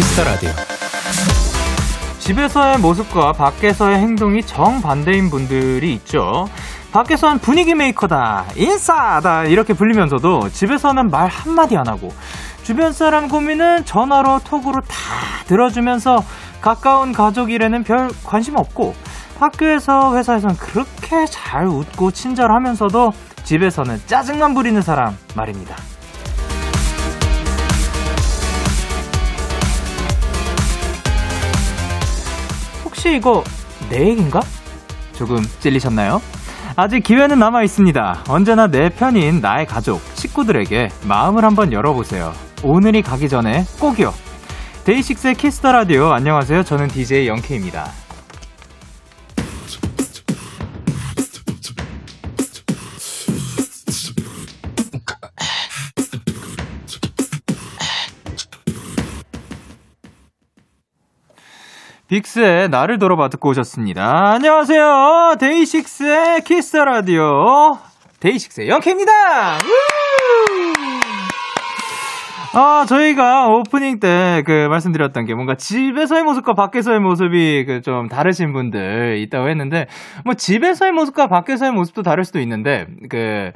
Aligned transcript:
Kiss 0.00 0.14
the 0.14 0.24
Radio. 0.24 0.50
집에서의 2.20 2.78
모습과 2.78 3.34
밖에서의 3.34 3.98
행동이 3.98 4.42
정반대인 4.42 5.28
분들이 5.28 5.92
있죠. 5.92 6.48
밖에서는 6.90 7.38
분위기 7.40 7.74
메이커다, 7.74 8.46
인싸다 8.56 9.44
이렇게 9.44 9.74
불리면서도 9.74 10.48
집에서는 10.48 11.10
말 11.10 11.28
한마디 11.28 11.76
안 11.76 11.86
하고 11.86 12.14
주변 12.62 12.94
사람 12.94 13.28
고민은 13.28 13.84
전화로 13.84 14.40
톡으로 14.42 14.80
다 14.80 14.96
들어주면서 15.46 16.24
가까운 16.62 17.12
가족 17.12 17.50
일에는 17.50 17.84
별 17.84 18.08
관심 18.24 18.56
없고 18.56 18.94
학교에서 19.38 20.16
회사에서는 20.16 20.56
그렇게 20.56 21.26
잘 21.26 21.66
웃고 21.66 22.12
친절하면서도 22.12 23.12
집에서는 23.44 24.00
짜증만 24.06 24.54
부리는 24.54 24.80
사람 24.80 25.14
말입니다. 25.34 25.89
혹시 33.00 33.16
이거 33.16 33.42
내 33.88 34.10
얘기인가? 34.10 34.40
조금 35.14 35.38
찔리셨나요? 35.60 36.20
아직 36.76 37.02
기회는 37.02 37.38
남아 37.38 37.62
있습니다. 37.62 38.24
언제나 38.28 38.66
내 38.66 38.90
편인 38.90 39.40
나의 39.40 39.64
가족, 39.64 40.02
식구들에게 40.12 40.88
마음을 41.08 41.42
한번 41.42 41.72
열어보세요. 41.72 42.34
오늘이 42.62 43.00
가기 43.00 43.30
전에 43.30 43.64
꼭이요. 43.80 44.12
DAY6의 44.84 45.36
Kiss 45.36 45.57
the 45.57 45.72
Radio 45.72 46.12
안녕하세요. 46.12 46.62
저는 46.62 46.88
DJ 46.88 47.26
Young 47.28 47.50
K입니다. 47.50 47.86
빅스의 62.10 62.70
나를 62.70 62.98
돌아봐 62.98 63.28
듣고 63.28 63.50
오셨습니다. 63.50 64.32
안녕하세요. 64.32 65.36
DAY6의 65.38 65.99
Kiss 65.99 66.40
the 66.42 66.76
Radio. 66.76 67.78
DAY6의 68.18 68.68
Young 68.68 68.85
K입니다. 68.85 69.12
아, 72.52 72.84
저희가 72.88 73.46
오프닝 73.46 74.00
때 74.00 74.42
그 74.44 74.66
말씀드렸던 74.68 75.24
게 75.26 75.34
뭔가 75.34 75.54
집에서의 75.54 76.24
모습과 76.24 76.54
밖에서의 76.54 76.98
모습이 76.98 77.64
그 77.66 77.80
좀 77.82 78.08
다르신 78.08 78.52
분들 78.52 79.18
있다고 79.18 79.48
했는데, 79.48 79.86
뭐 80.24 80.34
집에서의 80.34 80.90
모습과 80.90 81.28
밖에서의 81.28 81.70
모습도 81.70 82.02
다를 82.02 82.24
수도 82.24 82.40
있는데, 82.40 82.86
그, 83.08 83.52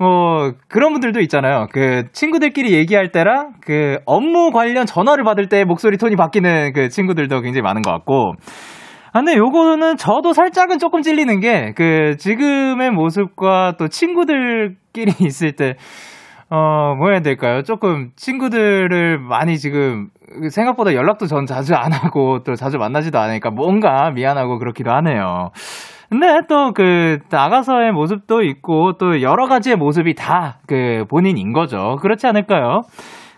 뭐 0.00 0.52
그런 0.68 0.92
분들도 0.92 1.20
있잖아요. 1.20 1.66
그 1.72 2.04
친구들끼리 2.12 2.72
얘기할 2.72 3.12
때랑 3.12 3.52
그 3.60 3.98
업무 4.06 4.50
관련 4.50 4.86
전화를 4.86 5.24
받을 5.24 5.48
때 5.50 5.64
목소리 5.64 5.98
톤이 5.98 6.16
바뀌는 6.16 6.72
그 6.72 6.88
친구들도 6.88 7.42
굉장히 7.42 7.60
많은 7.60 7.82
것 7.82 7.90
같고. 7.90 8.32
아, 9.12 9.18
근데 9.20 9.36
요거는 9.36 9.96
저도 9.98 10.32
살짝은 10.32 10.78
조금 10.78 11.02
찔리는 11.02 11.40
게 11.40 11.72
그 11.76 12.16
지금의 12.16 12.92
모습과 12.92 13.74
또 13.78 13.88
친구들끼리 13.88 15.12
있을 15.26 15.52
때 15.52 15.74
어, 16.48 16.94
뭐 16.96 17.10
해야 17.10 17.20
될까요? 17.20 17.62
조금 17.62 18.10
친구들을 18.16 19.18
많이 19.18 19.58
지금 19.58 20.08
생각보다 20.50 20.94
연락도 20.94 21.26
전 21.26 21.44
자주 21.44 21.74
안 21.74 21.92
하고 21.92 22.42
또 22.42 22.54
자주 22.54 22.78
만나지도 22.78 23.18
않으니까 23.18 23.50
뭔가 23.50 24.10
미안하고 24.12 24.58
그렇기도 24.58 24.90
하네요. 24.92 25.50
근데 26.10 26.26
또 26.48 26.72
그 26.74 27.18
나가서의 27.30 27.92
모습도 27.92 28.42
있고 28.42 28.94
또 28.98 29.22
여러 29.22 29.46
가지의 29.46 29.76
모습이 29.76 30.14
다 30.14 30.58
그 30.66 31.04
본인인 31.08 31.52
거죠. 31.52 31.96
그렇지 32.02 32.26
않을까요? 32.26 32.80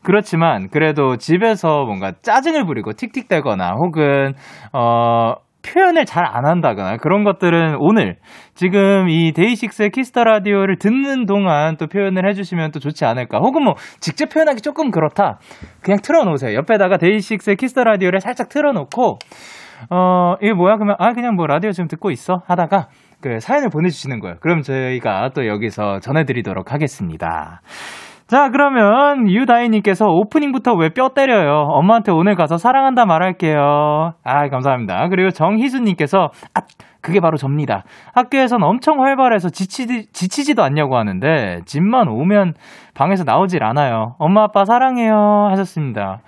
그렇지만 0.02 0.68
그래도 0.70 1.16
집에서 1.16 1.84
뭔가 1.84 2.12
짜증을 2.22 2.64
부리고 2.66 2.92
틱틱대거나 2.92 3.72
혹은 3.78 4.34
어 4.72 5.34
표현을 5.64 6.06
잘 6.06 6.24
안 6.24 6.44
한다거나 6.44 6.96
그런 6.96 7.22
것들은 7.24 7.76
오늘 7.78 8.16
지금 8.54 9.08
이 9.08 9.32
DAY6의 9.32 9.90
Kiss 9.90 10.10
the 10.10 10.24
Radio를 10.24 10.76
듣는 10.78 11.24
동안 11.26 11.76
또 11.76 11.86
표현을 11.86 12.28
해주시면 12.28 12.72
또 12.72 12.80
좋지 12.80 13.04
않을까. 13.04 13.38
혹은 13.38 13.62
뭐 13.62 13.74
직접 14.00 14.28
표현하기 14.30 14.60
조금 14.62 14.90
그렇다. 14.90 15.38
그냥 15.82 15.98
틀어놓으세요. 16.02 16.54
옆에다가 16.56 16.96
DAY6의 16.96 17.56
Kiss 17.56 17.72
the 17.72 17.84
Radio를 17.84 18.20
살짝 18.20 18.48
틀어놓고 18.48 19.18
어, 19.90 20.34
이게 20.40 20.52
뭐야? 20.52 20.76
그러면, 20.76 20.96
아, 20.98 21.12
그냥 21.12 21.34
뭐 21.34 21.46
라디오 21.46 21.70
지금 21.72 21.88
듣고 21.88 22.10
있어? 22.10 22.42
하다가, 22.46 22.88
그 23.20 23.38
사연을 23.40 23.68
보내주시는 23.70 24.20
거예요. 24.20 24.36
그럼 24.40 24.62
저희가 24.62 25.30
또 25.34 25.46
여기서 25.46 26.00
전해드리도록 26.00 26.72
하겠습니다. 26.72 27.60
자, 28.26 28.48
그러면 28.50 29.28
유다희님께서 29.30 30.06
오프닝부터 30.06 30.72
왜 30.74 30.88
뼈 30.88 31.10
때려요? 31.10 31.66
엄마한테 31.68 32.12
오늘 32.12 32.34
가서 32.34 32.56
사랑한다 32.56 33.04
말할게요. 33.04 34.12
아, 34.24 34.48
감사합니다. 34.48 35.08
그리고 35.08 35.30
정희수님께서, 35.30 36.30
아, 36.54 36.60
그게 37.02 37.20
바로 37.20 37.36
접니다. 37.36 37.82
학교에선 38.14 38.62
엄청 38.62 39.02
활발해서 39.02 39.50
지치지, 39.50 40.12
지치지도 40.12 40.62
않냐고 40.62 40.96
하는데, 40.96 41.58
집만 41.66 42.08
오면 42.08 42.54
방에서 42.94 43.24
나오질 43.24 43.62
않아요. 43.64 44.14
엄마, 44.18 44.44
아빠 44.44 44.64
사랑해요. 44.64 45.48
하셨습니다. 45.50 46.20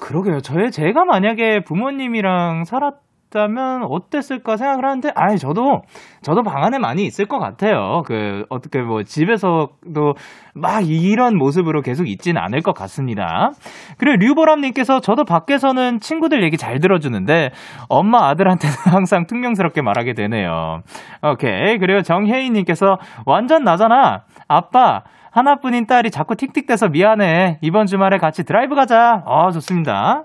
그러게요. 0.00 0.40
저의 0.40 0.70
제가 0.70 1.04
만약에 1.04 1.60
부모님이랑 1.64 2.64
살았다면 2.64 3.84
어땠을까 3.84 4.56
생각을 4.56 4.84
하는데, 4.84 5.10
아니 5.14 5.38
저도 5.38 5.82
저도 6.22 6.42
방 6.42 6.64
안에 6.64 6.78
많이 6.78 7.04
있을 7.04 7.26
것 7.26 7.38
같아요. 7.38 8.02
그 8.06 8.44
어떻게 8.48 8.80
뭐 8.80 9.02
집에서도 9.02 10.14
막 10.54 10.88
이런 10.88 11.36
모습으로 11.36 11.82
계속 11.82 12.08
있지는 12.08 12.40
않을 12.40 12.62
것 12.62 12.74
같습니다. 12.74 13.50
그리고 13.98 14.16
류보람님께서 14.16 15.00
저도 15.00 15.24
밖에서는 15.24 16.00
친구들 16.00 16.42
얘기 16.42 16.56
잘 16.56 16.80
들어주는데 16.80 17.50
엄마 17.88 18.28
아들한테는 18.28 18.74
항상 18.86 19.26
퉁명스럽게 19.26 19.82
말하게 19.82 20.14
되네요. 20.14 20.80
오케이. 21.22 21.78
그리고 21.78 22.02
정혜인님께서 22.02 22.98
완전 23.26 23.62
나잖아. 23.64 24.22
아빠 24.48 25.02
하나뿐인 25.38 25.86
딸이 25.86 26.10
자꾸 26.10 26.34
틱틱대서 26.34 26.88
미안해. 26.88 27.58
이번 27.62 27.86
주말에 27.86 28.18
같이 28.18 28.44
드라이브 28.44 28.74
가자. 28.74 29.22
아, 29.24 29.50
좋습니다. 29.52 30.24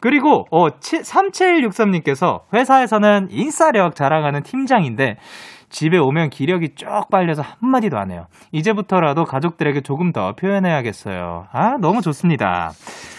그리고 0.00 0.44
어 0.50 0.68
3763님께서 0.68 2.40
회사에서는 2.54 3.28
인싸력 3.30 3.94
자랑하는 3.94 4.42
팀장인데 4.42 5.16
집에 5.68 5.98
오면 5.98 6.30
기력이 6.30 6.74
쭉 6.74 6.86
빨려서 7.10 7.42
한마디도 7.42 7.98
안 7.98 8.10
해요. 8.10 8.26
이제부터라도 8.52 9.24
가족들에게 9.24 9.82
조금 9.82 10.12
더 10.12 10.32
표현해야겠어요. 10.32 11.46
아, 11.52 11.76
너무 11.80 12.00
좋습니다. 12.00 12.70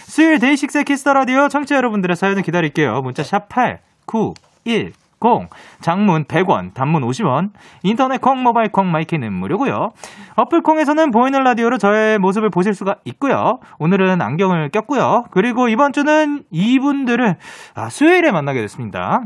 수요일 0.07 0.39
DAY6 0.39 0.85
Kiss 0.85 1.01
the 1.01 1.13
Radio 1.13 1.49
청취자 1.49 1.75
여러분들의 1.75 2.15
사연을 2.15 2.41
기다릴게요. 2.41 3.01
문자 3.01 3.21
샵 3.21 3.49
8 3.49 3.79
9 4.05 4.33
1 4.65 4.91
0 5.23 5.47
장문 5.81 6.25
100원, 6.25 6.73
단문 6.73 7.03
50원, 7.03 7.51
인터넷 7.83 8.21
콩, 8.21 8.43
모바일 8.43 8.71
콩, 8.71 8.91
my 8.91 9.03
K는 9.03 9.33
무료고요. 9.33 9.89
어플 10.35 10.61
콩에서는 10.61 11.11
보이는 11.11 11.43
라디오로 11.43 11.77
저의 11.77 12.19
모습을 12.19 12.49
보실 12.49 12.73
수가 12.73 12.97
있고요. 13.05 13.59
오늘은 13.79 14.21
안경을 14.21 14.69
꼈고요. 14.69 15.25
그리고 15.31 15.67
이번 15.69 15.93
주는 15.93 16.43
이분들을 16.51 17.37
아, 17.75 17.89
수요일에 17.89 18.31
만나게 18.31 18.61
됐습니다. 18.61 19.23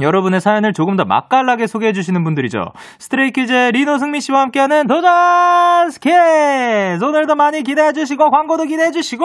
여러분의 0.00 0.40
사연을 0.40 0.72
조금 0.72 0.96
더 0.96 1.04
맛깔나게 1.04 1.66
소개해 1.68 1.92
주시는 1.92 2.24
분들이죠. 2.24 2.72
Stray 2.98 3.32
Kids의 3.32 3.72
리노 3.72 3.98
승민 3.98 4.20
씨와 4.20 4.40
함께하는 4.40 4.88
도전 4.88 5.90
스키즈! 5.90 7.04
오늘도 7.04 7.36
많이 7.36 7.62
기대해 7.62 7.92
주시고 7.92 8.30
광고도 8.30 8.64
기대해 8.64 8.90
주시고 8.90 9.24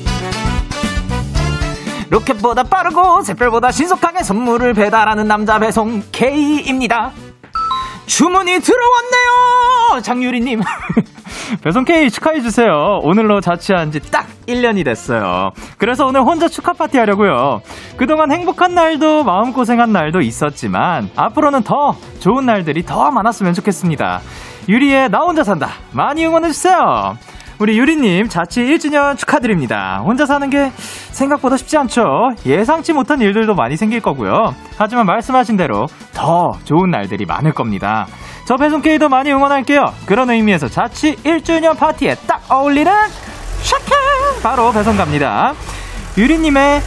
로켓보다 2.11 2.63
빠르고 2.63 3.21
샛별보다 3.21 3.71
신속하게 3.71 4.23
선물을 4.23 4.73
배달하는 4.73 5.27
남자 5.27 5.57
배송 5.59 6.03
K입니다. 6.11 7.11
주문이 8.05 8.59
들어왔네요! 8.59 10.01
장유리님. 10.03 10.61
배송 11.63 11.85
K 11.85 12.09
축하해주세요. 12.09 12.99
오늘로 13.03 13.39
자취한 13.39 13.91
지 13.93 14.01
딱 14.11 14.27
1년이 14.47 14.83
됐어요. 14.83 15.51
그래서 15.77 16.05
오늘 16.05 16.21
혼자 16.21 16.49
축하 16.49 16.73
파티 16.73 16.97
하려고요. 16.97 17.61
그동안 17.95 18.29
행복한 18.31 18.75
날도 18.75 19.23
마음고생한 19.23 19.93
날도 19.93 20.19
있었지만, 20.19 21.09
앞으로는 21.15 21.63
더 21.63 21.95
좋은 22.19 22.45
날들이 22.45 22.85
더 22.85 23.09
많았으면 23.11 23.53
좋겠습니다. 23.53 24.19
유리의 24.67 25.09
나 25.09 25.19
혼자 25.19 25.45
산다. 25.45 25.69
많이 25.93 26.25
응원해주세요. 26.25 27.17
우리 27.61 27.77
유리님 27.77 28.27
자취 28.27 28.63
1주년 28.63 29.15
축하드립니다. 29.15 30.01
혼자 30.03 30.25
사는 30.25 30.49
게 30.49 30.71
생각보다 31.11 31.57
쉽지 31.57 31.77
않죠. 31.77 32.31
예상치 32.43 32.91
못한 32.91 33.21
일들도 33.21 33.53
많이 33.53 33.77
생길 33.77 34.01
거고요. 34.01 34.55
하지만 34.77 35.05
말씀하신 35.05 35.57
대로 35.57 35.85
더 36.11 36.57
좋은 36.63 36.89
날들이 36.89 37.25
많을 37.25 37.51
겁니다. 37.53 38.07
저 38.45 38.57
배송K도 38.57 39.09
많이 39.09 39.31
응원할게요. 39.31 39.93
그런 40.07 40.31
의미에서 40.31 40.69
자취 40.69 41.15
1주년 41.17 41.77
파티에 41.77 42.15
딱 42.25 42.41
어울리는 42.49 42.91
샤카! 43.61 43.95
바로 44.41 44.71
배송 44.71 44.97
갑니다. 44.97 45.53
유리님의 46.17 46.81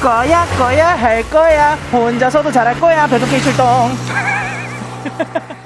거야 0.00 0.44
거야 0.56 0.94
할 0.94 1.28
거야 1.30 1.74
혼자서도 1.92 2.52
잘할 2.52 2.78
거야 2.78 3.08
배송K 3.08 3.40
출동 3.40 3.90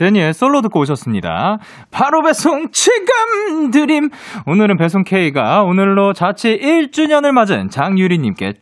제니의 0.00 0.32
솔로 0.32 0.62
듣고 0.62 0.80
오셨습니다. 0.80 1.58
바로 1.90 2.22
배송 2.22 2.70
지금 2.72 3.70
드림. 3.70 4.08
오늘은 4.46 4.78
배송 4.78 5.04
K가 5.04 5.62
오늘로 5.62 6.14
자취 6.14 6.58
1주년을 6.58 7.32
맞은 7.32 7.68
장유리님께 7.68 8.54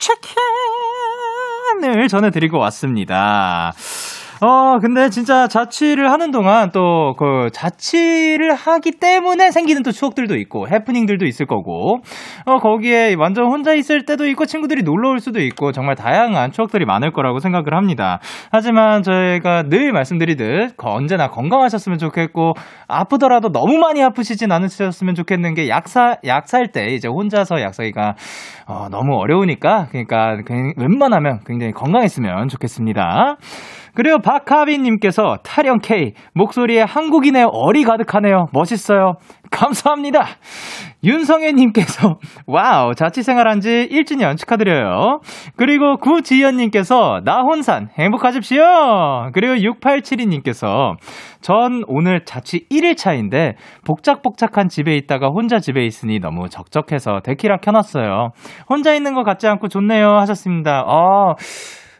체크을 1.81 2.09
전해드리고 2.09 2.59
왔습니다. 2.59 3.73
어, 4.41 4.79
근데 4.79 5.11
진짜 5.11 5.49
자취를 5.49 6.11
하는 6.11 6.31
동안 6.31 6.71
또 6.71 7.09
그 7.19 7.51
자취를 7.53 8.55
하기 8.55 8.93
때문에 8.93 9.51
생기는 9.51 9.83
또 9.83 9.91
추억들도 9.91 10.37
있고 10.37 10.69
해프닝들도 10.69 11.27
있을 11.27 11.47
거고 11.47 11.99
어, 12.47 12.59
거기에 12.59 13.15
완전 13.19 13.47
혼자 13.47 13.75
있을 13.75 14.05
때도 14.05 14.27
있고 14.29 14.47
친구들이 14.47 14.83
놀러 14.83 15.11
올 15.11 15.21
수도 15.21 15.41
있고 15.41 15.73
정말 15.73 15.97
다양한 15.97 16.53
추억들이 16.53 16.85
많을 16.85 17.13
거라고 17.13 17.41
생각을 17.41 17.75
합니다. 17.75 18.21
하지만 18.53 19.03
저희가 19.03 19.65
늘 19.65 19.93
말씀드리듯 19.93 20.75
언제나 20.79 21.29
건강하셨으면 21.29 21.99
좋겠고 21.99 22.55
아프더라도 22.87 23.51
너무 23.51 23.79
많이 23.79 24.03
아프시진 24.03 24.53
않으셨으면 24.53 25.15
좋겠는 25.15 25.55
게 25.55 25.69
약 25.69 25.97
사 25.97 26.17
약 26.25 26.47
살 26.47 26.69
때 26.73 26.87
이제 26.95 27.09
혼자서 27.09 27.61
약 27.61 27.79
사기가 27.79 28.15
어, 28.67 28.89
너무 28.91 29.17
어려우니까 29.17 29.89
그러니까 29.91 30.37
웬만하면 30.77 31.41
굉장히 31.47 31.73
건강했으면 31.73 32.49
좋겠습니다. 32.49 33.37
그리고 33.95 34.19
박하빈님께서 34.21 35.39
타령 35.43 35.79
K 35.79 36.13
목소리에 36.35 36.83
한국인의 36.83 37.49
얼이 37.53 37.85
가득하네요. 37.85 38.47
멋있어요. 38.53 39.15
감사합니다. 39.51 40.27
윤성애님께서 41.05 42.19
와우 42.47 42.95
자취생활한 42.95 43.61
지 43.61 43.89
1주년 43.91 44.37
축하드려요. 44.37 45.21
그리고 45.57 45.97
구지연님께서 45.97 47.21
나혼산 47.25 47.89
행복하십시오. 47.99 49.31
그리고 49.33 49.55
6872님께서 49.55 50.97
전 51.41 51.85
오늘 51.87 52.25
자취 52.25 52.67
1일 52.69 52.97
차인데 52.97 53.55
복작복작한 53.87 54.69
집에 54.69 54.97
있다가 54.97 55.29
혼자 55.29 55.61
집에 55.61 55.85
있으니 55.87 56.19
너무 56.19 56.49
적적해서 56.49 57.21
데키라 57.23 57.59
켜놨어요. 57.59 58.31
혼자 58.69 58.93
있는 58.95 59.15
것 59.15 59.23
같지 59.23 59.47
않고 59.47 59.69
좋네요 59.69 60.19
하셨습니다. 60.19 60.83
어, 60.83 61.35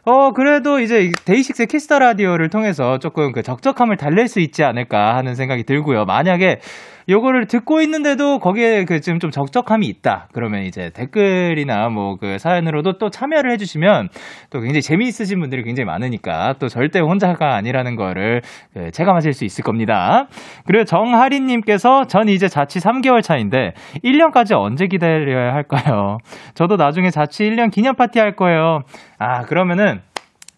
어, 0.05 0.31
그래도 0.31 0.79
이제 0.79 1.11
DAY6의 1.25 1.67
Kiss 1.67 1.85
the 1.85 1.99
Radio를 1.99 2.49
통해서 2.49 2.99
조금 2.99 3.31
그 3.31 3.43
적적함을 3.43 3.97
달랠 3.97 4.27
수 4.27 4.39
있지 4.39 4.63
않을까 4.63 5.15
하는 5.15 5.35
생각이 5.35 5.63
들고요. 5.63 6.05
만약에 6.05 6.61
요거를 7.07 7.47
듣고 7.47 7.81
있는데도 7.81 8.39
거기에 8.39 8.85
그 8.85 8.99
지금 8.99 9.19
좀 9.19 9.31
적적함이 9.31 9.87
있다. 9.87 10.27
그러면 10.33 10.63
이제 10.63 10.91
댓글이나 10.93 11.89
뭐 11.89 12.19
그 12.19 12.37
사연으로도 12.37 12.97
또 12.97 13.09
참여를 13.09 13.51
해주시면 13.53 14.09
또 14.49 14.59
굉장히 14.59 14.81
재미있으신 14.81 15.39
분들이 15.39 15.63
굉장히 15.63 15.85
많으니까 15.85 16.55
또 16.59 16.67
절대 16.67 16.99
혼자가 16.99 17.55
아니라는 17.55 17.95
거를 17.95 18.41
그 18.73 18.91
체감하실 18.91 19.33
수 19.33 19.45
있을 19.45 19.63
겁니다. 19.63 20.27
그리고 20.65 20.83
정하린님께서 20.83 22.05
전 22.05 22.29
이제 22.29 22.47
자취 22.47 22.79
3개월 22.79 23.23
차인데 23.23 23.73
1년까지 24.03 24.53
언제 24.55 24.87
기다려야 24.87 25.53
할까요? 25.53 26.17
저도 26.55 26.75
나중에 26.75 27.09
자취 27.09 27.43
1년 27.49 27.71
기념 27.71 27.95
파티 27.95 28.19
할 28.19 28.35
거예요. 28.35 28.81
아, 29.17 29.43
그러면은 29.43 30.01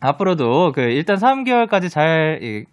앞으로도 0.02 0.72
그 0.74 0.82
일단 0.82 1.16
3개월까지 1.16 1.90
잘 1.90 2.66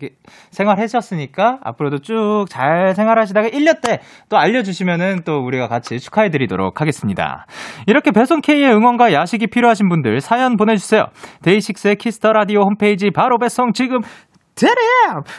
생활하셨으니까 0.50 1.58
앞으로도 1.62 1.98
쭉 1.98 2.46
잘 2.48 2.94
생활하시다가 2.94 3.48
1년 3.48 3.80
때 3.82 3.98
또 4.28 4.36
알려주시면은 4.36 5.22
또 5.24 5.38
우리가 5.38 5.68
같이 5.68 5.98
축하해드리도록 5.98 6.80
하겠습니다. 6.80 7.46
이렇게 7.86 8.10
배송 8.10 8.40
K의 8.40 8.72
응원과 8.72 9.12
야식이 9.12 9.48
필요하신 9.48 9.88
분들 9.88 10.20
사연 10.20 10.56
보내주세요. 10.56 11.06
DAY6의 11.42 11.96
Kiss 11.96 12.17
the 12.17 12.32
Radio 12.32 12.60
홈페이지 12.62 13.10
바로 13.10 13.38
배송 13.38 13.72
지금 13.72 14.00
드림 14.54 14.74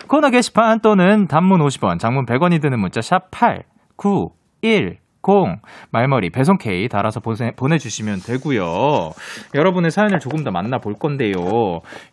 코너 0.07 0.29
게시판 0.29 0.79
또는 0.81 1.27
단문 1.27 1.59
50원, 1.59 1.99
장문 1.99 2.25
100원이 2.25 2.61
드는 2.61 2.79
문자 2.79 3.01
샵 3.01 3.29
#8 3.31 3.63
9 3.97 4.29
1 4.61 4.97
콩 5.21 5.57
말머리 5.91 6.29
배송 6.29 6.57
K 6.57 6.87
달아서 6.87 7.19
보내, 7.19 7.51
보내 7.55 7.77
주시면 7.77 8.19
되고요. 8.25 9.11
여러분의 9.55 9.91
사연을 9.91 10.19
조금 10.19 10.43
더 10.43 10.51
만나볼 10.51 10.93
건데요. 10.99 11.33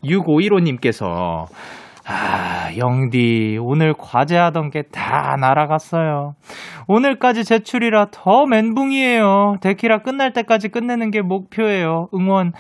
6515님께서 0.05 1.47
아, 2.09 2.71
영디, 2.77 3.59
오늘 3.61 3.93
과제하던 3.99 4.71
게 4.71 4.83
다 4.93 5.35
날아갔어요. 5.41 6.35
오늘까지 6.87 7.43
제출이라 7.45 8.07
더 8.13 8.47
멘붕이에요. 8.47 9.57
데키라 9.61 9.99
끝날 10.03 10.33
때까지 10.33 10.69
끝내는 10.69 11.11
게 11.11 11.21
목표예요. 11.21 12.07
응원 12.15 12.53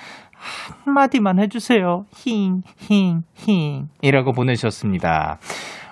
한마디만 0.85 1.39
해주세요. 1.41 2.05
힝, 2.13 2.63
힝, 2.77 3.23
힝. 3.35 3.87
이라고 4.03 4.33
보내주셨습니다. 4.33 5.39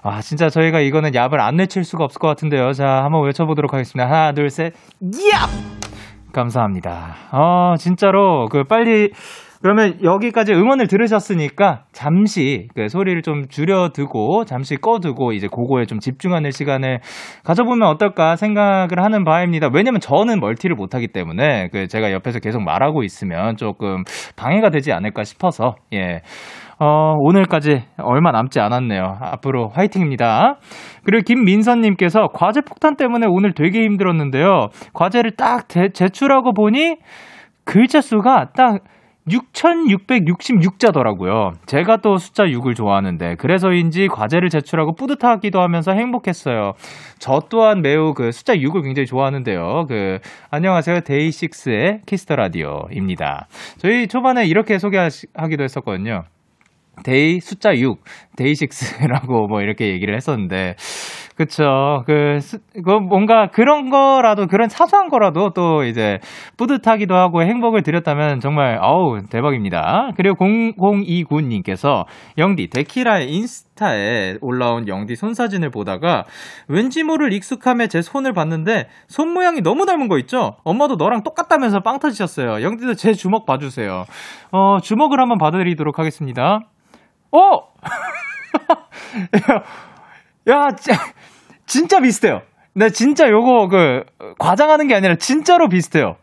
아, 0.06 0.20
진짜 0.20 0.50
저희가 0.50 0.80
이거는 0.80 1.12
얍을 1.12 1.40
안 1.40 1.56
내칠 1.56 1.82
수가 1.82 2.04
없을 2.04 2.18
것 2.18 2.28
같은데요. 2.28 2.72
자, 2.72 2.86
한번 3.04 3.24
외쳐보도록 3.24 3.72
하겠습니다. 3.72 4.06
하나, 4.06 4.32
둘, 4.32 4.50
셋, 4.50 4.74
얍! 5.02 5.48
감사합니다. 6.30 7.14
어, 7.32 7.76
진짜로, 7.78 8.46
그, 8.50 8.64
빨리, 8.64 9.12
그러면 9.62 10.04
여기까지 10.04 10.52
응원을 10.52 10.88
들으셨으니까 10.88 11.84
잠시 11.92 12.68
그 12.74 12.90
소리를 12.90 13.22
좀 13.22 13.48
줄여두고 13.48 14.44
잠시 14.44 14.76
꺼두고 14.76 15.32
이제 15.32 15.48
그거에 15.48 15.86
좀 15.86 16.00
집중하는 16.00 16.50
시간을 16.50 17.00
가져보면 17.44 17.88
어떨까 17.88 18.36
생각을 18.36 19.02
하는 19.02 19.24
바입니다. 19.24 19.70
왜냐면 19.72 20.02
저는 20.02 20.38
멀티를 20.38 20.76
못하기 20.76 21.08
때문에 21.14 21.68
그 21.72 21.88
제가 21.88 22.12
옆에서 22.12 22.40
계속 22.40 22.60
말하고 22.62 23.04
있으면 23.04 23.56
조금 23.56 24.04
방해가 24.36 24.68
되지 24.68 24.92
않을까 24.92 25.24
싶어서 25.24 25.76
예. 25.94 26.20
어, 26.84 27.16
오늘까지 27.18 27.84
얼마 27.96 28.30
남지 28.30 28.60
않았네요. 28.60 29.16
앞으로 29.18 29.70
화이팅입니다. 29.70 30.58
그리고 31.02 31.24
김민선님께서 31.24 32.28
과제 32.34 32.60
폭탄 32.60 32.96
때문에 32.96 33.26
오늘 33.26 33.54
되게 33.54 33.82
힘들었는데요. 33.84 34.68
과제를 34.92 35.30
딱 35.30 35.66
대, 35.66 35.88
제출하고 35.88 36.52
보니 36.52 36.96
글자 37.64 38.02
수가 38.02 38.50
딱 38.54 38.82
6,666자더라고요. 39.26 41.52
제가 41.64 42.02
또 42.02 42.18
숫자 42.18 42.44
6을 42.44 42.76
좋아하는데, 42.76 43.36
그래서인지 43.36 44.08
과제를 44.08 44.50
제출하고 44.50 44.94
뿌듯하기도 44.94 45.62
하면서 45.62 45.92
행복했어요. 45.92 46.72
저 47.18 47.40
또한 47.48 47.80
매우 47.80 48.12
그 48.12 48.30
숫자 48.32 48.52
6을 48.52 48.82
굉장히 48.82 49.06
좋아하는데요. 49.06 49.86
그, 49.88 50.18
안녕하세요. 50.50 51.00
DAY6의 51.00 52.02
Kiss 52.04 52.22
the 52.22 52.36
Radio입니다. 52.36 53.46
저희 53.78 54.08
초반에 54.08 54.44
이렇게 54.44 54.78
소개하기도 54.78 55.62
했었거든요. 55.62 56.24
Day 57.02 57.40
숫자 57.40 57.74
6, 57.74 57.98
DAY6라고 58.36 59.46
뭐 59.48 59.60
이렇게 59.60 59.88
얘기를 59.88 60.14
했었는데, 60.14 60.76
그쵸. 61.36 62.04
그, 62.06 62.38
그, 62.84 62.90
뭔가 62.90 63.48
그런 63.48 63.90
거라도, 63.90 64.46
그런 64.46 64.68
사소한 64.68 65.08
거라도 65.08 65.50
또 65.50 65.82
이제 65.82 66.18
뿌듯하기도 66.56 67.14
하고 67.14 67.42
행복을 67.42 67.82
드렸다면 67.82 68.38
정말, 68.38 68.78
어우, 68.80 69.22
대박입니다. 69.28 70.12
그리고 70.16 70.36
0029님께서 70.36 72.04
영디, 72.38 72.68
데키라의 72.68 73.32
인스타에 73.32 74.36
올라온 74.42 74.86
영디 74.86 75.16
손사진을 75.16 75.70
보다가 75.70 76.24
왠지 76.68 77.02
모를 77.02 77.32
익숙함에 77.32 77.88
제 77.88 78.00
손을 78.00 78.32
봤는데 78.32 78.86
손 79.08 79.30
모양이 79.30 79.60
너무 79.60 79.86
닮은 79.86 80.06
거 80.08 80.18
있죠? 80.18 80.56
엄마도 80.62 80.94
너랑 80.94 81.24
똑같다면서 81.24 81.80
빵 81.80 81.98
터지셨어요. 81.98 82.62
영디도 82.62 82.94
제 82.94 83.12
주먹 83.12 83.44
봐주세요. 83.44 84.04
어, 84.52 84.78
주먹을 84.80 85.20
한번 85.20 85.38
봐드리도록 85.38 85.98
하겠습니다. 85.98 86.60
어! 87.34 87.68
야, 90.48 90.68
진짜, 91.66 92.00
비슷해요. 92.00 92.42
나 92.74 92.88
진짜 92.88 93.28
요거 93.28 93.68
그 93.68 94.04
과장하는 94.38 94.88
게 94.88 94.94
아니라 94.94 95.16
진짜로 95.16 95.68
비슷해요. 95.68 96.16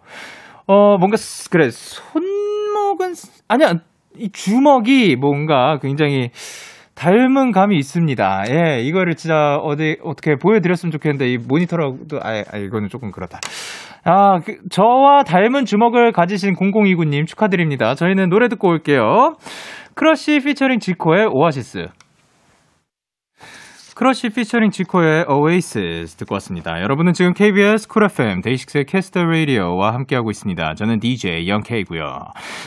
어, 0.67 0.97
뭔가 0.97 1.17
그래. 1.49 1.69
손목은 1.69 3.13
아니야. 3.47 3.73
이 4.17 4.29
주먹이 4.31 5.15
뭔가 5.15 5.79
굉장히 5.81 6.31
닮은 6.95 7.51
감이 7.51 7.77
있습니다. 7.77 8.43
예, 8.49 8.81
이거를 8.81 9.15
진짜 9.15 9.55
어디 9.55 9.97
어떻게 10.03 10.35
보여드렸으면 10.35 10.91
좋겠는데 10.91 11.31
이 11.31 11.37
모니터라고도 11.37 12.19
아, 12.21 12.43
아 12.51 12.57
이거는 12.57 12.89
조금 12.89 13.11
그렇다. 13.11 13.39
아, 14.03 14.39
그, 14.39 14.57
저와 14.69 15.23
닮은 15.23 15.65
주먹을 15.65 16.11
가지신 16.11 16.55
0029님 16.55 17.27
축하드립니다. 17.27 17.95
저희는 17.95 18.29
노래 18.29 18.49
듣고 18.49 18.69
올게요. 18.69 19.35
크러쉬 19.95 20.39
피처링 20.39 20.79
지코의 20.79 21.27
오아시스. 21.27 21.89
크러쉬 24.01 24.29
피처링 24.29 24.71
지코의 24.71 25.25
Oasis 25.29 26.17
듣고 26.17 26.33
왔습니다. 26.33 26.81
여러분은 26.81 27.13
지금 27.13 27.33
KBS 27.33 27.87
쿨 27.87 28.05
FM 28.05 28.41
데이식스의 28.41 28.85
캐스터 28.85 29.23
라디오와 29.23 29.93
함께하고 29.93 30.31
있습니다. 30.31 30.73
저는 30.73 30.99
DJ 30.99 31.47
Young 31.47 31.72
K고요. 31.72 32.01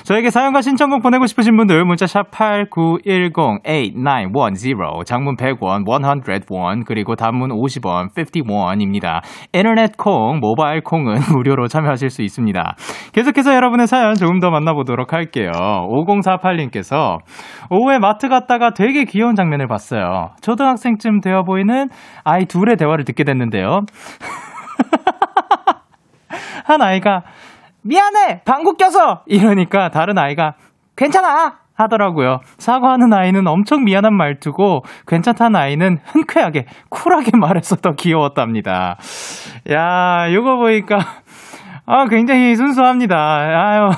저에게 0.05 0.31
사연과 0.31 0.61
신청곡 0.61 1.03
보내고 1.03 1.27
싶으신 1.27 1.57
분들 1.57 1.85
문자 1.87 2.07
샵 2.07 2.31
8910-8910 2.31 5.05
장문 5.05 5.35
100원, 5.35 5.85
100원 5.85 6.85
그리고 6.87 7.17
단문 7.17 7.51
50원, 7.51 8.15
50원입니다. 8.15 9.21
인터넷 9.53 9.97
콩, 9.97 10.39
모바일 10.39 10.83
콩은 10.83 11.17
무료로 11.35 11.67
참여하실 11.67 12.11
수 12.11 12.23
있습니다. 12.23 12.77
계속해서 13.13 13.57
여러분의 13.57 13.89
사연 13.89 14.15
조금 14.15 14.39
더 14.39 14.51
만나보도록 14.51 15.13
할게요. 15.13 15.51
5048님께서 15.51 17.19
오후에 17.73 17.99
마트 17.99 18.29
갔다가 18.29 18.71
되게 18.71 19.03
귀여운 19.03 19.35
장면을 19.35 19.67
봤어요. 19.67 20.31
초등학생쯤 20.41 21.24
되어 21.25 21.43
보이는 21.43 21.89
아이 22.23 22.45
둘의 22.45 22.77
대화를 22.77 23.05
듣게 23.05 23.25
됐는데요. 23.25 23.81
한 26.65 26.83
아이가 26.83 27.23
미안해 27.83 28.43
방구 28.45 28.77
껴서 28.77 29.23
이러니까 29.27 29.91
다른 29.91 30.19
아이가 30.19 30.55
괜찮아 30.97 31.59
하더라고요. 31.75 32.41
사과하는 32.59 33.13
아이는 33.13 33.47
엄청 33.49 33.85
미안한 33.85 34.15
말투고 34.15 34.85
괜찮다는 35.09 35.59
아이는 35.59 35.99
흔쾌하게 36.05 36.67
쿨하게 36.89 37.33
말해서 37.37 37.77
더 37.77 37.95
귀여웠답니다. 37.95 38.97
야, 39.73 40.27
이거 40.29 40.57
보니까 40.57 40.99
아, 41.87 42.07
굉장히 42.07 42.57
순수합니다. 42.57 43.15
아유, 43.17 43.91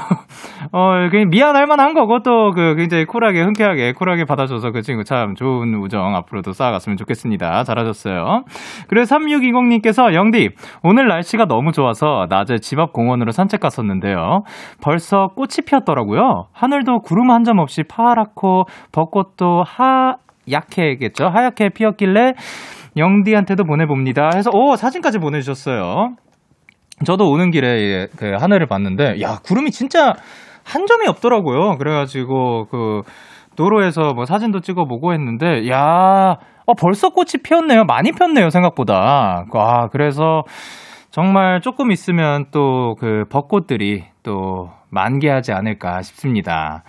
어, 0.73 1.09
그냥 1.09 1.29
미안할 1.31 1.67
만한 1.67 1.95
거고, 1.95 2.19
또, 2.25 2.51
그, 2.51 2.75
굉장히 2.75 3.05
쿨하게, 3.05 3.43
흔쾌하게, 3.43 3.93
쿨하게 3.93 4.25
받아줘서 4.25 4.73
그 4.73 4.83
친구 4.83 5.05
참 5.05 5.37
좋은 5.37 5.73
우정 5.75 6.17
앞으로도 6.17 6.51
쌓아갔으면 6.53 6.97
좋겠습니다. 6.97 7.63
잘하셨어요. 7.63 8.43
그리고 8.89 9.05
3620님께서, 9.05 10.15
영디, 10.15 10.51
오늘 10.83 11.07
날씨가 11.07 11.45
너무 11.45 11.71
좋아서 11.71 12.27
낮에 12.29 12.57
집 12.59 12.81
앞 12.81 12.93
공원으로 12.93 13.31
산책 13.31 13.61
갔었는데요. 13.61 14.43
벌써 14.83 15.29
꽃이 15.37 15.65
피었더라고요. 15.67 16.47
하늘도 16.53 17.01
구름 17.01 17.31
한 17.31 17.45
점 17.45 17.61
없이 17.61 17.85
파랗고, 17.89 18.65
벚꽃도 18.91 19.63
하얗게겠죠? 19.65 21.29
하얗게 21.29 21.69
피었길래, 21.69 22.33
영디한테도 22.97 23.63
보내봅니다. 23.63 24.31
해서, 24.35 24.51
오, 24.53 24.75
사진까지 24.75 25.19
보내주셨어요. 25.21 26.17
저도 27.05 27.29
오는 27.31 27.51
길에 27.51 28.07
그 28.17 28.33
하늘을 28.39 28.67
봤는데, 28.67 29.21
야, 29.21 29.39
구름이 29.45 29.71
진짜 29.71 30.15
한 30.65 30.87
점이 30.87 31.07
없더라고요. 31.09 31.77
그래가지고, 31.79 32.67
그, 32.71 33.03
도로에서 33.57 34.13
뭐 34.15 34.25
사진도 34.25 34.61
찍어보고 34.61 35.13
했는데, 35.13 35.69
야, 35.71 36.37
어, 36.67 36.75
벌써 36.75 37.11
꽃이 37.11 37.43
피었네요. 37.45 37.85
많이 37.85 38.13
폈네요, 38.13 38.51
생각보다. 38.51 39.45
아, 39.53 39.89
그래서 39.93 40.43
정말 41.11 41.61
조금 41.63 41.91
있으면 41.93 42.47
또 42.51 42.95
그 42.99 43.25
벚꽃들이 43.31 44.05
또 44.23 44.71
만개하지 44.91 45.53
않을까 45.53 46.03
싶습니다. 46.03 46.83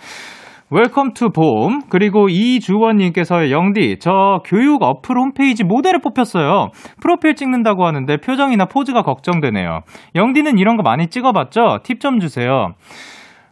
Welcome 0.69 1.13
to 1.13 1.29
봄. 1.29 1.81
그리고 1.89 2.27
이주원님께서 2.29 3.51
영디, 3.51 3.97
저 3.99 4.41
교육 4.45 4.83
어플 4.83 5.17
홈페이지 5.17 5.63
모델을 5.63 5.99
뽑혔어요. 6.01 6.69
프로필 7.01 7.35
찍는다고 7.35 7.85
하는데 7.85 8.17
표정이나 8.17 8.65
포즈가 8.65 9.01
걱정되네요. 9.01 9.79
영디는 10.15 10.57
이런 10.57 10.75
거 10.75 10.83
많이 10.83 11.07
찍어봤죠? 11.07 11.79
팁 11.83 11.99
좀 12.01 12.19
주세요. 12.19 12.73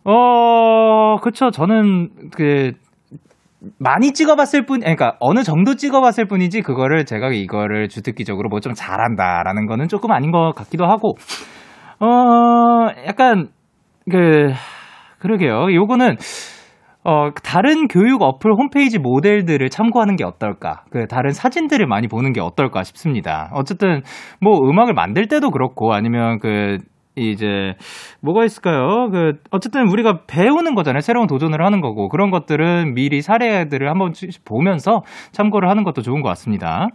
어, 0.03 1.15
그쵸. 1.21 1.51
저는 1.51 2.09
그, 2.35 2.73
많이 3.79 4.11
찍어봤을 4.11 4.65
뿐, 4.65 4.81
그러니까 4.81 5.15
어느 5.19 5.41
정도 5.41 5.73
찍어봤을 5.75 6.27
뿐이지 6.27 6.61
그거를 6.61 7.05
제가 7.05 7.29
이거를 7.29 7.87
주특기적으로 7.89 8.49
뭐 8.49 8.59
좀 8.59 8.73
잘한다라는 8.75 9.65
거는 9.65 9.87
조금 9.87 10.11
아닌 10.11 10.31
것 10.31 10.53
같기도 10.53 10.85
하고, 10.85 11.15
어, 11.99 12.89
약간 13.07 13.47
그 14.11 14.51
그러게요. 15.19 15.73
요거는 15.73 16.17
어, 17.07 17.29
다른 17.43 17.87
교육 17.87 18.23
어플 18.23 18.51
홈페이지 18.51 18.97
모델들을 18.97 19.69
참고하는 19.69 20.15
게 20.15 20.23
어떨까? 20.23 20.83
그 20.89 21.05
다른 21.05 21.31
사진들을 21.31 21.85
많이 21.85 22.07
보는 22.07 22.33
게 22.33 22.41
어떨까 22.41 22.83
싶습니다. 22.83 23.51
어쨌든 23.53 24.01
뭐 24.41 24.59
음악을 24.67 24.95
만들 24.95 25.27
때도 25.27 25.51
그렇고 25.51 25.93
아니면 25.93 26.39
그 26.39 26.79
이제 27.15 27.75
뭐가 28.21 28.43
있을까요? 28.43 29.09
그 29.11 29.33
어쨌든 29.51 29.87
우리가 29.87 30.21
배우는 30.25 30.73
거잖아요. 30.73 31.01
새로운 31.01 31.27
도전을 31.27 31.63
하는 31.63 31.79
거고 31.79 32.09
그런 32.09 32.31
것들은 32.31 32.95
미리 32.95 33.21
사례들을 33.21 33.87
한번 33.87 34.13
보면서 34.43 35.03
참고를 35.31 35.69
하는 35.69 35.83
것도 35.83 36.01
좋은 36.01 36.23
것 36.23 36.29
같습니다. 36.29 36.87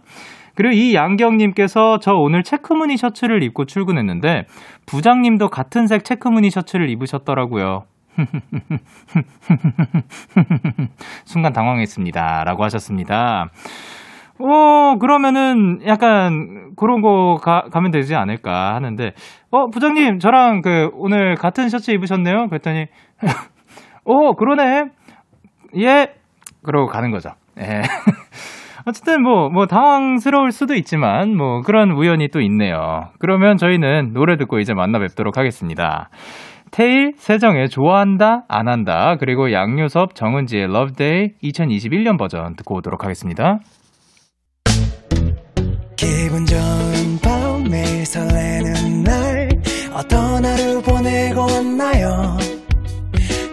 그리고 0.55 0.73
이 0.75 0.93
양경님께서 0.93 1.99
저 1.99 2.11
오늘 2.11 2.43
체크무늬 2.43 2.97
셔츠를 2.97 3.43
입고 3.43 3.65
출근했는데 3.65 4.43
부장님도 4.85 5.47
같은 5.47 5.87
색 5.87 6.03
체크무늬 6.03 6.49
셔츠를 6.49 6.89
입으셨더라고요. 6.89 7.83
순간 11.25 11.53
당황했습니다. 11.53 12.43
라고 12.43 12.63
하셨습니다. 12.63 13.49
어, 14.39 14.97
그러면은 14.97 15.81
약간 15.85 16.71
그런 16.75 17.01
거 17.01 17.39
가, 17.41 17.65
가면 17.71 17.91
되지 17.91 18.15
않을까 18.15 18.75
하는데, 18.75 19.13
어, 19.51 19.69
부장님, 19.69 20.19
저랑 20.19 20.61
그 20.61 20.89
오늘 20.93 21.35
같은 21.35 21.69
셔츠 21.69 21.91
입으셨네요? 21.91 22.47
그랬더니, 22.47 22.87
어, 24.05 24.33
그러네. 24.33 24.85
예. 25.77 26.13
그러고 26.63 26.87
가는 26.87 27.11
거죠. 27.11 27.31
예. 27.59 27.81
어쨌든 28.85 29.21
뭐, 29.21 29.49
뭐, 29.49 29.67
당황스러울 29.67 30.51
수도 30.51 30.73
있지만, 30.73 31.35
뭐, 31.35 31.61
그런 31.61 31.91
우연이 31.91 32.29
또 32.29 32.41
있네요. 32.41 33.09
그러면 33.19 33.57
저희는 33.57 34.13
노래 34.13 34.37
듣고 34.37 34.59
이제 34.59 34.73
만나 34.73 34.97
뵙도록 34.97 35.37
하겠습니다. 35.37 36.09
태일, 36.71 37.13
세정의 37.17 37.69
좋아한다, 37.69 38.45
안 38.47 38.67
한다, 38.67 39.15
그리고 39.19 39.51
양요섭, 39.51 40.15
정은지의 40.15 40.67
Love 40.67 41.05
Day 41.05 41.33
2021년 41.43 42.17
버전 42.17 42.55
듣고 42.55 42.77
오도록 42.77 43.03
하겠습니다. 43.03 43.59
기분 45.97 46.45
좋은 46.45 47.19
밤 47.21 47.63
매일 47.69 48.05
설레는 48.05 49.03
날 49.03 49.49
어떤 49.93 50.43
하루 50.43 50.81
보내고 50.81 51.41
왔나요 51.41 52.37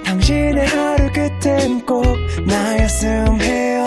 당신의 0.05 0.67
하루 0.67 1.13
끝엔 1.13 1.85
꼭 1.85 2.05
나였음 2.47 3.41
해요 3.43 3.85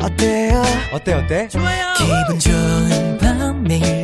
어때요 0.00 0.62
어때 0.94 1.12
어때? 1.12 1.48
좋아요 1.48 1.92
기분 1.98 2.38
좋은 2.38 3.18
밤 3.18 3.62
매일 3.64 4.03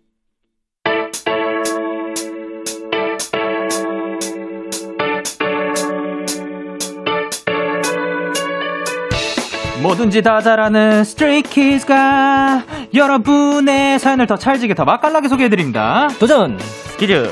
뭐든지 9.81 10.21
다 10.21 10.41
잘하는 10.41 11.03
스트레이키즈가 11.03 12.63
여러분의 12.93 13.97
사연을 13.99 14.27
더 14.27 14.37
찰지게 14.37 14.75
더 14.75 14.85
맛깔나게 14.85 15.27
소개해드립니다. 15.27 16.07
도전! 16.19 16.59
퀴즈 16.99 17.29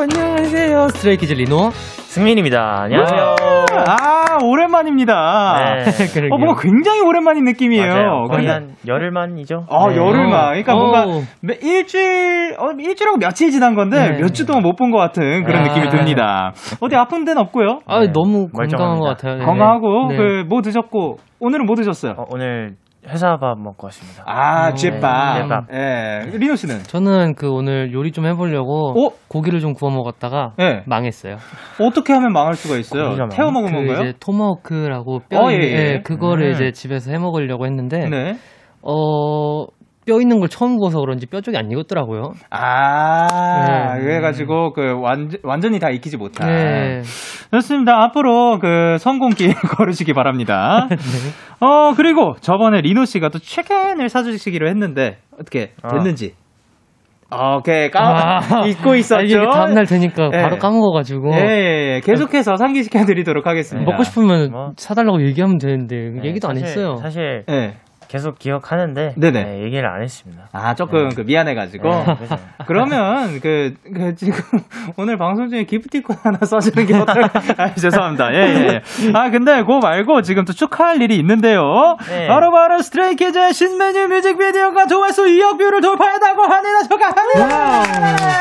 안녕하세요. 0.00 0.88
스트레이키즈 0.90 1.32
리노. 1.34 1.72
승민입니다. 2.08 2.82
안녕하세요. 2.82 3.36
아, 3.40 3.66
오랜만입니다. 4.44 5.84
네. 5.84 5.84
어, 6.30 6.38
뭔가 6.38 6.60
굉장히 6.60 7.00
오랜만인 7.00 7.44
느낌이에요. 7.44 7.86
맞아요 7.88 8.24
거의 8.28 8.46
근데- 8.46 8.52
한 8.52 8.74
열흘만이죠 8.86 9.66
아, 9.70 9.88
네. 9.88 9.96
열흘만. 9.96 10.30
그러니까 10.62 10.74
오. 10.74 10.78
뭔가 10.78 11.06
매- 11.42 11.58
일주일, 11.62 12.54
어, 12.58 12.70
일주일하고 12.78 13.18
며칠 13.18 13.50
지난 13.50 13.74
건데 13.74 14.10
네. 14.12 14.20
몇주 14.20 14.46
동안 14.46 14.62
못 14.62 14.76
본 14.76 14.90
것 14.90 14.98
같은 14.98 15.44
그런 15.44 15.62
아. 15.62 15.68
느낌이 15.68 15.88
듭니다. 15.90 16.52
어디 16.80 16.94
아픈 16.96 17.24
데는 17.24 17.42
없고요. 17.42 17.80
아 17.86 18.00
네, 18.00 18.12
너무 18.12 18.48
건강한 18.48 18.98
멀쩡합니다. 18.98 19.00
것 19.00 19.04
같아요. 19.16 19.34
네. 19.38 19.44
건강하고 19.44 20.08
네. 20.10 20.16
그뭐 20.16 20.62
드셨고 20.62 21.16
오늘은 21.40 21.66
뭐 21.66 21.74
드셨어요? 21.76 22.14
어, 22.16 22.24
오늘 22.30 22.74
회사 23.08 23.36
밥 23.38 23.58
먹고 23.58 23.86
왔습니다 23.86 24.22
아, 24.26 24.70
네. 24.70 24.74
쥐밥. 24.74 25.42
쥐밥. 25.42 25.64
예. 25.72 26.20
리노 26.36 26.56
씨는 26.56 26.82
저는 26.84 27.34
그 27.34 27.50
오늘 27.50 27.92
요리 27.92 28.12
좀 28.12 28.26
해보려고 28.26 29.06
어? 29.06 29.10
고기를 29.28 29.60
좀 29.60 29.72
구워 29.72 29.90
먹었다가 29.92 30.52
네. 30.58 30.82
망했어요. 30.86 31.36
어떻게 31.80 32.12
하면 32.12 32.32
망할 32.32 32.54
수가 32.54 32.76
있어요? 32.76 33.14
태워 33.30 33.50
먹은 33.50 33.70
그 33.72 33.76
건가요? 33.76 34.02
이제 34.08 34.12
토마호크라고 34.20 35.20
뼈 35.28 35.40
어, 35.44 35.52
예, 35.52 35.56
예. 35.56 35.60
예, 35.60 36.00
그거를 36.02 36.48
음. 36.48 36.52
이제 36.52 36.72
집에서 36.72 37.10
해 37.10 37.18
먹으려고 37.18 37.66
했는데 37.66 38.08
네. 38.08 38.36
어 38.82 39.66
뼈 40.08 40.20
있는 40.22 40.40
걸 40.40 40.48
처음 40.48 40.78
구워서 40.78 40.98
그런지 41.00 41.26
뼈 41.26 41.42
쪽이 41.42 41.56
안 41.58 41.70
익었더라고요. 41.70 42.32
아, 42.50 43.94
네. 43.96 44.00
그래가지고 44.00 44.72
그 44.72 44.98
완전 44.98 45.38
완전히 45.42 45.78
다 45.78 45.90
익히지 45.90 46.16
못한. 46.16 46.48
네. 46.48 47.02
좋습니다. 47.52 48.02
앞으로 48.04 48.58
그 48.58 48.96
성공길 48.98 49.52
걸으시기 49.54 50.12
바랍니다. 50.14 50.86
네. 50.90 50.96
어 51.60 51.92
그리고 51.94 52.34
저번에 52.40 52.80
리노 52.80 53.04
씨가 53.04 53.28
또 53.28 53.38
치킨을 53.38 54.08
사주시기로 54.08 54.66
했는데 54.68 55.18
어떻게 55.38 55.72
아. 55.82 55.88
됐는지. 55.88 56.32
오케이 57.30 57.90
까 57.90 58.40
아. 58.40 58.64
잊고 58.66 58.94
있었죠. 58.94 59.20
아, 59.20 59.22
이게 59.22 59.36
다음날 59.36 59.84
되니까 59.84 60.30
예. 60.32 60.38
바로 60.40 60.56
까먹어가지고. 60.56 61.30
예, 61.34 61.38
예, 61.38 61.94
예. 61.96 62.00
계속해서 62.02 62.56
상기시켜 62.56 63.04
드리도록 63.04 63.46
하겠습니다. 63.46 63.90
먹고 63.90 64.02
싶으면 64.04 64.50
뭐. 64.50 64.70
사달라고 64.78 65.22
얘기하면 65.26 65.58
되는데 65.58 65.96
네, 66.22 66.28
얘기도 66.28 66.48
안 66.48 66.54
사실- 66.56 66.66
했어요. 66.68 66.96
사실 66.96 67.44
예. 67.50 67.74
계속 68.08 68.38
기억하는데 68.38 69.14
네네. 69.16 69.44
네, 69.44 69.62
얘기를 69.62 69.86
안 69.86 70.02
했습니다. 70.02 70.48
아 70.52 70.74
조금 70.74 71.10
그 71.14 71.20
미안해가지고. 71.20 71.88
네. 71.88 72.16
그러면 72.66 73.38
그, 73.40 73.74
그 73.84 74.14
지금 74.16 74.34
오늘 74.96 75.18
방송 75.18 75.50
중에 75.50 75.64
기프티콘 75.64 76.16
하나 76.22 76.38
써주는 76.38 76.86
게 76.86 76.96
어떨까? 76.96 77.30
아, 77.62 77.74
죄송합니다. 77.74 78.32
예, 78.34 78.38
예, 78.38 78.82
예. 79.06 79.12
아 79.12 79.30
근데 79.30 79.60
그거 79.60 79.78
말고 79.80 80.22
지금 80.22 80.46
또 80.46 80.54
축하할 80.54 81.02
일이 81.02 81.16
있는데요. 81.18 81.98
네. 82.08 82.26
바로 82.26 82.50
바로 82.50 82.80
스트레이키즈의 82.80 83.52
신메뉴 83.52 84.08
뮤직비디오가 84.08 84.86
조회수 84.86 85.24
2억 85.26 85.58
뷰를 85.58 85.82
돌파했다고 85.82 86.42
합니다. 86.42 86.82
축하합니다. 86.88 88.38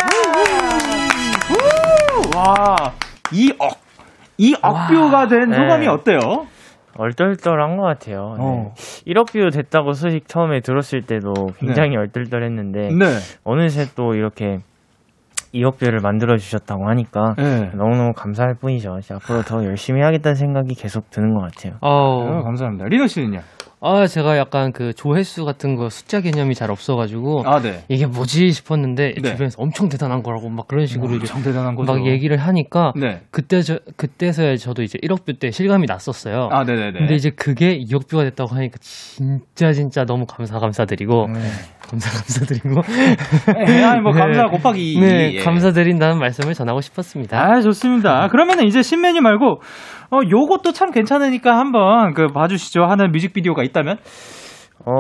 와, 2.36 2.94
2억. 3.26 3.76
2억 4.40 4.88
뷰가 4.88 5.28
된 5.28 5.50
네. 5.50 5.58
소감이 5.58 5.88
어때요? 5.88 6.48
얼떨떨한 6.98 7.78
것 7.78 7.84
같아요. 7.84 8.36
네. 8.38 8.44
어. 8.44 8.74
1억 9.08 9.32
뷰 9.32 9.50
됐다고 9.50 9.94
소식 9.94 10.28
처음에 10.28 10.62
들었을 10.62 11.02
때도 11.04 11.34
굉장히 11.60 11.96
얼떨떨했는데 11.96 12.90
네. 12.90 13.06
어느새 13.44 13.86
또 13.96 14.14
이렇게 14.14 14.60
2억 15.54 15.80
뷰를 15.80 16.00
만들어 16.02 16.38
주셨다고 16.38 16.88
하니까 16.90 17.36
네. 17.38 17.72
너무너무 17.74 18.14
감사할 18.14 18.56
뿐이죠. 18.56 19.00
앞으로 19.12 19.42
더 19.44 19.64
열심히 19.66 20.02
하겠다는 20.02 20.36
생각이 20.36 20.76
계속 20.76 21.10
드는 21.10 21.34
것 21.34 21.42
같아요. 21.42 21.78
어, 21.82 21.90
어, 21.90 22.44
감사합니다. 22.44 22.86
리노 22.88 23.08
씨는요? 23.08 23.40
아, 23.80 24.08
제가 24.08 24.38
약간 24.38 24.72
그 24.72 24.92
조회수 24.94 25.46
같은 25.46 25.76
거 25.76 25.90
숫자 25.90 26.20
개념이 26.20 26.56
잘 26.56 26.72
없어가지고. 26.72 27.44
아, 27.46 27.62
네. 27.62 27.84
이게 27.90 28.08
뭐지 28.08 28.52
싶었는데 28.52 29.14
네. 29.22 29.32
주변에서 29.32 29.58
엄청 29.62 29.88
대단한 29.88 30.24
거라고 30.24 30.50
막 30.50 30.68
그런 30.68 30.88
식으로 30.88 31.14
엄청 31.14 31.44
대단한 31.44 31.76
거죠. 31.76 31.94
막 31.94 32.08
얘기를 32.08 32.38
하니까 32.38 32.94
네. 32.96 33.22
그때 33.30 33.62
저 33.62 33.78
그때서야 33.96 34.56
저도 34.56 34.82
이제 34.82 34.98
1억 35.04 35.26
뷰 35.26 35.34
때 35.38 35.52
실감이 35.52 35.86
났었어요. 35.88 36.50
아, 36.52 36.64
네네네. 36.64 36.98
근데 36.98 37.14
이제 37.14 37.30
그게 37.30 37.78
2억 37.78 38.08
뷰가 38.10 38.24
됐다고 38.24 38.56
하니까 38.56 38.78
진짜 38.80 39.72
진짜 39.74 40.04
너무 40.06 40.26
감사 40.26 40.58
감사드리고 40.58 41.28
감사 41.88 42.10
감사드리고 42.10 42.82
네, 43.68 43.84
아니, 43.84 44.02
뭐, 44.02 44.12
네. 44.16 44.20
감사 44.20 44.48
곱하기. 44.48 45.00
네 45.00 45.34
예. 45.36 45.44
감사드린다는 45.44 46.18
말씀을 46.18 46.56
전하고 46.56 46.82
싶었습니다. 46.82 47.40
아, 47.40 47.62
좋습니다. 47.62 48.28
그러면은 48.30 48.66
이제 48.66 48.82
신메뉴 48.82 49.22
말고, 49.22 49.62
어, 50.12 50.20
요것도 50.30 50.72
참 50.72 50.92
괜찮으니까 50.92 51.58
한번 51.58 52.14
그 52.14 52.28
봐주시죠. 52.28 52.84
하는 52.84 53.12
뮤직비디오가 53.12 53.64
있다면? 53.64 53.98
어, 54.86 54.94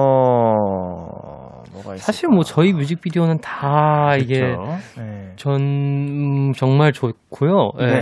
뭐가 1.71 1.95
있을까? 1.95 1.97
사실 1.97 2.29
뭐 2.29 2.43
저희 2.43 2.73
뮤직비디오는 2.73 3.39
다 3.39 4.15
이게 4.19 4.39
그렇죠. 4.41 4.77
네. 4.97 5.31
전 5.37 5.61
음, 5.61 6.53
정말 6.53 6.91
좋고요. 6.91 7.71
예. 7.79 7.85
네. 7.85 8.01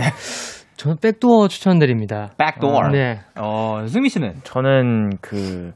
저는 0.76 0.96
백도어 1.00 1.48
추천드립니다. 1.48 2.30
백도어. 2.36 2.88
네. 2.88 3.20
어, 3.38 3.84
승미 3.86 4.08
씨는? 4.08 4.34
저는 4.42 5.10
그, 5.20 5.72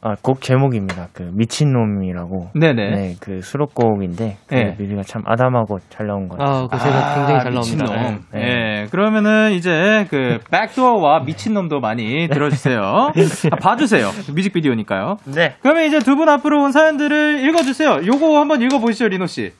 아, 0.00 0.14
곡 0.22 0.42
제목입니다. 0.42 1.08
그, 1.12 1.28
미친놈이라고. 1.34 2.50
네네. 2.54 2.90
네, 2.90 3.14
그 3.20 3.40
수록곡인데, 3.40 4.36
그 4.46 4.54
네. 4.54 4.76
뮤비가 4.78 5.02
참 5.02 5.22
아담하고 5.26 5.78
잘 5.88 6.06
나온 6.06 6.28
것 6.28 6.38
같아요. 6.38 6.56
아, 6.56 6.68
그 6.68 6.78
제가 6.78 7.14
굉장히 7.14 7.40
잘 7.42 7.52
나옵니다. 7.52 7.84
미친놈. 7.84 8.20
네. 8.32 8.40
예. 8.40 8.86
그러면은 8.92 9.52
이제 9.54 10.06
그 10.08 10.38
백도어와 10.52 11.24
미친놈도 11.24 11.80
많이 11.80 12.28
들어주세요. 12.32 12.80
아, 12.80 13.10
봐주세요. 13.60 14.10
뮤직비디오니까요. 14.32 15.16
네. 15.34 15.56
그러면 15.62 15.84
이제 15.86 15.98
두 15.98 16.14
분 16.18 16.28
앞으로 16.28 16.62
온 16.62 16.70
사연들을 16.72 17.44
읽어주세요. 17.48 18.00
요거 18.06 18.38
한번 18.40 18.60
읽어보시죠, 18.62 19.06
리노 19.08 19.26
씨. 19.26 19.52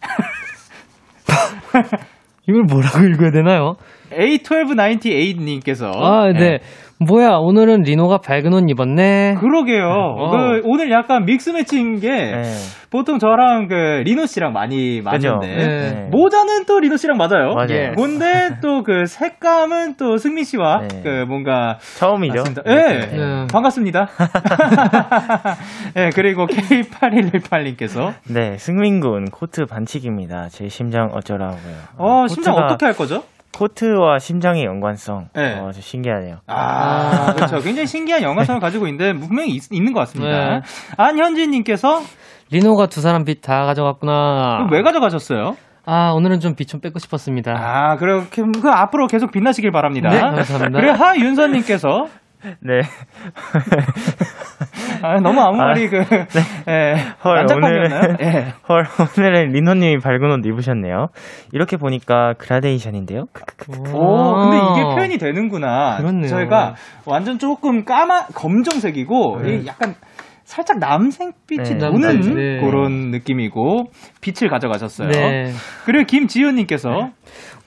이걸 2.48 2.62
뭐라고 2.64 3.04
읽어야 3.04 3.30
되나요? 3.30 3.74
A1298님께서. 4.12 5.92
아, 5.94 6.32
네. 6.32 6.58
뭐야, 7.02 7.36
오늘은 7.38 7.80
리노가 7.80 8.18
밝은 8.18 8.52
옷 8.52 8.68
입었네. 8.68 9.36
그러게요. 9.40 9.86
어. 9.88 10.30
그 10.30 10.60
오늘 10.64 10.90
약간 10.90 11.24
mix 11.24 11.48
match인 11.48 11.98
게 11.98 12.10
네. 12.10 12.42
보통 12.90 13.18
저랑 13.18 13.68
그 13.68 14.02
리노 14.04 14.26
씨랑 14.26 14.52
많이? 14.52 15.00
맞는데 15.00 15.46
네. 15.46 16.08
모자는 16.10 16.66
또 16.66 16.78
리노 16.78 16.96
씨랑 16.98 17.16
맞아요. 17.16 17.54
맞아요. 17.54 17.70
예. 17.70 17.92
근데 17.96 18.50
또 18.60 18.82
그 18.82 19.06
색감은 19.06 19.94
또 19.96 20.16
승민 20.18 20.44
씨와 20.44 20.80
네. 20.88 21.00
그 21.02 21.08
뭔가 21.26 21.78
처음이죠. 21.98 22.34
맞습니다. 22.38 22.62
예. 22.66 22.98
네. 23.16 23.46
반갑습니다. 23.50 24.08
예, 25.96 26.10
그리고 26.14 26.46
K8118님께서 26.46 28.12
네, 28.28 28.58
승민 28.58 29.00
군 29.00 29.24
코트 29.30 29.64
반칙입니다. 29.64 30.48
제 30.50 30.68
심장 30.68 31.08
어쩌라고요. 31.14 31.74
어, 31.96 32.26
심장 32.26 32.54
코트가 32.54 32.66
어떻게 32.74 32.86
할 32.86 32.94
거죠? 32.94 33.22
코트와 33.56 34.18
심장의 34.18 34.64
연관성. 34.64 35.28
네. 35.34 35.58
어, 35.58 35.70
좀 35.72 35.82
신기하네요. 35.82 36.38
아, 36.46 37.34
그렇죠. 37.34 37.60
굉장히 37.60 37.86
신기한 37.86 38.22
영화성을 38.22 38.60
가지고 38.60 38.86
있는데 38.86 39.12
분명히 39.12 39.50
있, 39.50 39.62
는것 39.70 39.94
같습니다. 39.94 40.48
네. 40.48 40.60
안현진님께서 40.96 42.02
리노가 42.50 42.86
두 42.86 43.00
사람 43.00 43.24
빛다 43.24 43.64
가져갔구나. 43.66 44.56
그럼 44.58 44.72
왜 44.72 44.82
가져가셨어요? 44.82 45.56
아, 45.86 46.12
오늘은 46.12 46.40
좀 46.40 46.54
빛좀 46.54 46.80
빼고 46.80 46.98
싶었습니다. 46.98 47.52
아, 47.56 47.96
그렇게 47.96 48.42
그 48.42 48.68
앞으로 48.70 49.06
계속 49.06 49.32
빛나시길 49.32 49.72
바랍니다. 49.72 50.10
네, 50.10 50.20
감사합니다. 50.20 50.80
그리고 50.80 50.92
하윤서님께서 50.92 52.06
네. 52.60 52.80
아, 55.02 55.14
너무 55.20 55.40
아무 55.40 55.56
말이 55.56 55.88
그 55.88 55.96
예, 56.68 56.94
헐? 57.24 57.46
오늘은, 57.50 58.16
예. 58.20 58.52
헐, 58.68 58.84
오늘은 59.18 59.52
리노님이 59.52 59.98
밝은 59.98 60.30
옷 60.30 60.46
입으셨네요. 60.46 61.06
이렇게 61.52 61.76
보니까 61.76 62.34
그라데이션인데요. 62.38 63.24
크크크크. 63.32 63.92
오, 63.94 64.34
근데 64.36 64.56
이게 64.56 64.82
표현이 64.94 65.18
되는구나. 65.18 65.98
그렇네요. 65.98 66.28
저희가 66.28 66.74
완전 67.06 67.38
조금 67.38 67.84
까마 67.84 68.26
검정색이고 68.34 69.40
이게 69.44 69.66
약간 69.66 69.94
살짝 70.50 70.80
남색빛이 70.80 71.74
네, 71.74 71.78
도는 71.78 72.20
네. 72.34 72.60
그런 72.60 73.12
느낌이고 73.12 73.84
빛을 74.20 74.50
가져가셨어요. 74.50 75.08
네. 75.08 75.52
그리고 75.84 76.04
김지훈님께서 76.04 77.10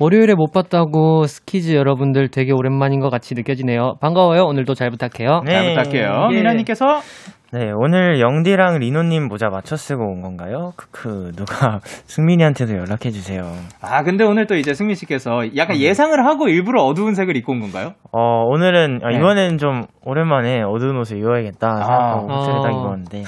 월요일에 0.03 0.33
못 0.35 0.51
봤다고 0.51 1.23
스키즈 1.27 1.73
여러분들 1.75 2.27
되게 2.27 2.51
오랜만인 2.51 2.99
것 2.99 3.09
같이 3.09 3.35
느껴지네요. 3.35 3.93
반가워요. 4.01 4.43
오늘도 4.43 4.73
잘 4.73 4.89
부탁해요. 4.89 5.43
네. 5.45 5.53
잘 5.53 5.75
부탁해요. 5.75 6.27
예. 6.29 6.35
미나님께서 6.35 6.99
네, 7.53 7.71
오늘 7.73 8.19
영디랑 8.19 8.79
리노님 8.79 9.29
모자 9.29 9.47
맞춰 9.47 9.77
쓰고 9.77 10.03
온 10.03 10.21
건가요? 10.21 10.73
크크, 10.75 11.31
누가 11.37 11.79
승민이한테도 12.07 12.73
연락해주세요. 12.73 13.43
아 13.79 14.03
근데 14.03 14.25
오늘 14.25 14.45
또 14.45 14.55
이제 14.55 14.73
승민 14.73 14.95
씨께서 14.95 15.55
약간 15.55 15.77
예상을 15.77 16.13
하고 16.25 16.49
일부러 16.49 16.81
어두운 16.83 17.13
색을 17.13 17.37
입고 17.37 17.53
온 17.53 17.61
건가요? 17.61 17.93
어, 18.11 18.43
오늘은, 18.47 19.01
아, 19.03 19.09
네. 19.09 19.17
이번에는 19.17 19.57
좀 19.57 19.83
오랜만에 20.03 20.63
어두운 20.63 20.97
옷을 20.97 21.17
입어야겠다 21.19 21.75
생각하고 21.77 22.33
아. 22.33 22.35
호텔에 22.39 22.55
딱 22.55 22.73
어. 22.73 22.79
입었는데. 22.81 23.23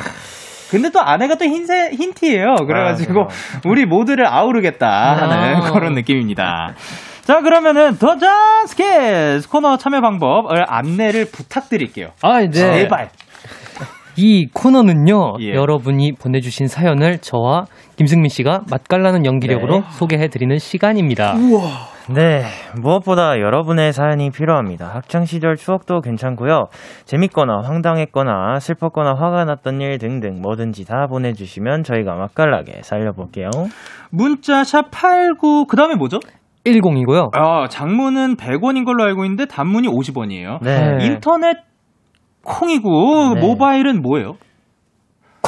근데 0.76 0.90
또 0.90 1.00
안에가 1.00 1.36
또 1.36 1.46
흰색 1.46 1.94
흰티예요. 1.94 2.56
그래가지고 2.68 3.22
아, 3.22 3.28
우리 3.66 3.86
모두를 3.86 4.28
아우르겠다 4.28 5.16
하는 5.16 5.56
아. 5.56 5.72
그런 5.72 5.94
느낌입니다. 5.94 6.74
자 7.22 7.40
그러면은 7.40 7.98
더잔 7.98 8.68
스케스 8.68 9.48
코너 9.50 9.78
참여 9.78 10.02
방법을 10.02 10.66
안내를 10.68 11.28
부탁드릴게요. 11.32 12.10
아, 12.22 12.42
네. 12.42 12.52
제발. 12.52 13.10
이 14.18 14.48
코너는요, 14.54 15.38
예. 15.42 15.54
여러분이 15.54 16.14
보내주신 16.14 16.68
사연을 16.68 17.20
저와 17.20 17.66
김승민 17.96 18.28
씨가 18.30 18.64
맛깔나는 18.70 19.26
연기력으로 19.26 19.80
네. 19.80 19.84
소개해드리는 19.92 20.58
시간입니다. 20.58 21.36
네, 22.08 22.44
무엇보다 22.80 23.40
여러분의 23.40 23.92
사연이 23.92 24.30
필요합니다. 24.30 24.88
학창 24.94 25.26
시절 25.26 25.56
추억도 25.56 26.02
괜찮고요. 26.02 26.66
재밌거나 27.06 27.62
황당했거나 27.64 28.60
슬펐거나 28.60 29.16
화가 29.16 29.46
났던 29.46 29.82
일 29.82 29.98
등등 29.98 30.40
뭐든지 30.40 30.86
다 30.86 31.08
보내 31.08 31.34
주시면 31.34 31.84
저희가 31.84 32.14
맛깔나게 32.14 32.84
살려 32.84 33.12
볼게요. 33.12 33.50
문자 34.12 34.64
샵 34.64 34.92
89, 34.92 35.66
그 35.68 35.76
다음에 35.76 35.96
뭐죠? 35.96 36.20
10이고요. 36.66 37.30
아, 37.34 37.68
장문은 37.68 38.36
100원인 38.36 38.86
걸로 38.86 39.04
알고 39.04 39.24
있는데 39.26 39.46
단문이 39.46 39.88
50원이에요. 39.88 40.60
네. 40.62 40.98
네. 40.98 41.06
인터넷 41.06 41.58
콩이고 42.44 43.34
네. 43.36 43.42
모바일은 43.42 44.04
뭐예요? 44.04 44.34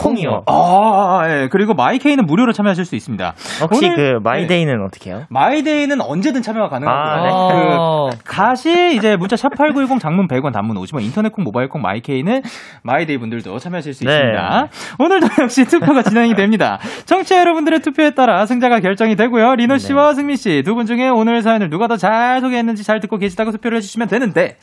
콩. 0.07 0.15
콩이요. 0.15 0.43
아, 0.47 1.23
예. 1.27 1.47
그리고 1.51 1.73
마이케이는 1.73 2.25
무료로 2.25 2.53
참여하실 2.53 2.85
수 2.85 2.95
있습니다. 2.95 3.33
혹시 3.61 3.89
그 3.95 4.19
마이데이는 4.23 4.83
어떻게 4.83 5.11
해요? 5.11 5.25
마이데이는 5.29 6.01
언제든 6.01 6.41
참여가 6.41 6.69
가능하고요. 6.69 7.01
아, 7.01 7.21
네. 7.23 7.29
어, 7.77 8.09
그 8.11 8.17
가시 8.25 8.95
이제 8.95 9.15
문자 9.15 9.35
샵8910 9.35 9.99
장문 9.99 10.27
100원 10.27 10.51
단문 10.53 10.77
50원 10.77 11.01
인터넷 11.03 11.31
콩 11.31 11.43
모바일 11.43 11.69
콩 11.69 11.81
마이케이는 11.81 12.41
마이데이 12.83 13.17
분들도 13.17 13.59
참여하실 13.59 13.93
수 13.93 14.03
네. 14.05 14.11
있습니다. 14.13 14.67
오늘도 14.99 15.27
역시 15.43 15.65
투표가 15.65 16.03
진행이 16.03 16.35
됩니다. 16.35 16.79
청취자 17.05 17.39
여러분들의 17.39 17.79
투표에 17.81 18.11
따라 18.11 18.45
승자가 18.45 18.79
결정이 18.79 19.15
되고요. 19.15 19.55
리노 19.55 19.75
네. 19.75 19.79
씨와 19.79 20.13
승민 20.13 20.35
씨 20.37 20.63
두 20.63 20.73
분 20.75 20.85
중에 20.85 21.09
오늘 21.09 21.41
사연을 21.41 21.69
누가 21.69 21.87
더 21.87 21.97
잘 21.97 22.41
소개했는지 22.41 22.83
잘 22.83 22.99
듣고 22.99 23.17
계시다고 23.17 23.51
투표를 23.51 23.77
해주시면 23.77 24.07
되는데 24.07 24.57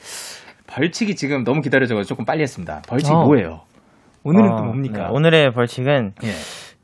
벌칙이 0.67 1.15
지금 1.17 1.45
너무 1.45 1.61
기다려져서 1.63 2.05
조금 2.05 2.25
빨리 2.25 2.43
했습니다. 2.43 2.83
벌칙 2.89 3.13
어. 3.13 3.25
뭐예요? 3.25 3.61
오늘은 4.25 4.53
어, 4.53 4.57
또 4.57 4.65
뭡니까? 4.65 5.05
네, 5.05 5.09
오늘의 5.11 5.53
벌칙은 5.53 6.13
예. 6.25 6.29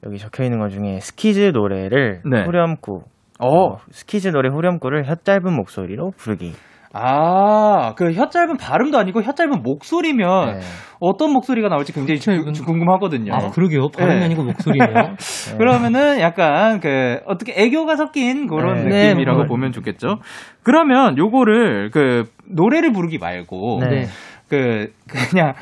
여기 0.07 0.19
적혀 0.19 0.45
있는 0.45 0.59
것 0.59 0.69
중에 0.71 1.01
스키즈 1.01 1.51
노래를 1.55 2.23
네. 2.31 2.45
후렴구 2.45 3.03
어, 3.43 3.77
스키즈 3.91 4.29
노래 4.29 4.49
후렴구를 4.51 5.07
혀 5.09 5.15
짧은 5.17 5.53
목소리로 5.55 6.13
부르기. 6.17 6.53
아, 6.93 7.95
그 7.95 8.11
혀 8.13 8.29
짧은 8.29 8.57
발음도 8.57 8.99
아니고 8.99 9.23
혀 9.23 9.33
짧은 9.33 9.63
목소리면 9.63 10.55
네. 10.55 10.61
어떤 10.99 11.33
목소리가 11.33 11.69
나올지 11.69 11.93
굉장히 11.93 12.19
주- 12.19 12.53
주- 12.53 12.65
궁금하거든요. 12.65 13.33
아, 13.33 13.51
그러게요. 13.51 13.89
발음이 13.97 14.19
네. 14.19 14.25
아니고 14.25 14.43
목소리네요. 14.43 14.93
네. 15.17 15.57
그러면은 15.57 16.21
약간 16.21 16.81
그 16.81 17.21
어떻게 17.27 17.53
애교가 17.57 17.95
섞인 17.97 18.49
그런 18.49 18.89
네. 18.89 19.09
느낌이라고 19.11 19.39
네, 19.43 19.47
뭐. 19.47 19.57
보면 19.57 19.73
좋겠죠. 19.73 20.17
그러면 20.65 21.17
요거를 21.17 21.91
그 21.91 22.25
노래를 22.51 22.93
부르기 22.93 23.19
말고 23.19 23.79
네. 23.89 24.07
그 24.49 24.89
그냥 25.31 25.55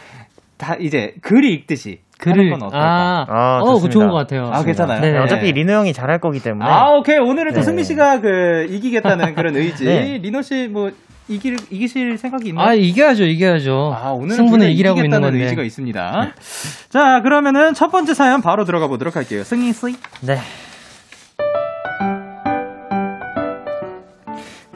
다 0.58 0.74
이제 0.78 1.14
글을 1.22 1.44
읽듯이 1.50 2.00
글을 2.18 2.38
하는 2.38 2.50
건 2.58 2.62
어떨까? 2.64 2.86
아, 2.86 3.26
아, 3.28 3.56
어, 3.58 3.60
그거 3.60 3.74
좋습니다. 3.76 3.92
좋은 3.92 4.08
것 4.08 4.14
같아요. 4.16 4.50
아, 4.52 4.62
괜찮아요? 4.64 5.00
네, 5.00 5.12
네. 5.12 5.18
어차피 5.18 5.52
리노 5.52 5.72
형이 5.72 5.92
잘할 5.92 6.18
거기 6.18 6.40
때문에 6.40 6.68
아, 6.68 6.90
오케이. 6.90 7.16
오늘은 7.18 7.52
또 7.52 7.60
네. 7.60 7.62
승민 7.62 7.84
씨가 7.84 8.20
그 8.20 8.66
이기겠다는 8.68 9.34
그런 9.34 9.54
의지. 9.56 9.84
네. 9.86 10.18
리노 10.18 10.42
씨 10.42 10.68
뭐 10.68 10.90
이길 11.28 11.56
이기실 11.70 12.16
생각이 12.16 12.48
있나요? 12.48 12.66
아, 12.68 12.74
이겨야죠, 12.74 13.24
이겨야죠. 13.24 13.94
아, 13.94 14.10
오늘은 14.12 14.34
승부는 14.34 14.70
이기라고 14.70 15.00
있는 15.00 15.20
건데. 15.20 15.42
의지가 15.44 15.62
있습니다. 15.62 16.32
자, 16.88 17.20
그러면은 17.22 17.74
첫 17.74 17.88
번째 17.90 18.14
사연 18.14 18.40
바로 18.40 18.64
들어가 18.64 18.88
보도록 18.88 19.14
할게요. 19.14 19.44
승희 19.44 19.72
씨. 19.72 19.94
네. 20.22 20.38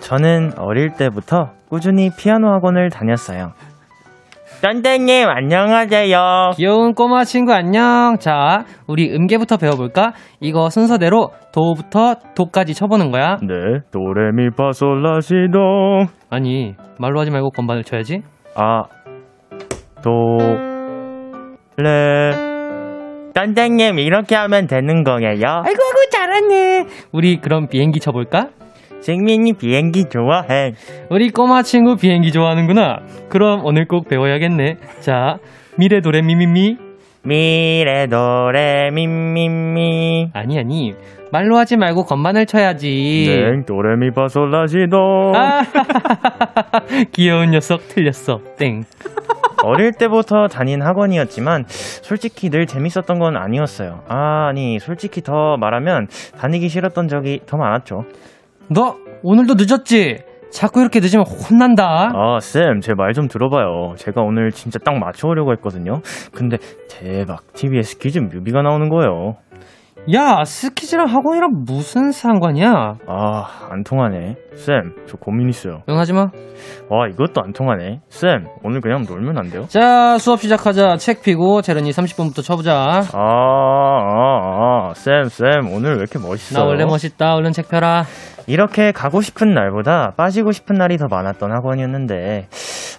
저는 0.00 0.52
어릴 0.58 0.90
때부터 0.92 1.52
꾸준히 1.70 2.10
피아노 2.16 2.48
학원을 2.52 2.90
다녔어요. 2.90 3.52
선생님 4.62 5.28
안녕하세요. 5.28 6.52
귀여운 6.54 6.94
꼬마 6.94 7.24
친구 7.24 7.52
안녕. 7.52 8.16
자, 8.20 8.64
우리 8.86 9.12
음계부터 9.12 9.56
배워볼까? 9.56 10.12
이거 10.38 10.70
순서대로 10.70 11.30
도부터 11.52 12.14
도까지 12.36 12.72
쳐보는 12.72 13.10
거야. 13.10 13.38
네, 13.42 13.80
도레미파솔라시도 13.90 15.58
아니, 16.30 16.76
말로 17.00 17.18
하지 17.18 17.32
말고 17.32 17.50
건반을 17.50 17.82
쳐야지. 17.82 18.22
아, 18.54 18.84
도, 20.00 20.38
레. 21.78 22.30
선생님 23.34 23.98
이렇게 23.98 24.36
하면 24.36 24.68
되는 24.68 25.02
거예요? 25.02 25.48
아이고, 25.64 25.66
아이고, 25.66 26.10
잘하네. 26.12 26.86
우리 27.10 27.40
그럼 27.40 27.66
비행기 27.66 27.98
쳐볼까? 27.98 28.50
승민이 29.02 29.54
비행기 29.54 30.04
좋아해. 30.08 30.74
우리 31.10 31.30
꼬마 31.30 31.62
친구 31.62 31.96
비행기 31.96 32.30
좋아하는구나. 32.32 33.00
그럼 33.28 33.64
오늘 33.64 33.86
꼭 33.86 34.08
배워야겠네. 34.08 34.76
자, 35.00 35.38
미래 35.76 36.00
도레 36.00 36.22
미미미. 36.22 36.76
미래 37.24 38.06
도레 38.06 38.90
미미미. 38.92 40.30
아니, 40.32 40.58
아니. 40.58 40.94
말로 41.32 41.56
하지 41.56 41.76
말고 41.76 42.04
건반을 42.04 42.46
쳐야지. 42.46 43.24
네, 43.26 43.64
도레미파솔라시도. 43.66 45.32
아, 45.34 45.62
귀여운 47.12 47.50
녀석 47.50 47.88
틀렸어. 47.88 48.40
땡. 48.58 48.84
어릴 49.64 49.92
때부터 49.92 50.48
다닌 50.48 50.82
학원이었지만 50.82 51.64
솔직히 51.68 52.50
늘 52.50 52.66
재밌었던 52.66 53.18
건 53.18 53.36
아니었어요. 53.36 54.02
아, 54.08 54.48
아니 54.50 54.78
솔직히 54.78 55.22
더 55.22 55.56
말하면 55.56 56.08
다니기 56.38 56.68
싫었던 56.68 57.08
적이 57.08 57.40
더 57.46 57.56
많았죠. 57.56 58.04
너 58.74 58.96
오늘도 59.22 59.54
늦었지? 59.56 60.18
자꾸 60.50 60.80
이렇게 60.80 61.00
늦으면 61.00 61.24
혼난다. 61.26 62.10
아, 62.14 62.38
쌤, 62.40 62.80
제 62.80 62.92
말 62.94 63.12
좀 63.14 63.26
들어봐요. 63.26 63.94
제가 63.96 64.20
오늘 64.20 64.50
진짜 64.50 64.78
딱 64.84 64.98
맞춰오려고 64.98 65.52
했거든요. 65.52 66.00
근데 66.34 66.58
대박, 66.90 67.52
TV에 67.54 67.82
스키즈 67.82 68.18
뮤비가 68.18 68.62
나오는 68.62 68.88
거예요. 68.90 69.36
야, 70.14 70.42
스키즈랑 70.44 71.06
학원이랑 71.06 71.62
무슨 71.64 72.10
상관이야? 72.10 72.68
아, 73.06 73.44
안 73.70 73.84
통하네. 73.84 74.34
쌤, 74.56 74.94
저 75.06 75.16
고민 75.16 75.48
있어요. 75.48 75.82
응, 75.88 75.96
하지 75.96 76.12
마. 76.12 76.22
와, 76.90 77.06
이것도 77.08 77.40
안 77.42 77.52
통하네. 77.52 78.00
쌤, 78.08 78.46
오늘 78.64 78.80
그냥 78.80 79.04
놀면 79.08 79.38
안 79.38 79.48
돼요? 79.48 79.66
자, 79.68 80.18
수업 80.18 80.40
시작하자. 80.40 80.96
책 80.96 81.22
피고 81.22 81.62
재련이 81.62 81.90
30분부터 81.92 82.42
쳐보자. 82.44 83.02
아, 83.14 83.16
아, 83.16 84.88
아, 84.90 84.94
쌤, 84.94 85.24
쌤, 85.28 85.72
오늘 85.72 85.92
왜 85.92 85.96
이렇게 86.00 86.18
멋있어요? 86.18 86.64
나 86.64 86.68
원래 86.68 86.84
멋있다. 86.84 87.34
얼른 87.36 87.52
책 87.52 87.68
펴라. 87.68 88.02
이렇게 88.46 88.92
가고 88.92 89.20
싶은 89.20 89.54
날보다 89.54 90.14
빠지고 90.16 90.52
싶은 90.52 90.76
날이 90.76 90.96
더 90.98 91.06
많았던 91.08 91.52
학원이었는데 91.52 92.48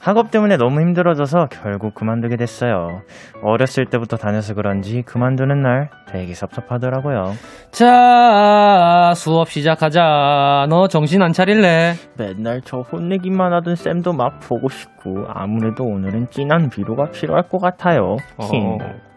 학업 0.01 0.31
때문에 0.31 0.57
너무 0.57 0.81
힘들어져서 0.81 1.47
결국 1.49 1.93
그만두게 1.95 2.35
됐어요. 2.35 3.01
어렸을 3.41 3.85
때부터 3.85 4.17
다녀서 4.17 4.53
그런지 4.53 5.01
그만두는 5.01 5.61
날 5.61 5.89
되게 6.11 6.33
섭섭하더라고요. 6.33 7.31
자, 7.71 9.13
수업 9.15 9.49
시작하자. 9.49 10.67
너 10.69 10.87
정신 10.89 11.21
안 11.21 11.31
차릴래? 11.31 11.93
맨날 12.17 12.59
저 12.65 12.79
혼내기만 12.79 13.53
하던 13.53 13.75
쌤도 13.75 14.11
막 14.11 14.41
보고 14.41 14.67
싶고 14.67 15.25
아무래도 15.33 15.85
오늘은 15.85 16.27
진한 16.31 16.69
위로가 16.77 17.11
필요할 17.11 17.47
것 17.47 17.59
같아요. 17.59 18.17
어. 18.37 19.12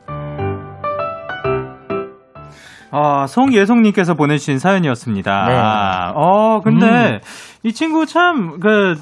아, 2.90 3.26
송예송님께서 3.26 4.14
보내주신 4.14 4.58
사연이었습니다. 4.58 5.46
네. 5.48 5.54
아, 5.54 6.12
어, 6.14 6.60
근데 6.62 7.20
이 7.62 7.72
친구 7.72 8.06
참, 8.06 8.58
그, 8.60 8.94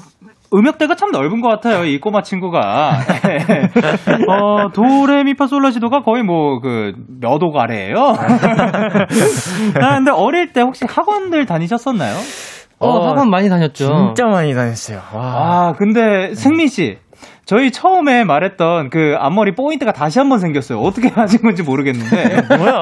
음역대가 0.53 0.95
참 0.95 1.11
넓은 1.11 1.41
것 1.41 1.49
같아요, 1.49 1.83
이 1.85 1.99
꼬마 1.99 2.21
친구가. 2.21 2.91
어, 4.29 4.69
도레미파솔라시도가 4.73 6.01
거의 6.01 6.23
뭐, 6.23 6.59
그, 6.61 6.93
몇 7.19 7.41
억 7.43 7.55
아래예요 7.57 7.97
아, 9.81 9.95
근데 9.97 10.11
어릴 10.11 10.53
때 10.53 10.61
혹시 10.61 10.85
학원들 10.87 11.45
다니셨었나요? 11.45 12.15
어, 12.79 12.89
어, 12.89 13.07
학원 13.09 13.29
많이 13.29 13.47
다녔죠. 13.49 14.13
진짜 14.15 14.25
많이 14.27 14.53
다녔어요. 14.53 14.99
와. 15.13 15.21
아, 15.23 15.73
근데 15.77 16.33
승민 16.35 16.67
씨. 16.67 16.97
저희 17.45 17.71
처음에 17.71 18.23
말했던 18.23 18.89
그 18.89 19.15
앞머리 19.19 19.53
포인트가 19.53 19.91
다시 19.91 20.19
한번 20.19 20.39
생겼어요. 20.39 20.79
어떻게 20.79 21.09
하신 21.09 21.41
건지 21.41 21.61
모르겠는데. 21.63 22.41
뭐야? 22.57 22.81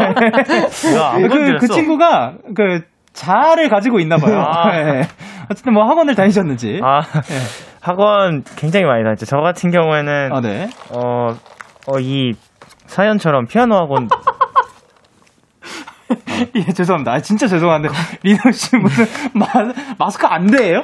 야, 0.95 1.27
그, 1.27 1.57
그. 1.59 1.67
친구가 1.67 2.35
그 2.55 2.81
자아를 3.11 3.69
가지고 3.69 3.99
있나 3.99 4.17
봐요. 4.17 4.39
아. 4.39 4.71
네. 4.71 5.01
어쨌든 5.51 5.73
뭐 5.73 5.83
학원을 5.83 6.15
다니셨는지. 6.15 6.79
아, 6.81 7.01
학원 7.81 8.43
굉장히 8.55 8.85
많이 8.85 9.03
다녔죠. 9.03 9.25
저 9.25 9.37
같은 9.37 9.69
경우에는 9.69 10.29
아, 10.31 10.39
네. 10.39 10.69
어, 10.89 11.35
어, 11.87 11.99
이 11.99 12.33
사연처럼 12.85 13.47
피아노 13.47 13.75
학원 13.75 14.07
예, 16.55 16.61
죄송합니다. 16.63 17.13
아, 17.13 17.19
진짜 17.19 17.47
죄송한데 17.47 17.89
리노 18.23 18.39
씨 18.51 18.75
무슨 18.77 19.05
마, 19.33 19.45
마스크 19.97 20.25
안 20.27 20.47
돼요? 20.47 20.83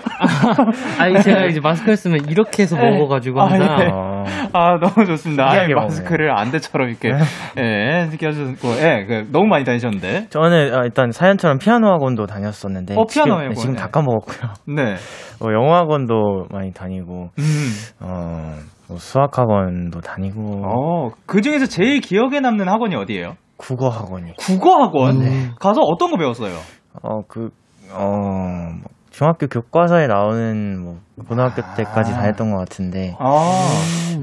아니, 1.00 1.22
제가 1.22 1.46
이제 1.46 1.60
마스크를 1.60 1.98
쓰면 1.98 2.30
이렇게 2.30 2.64
해서 2.64 2.76
먹어가지고 2.76 3.42
아, 3.42 3.46
항상. 3.46 3.80
예. 3.82 3.90
어, 3.92 4.24
아, 4.54 4.78
너무 4.80 5.06
좋습니다. 5.06 5.50
아, 5.50 5.68
마스크를 5.76 6.32
안대처럼 6.38 6.90
이렇게 6.90 7.12
예, 7.58 8.10
끼워주고 8.18 8.70
예, 8.80 9.06
그, 9.08 9.28
너무 9.32 9.48
많이 9.48 9.64
다니셨는데. 9.64 10.28
저는 10.30 10.74
어, 10.76 10.84
일단 10.84 11.12
사연처럼 11.12 11.58
피아노 11.58 11.88
학원도 11.88 12.26
다녔었는데 12.26 12.96
어, 12.96 13.06
피아노 13.06 13.36
지금, 13.36 13.40
학원, 13.40 13.56
지금 13.56 13.76
네. 13.76 13.82
다 13.82 13.88
까먹었고요. 13.88 14.54
네. 14.68 14.96
어, 15.42 15.52
영어 15.54 15.76
학원도 15.76 16.48
많이 16.52 16.74
다니고 16.74 17.30
음. 17.38 17.70
어, 18.02 18.56
뭐 18.88 18.98
수학 18.98 19.38
학원도 19.38 20.02
다니고 20.02 20.64
어, 20.66 21.10
그 21.26 21.42
중에서 21.42 21.66
제일 21.66 22.02
기억에 22.02 22.40
남는 22.40 22.68
학원이 22.68 22.96
어디예요? 22.96 23.36
국어 23.60 23.90
학원이 23.90 24.34
국어 24.38 24.82
학원? 24.82 25.20
네. 25.20 25.52
가서 25.60 25.82
어떤 25.82 26.10
거 26.12 26.18
배웠어요? 26.18 26.56
어 27.04 27.22
그 27.28 27.50
어, 27.92 28.72
뭐 28.82 28.90
중학교 29.12 29.48
교과서에 29.48 30.08
나오는 30.08 30.82
뭐 30.82 31.00
고등학교 31.28 31.62
때까지 31.76 32.12
다녔던 32.14 32.52
것 32.52 32.58
같은데 32.60 33.16
아, 33.20 33.26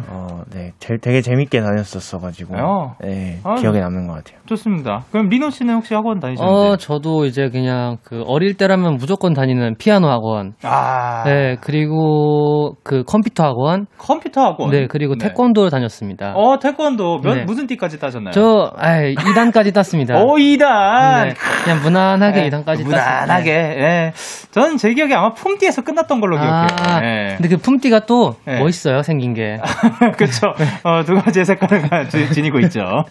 어, 0.08 0.42
네, 0.52 0.72
제- 0.78 0.96
되게 1.00 1.20
재밌게 1.20 1.60
다녔었어가지고 1.60 2.54
어. 2.58 2.94
네, 3.02 3.38
아. 3.44 3.54
기억에 3.56 3.80
남는 3.80 4.06
것 4.06 4.14
같아요. 4.14 4.38
좋습니다. 4.46 5.04
그럼 5.10 5.28
리노 5.28 5.50
씨는 5.50 5.74
혹시 5.74 5.94
학원 5.94 6.20
다니셨는데? 6.20 6.68
어, 6.68 6.76
저도 6.76 7.24
이제 7.26 7.48
그냥 7.50 7.96
그 8.04 8.22
어릴 8.26 8.54
때라면 8.54 8.96
무조건 8.96 9.32
다니는 9.34 9.76
피아노 9.78 10.08
학원. 10.08 10.54
아, 10.62 11.24
네, 11.24 11.56
그리고 11.60 12.74
그 12.84 13.02
컴퓨터 13.04 13.44
학원. 13.44 13.86
컴퓨터 13.98 14.42
학원. 14.42 14.70
네, 14.70 14.86
그리고 14.86 15.16
태권도를 15.16 15.70
다녔습니다. 15.70 16.32
어, 16.36 16.58
태권도 16.58 17.20
몇 17.22 17.34
네. 17.34 17.44
무슨 17.44 17.66
띠까지 17.66 17.98
따셨나요? 17.98 18.32
저, 18.32 18.72
아이, 18.76 19.14
2단까지 19.14 19.74
땄습니다. 19.74 20.16
오, 20.22 20.36
2단. 20.36 21.24
네, 21.28 21.34
그냥 21.64 21.82
무난하게 21.82 22.42
네, 22.42 22.50
2단까지 22.50 22.84
무난하게. 22.84 23.50
예. 23.50 24.12
저는 24.52 24.76
제 24.76 24.92
기억에 24.94 25.14
아마 25.14 25.32
품띠에서 25.32 25.82
끝났던 25.82 26.20
걸로 26.20 26.36
기억해요. 26.36 26.66
아, 26.86 27.00
예. 27.04 27.34
근데 27.36 27.48
그 27.48 27.56
품띠가 27.58 28.00
또 28.06 28.36
네. 28.44 28.58
멋있어요, 28.58 29.02
생긴 29.02 29.34
게. 29.34 29.58
그쵸. 30.16 30.54
어, 30.84 31.02
두 31.04 31.14
가지의 31.20 31.44
색깔을 31.44 31.88
가- 31.88 32.08
지- 32.08 32.32
지니고 32.32 32.60
있죠. 32.60 33.04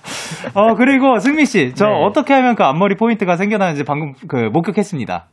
어, 0.53 0.75
그리고 0.75 1.19
승미 1.19 1.45
씨, 1.45 1.73
저 1.75 1.87
네. 1.87 1.91
어떻게 2.05 2.33
하면 2.33 2.55
그 2.55 2.63
앞머리 2.63 2.95
포인트가 2.95 3.35
생겨나는지 3.37 3.83
방금 3.83 4.13
그 4.27 4.49
목격했습니다. 4.53 5.25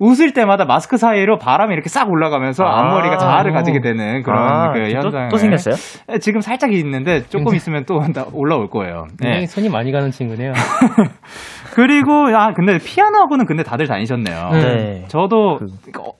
웃을 0.00 0.32
때마다 0.32 0.64
마스크 0.64 0.96
사이로 0.96 1.38
바람이 1.38 1.72
이렇게 1.74 1.88
싹 1.88 2.08
올라가면서 2.10 2.64
아. 2.64 2.80
앞머리가 2.80 3.18
자아를 3.18 3.52
가지게 3.52 3.80
되는 3.80 4.22
그런 4.22 4.38
아, 4.40 4.72
그 4.72 4.88
또- 4.88 4.96
현상. 4.96 5.28
또 5.28 5.36
생겼어요? 5.36 5.74
지금 6.20 6.40
살짝 6.40 6.72
있는데 6.72 7.24
조금 7.28 7.54
있으면 7.54 7.84
또 7.84 8.00
나- 8.14 8.26
올라올 8.32 8.70
거예요. 8.70 9.06
굉장히 9.20 9.40
네. 9.40 9.46
손이 9.46 9.68
많이 9.68 9.90
가는 9.92 10.10
친구네요. 10.10 10.52
그리고 11.74 12.26
아 12.36 12.52
근데 12.54 12.78
피아노 12.78 13.18
학원은 13.18 13.46
근데 13.46 13.62
다들 13.62 13.86
다니셨네요. 13.86 14.50
네. 14.52 14.60
네. 14.60 15.04
저도 15.08 15.58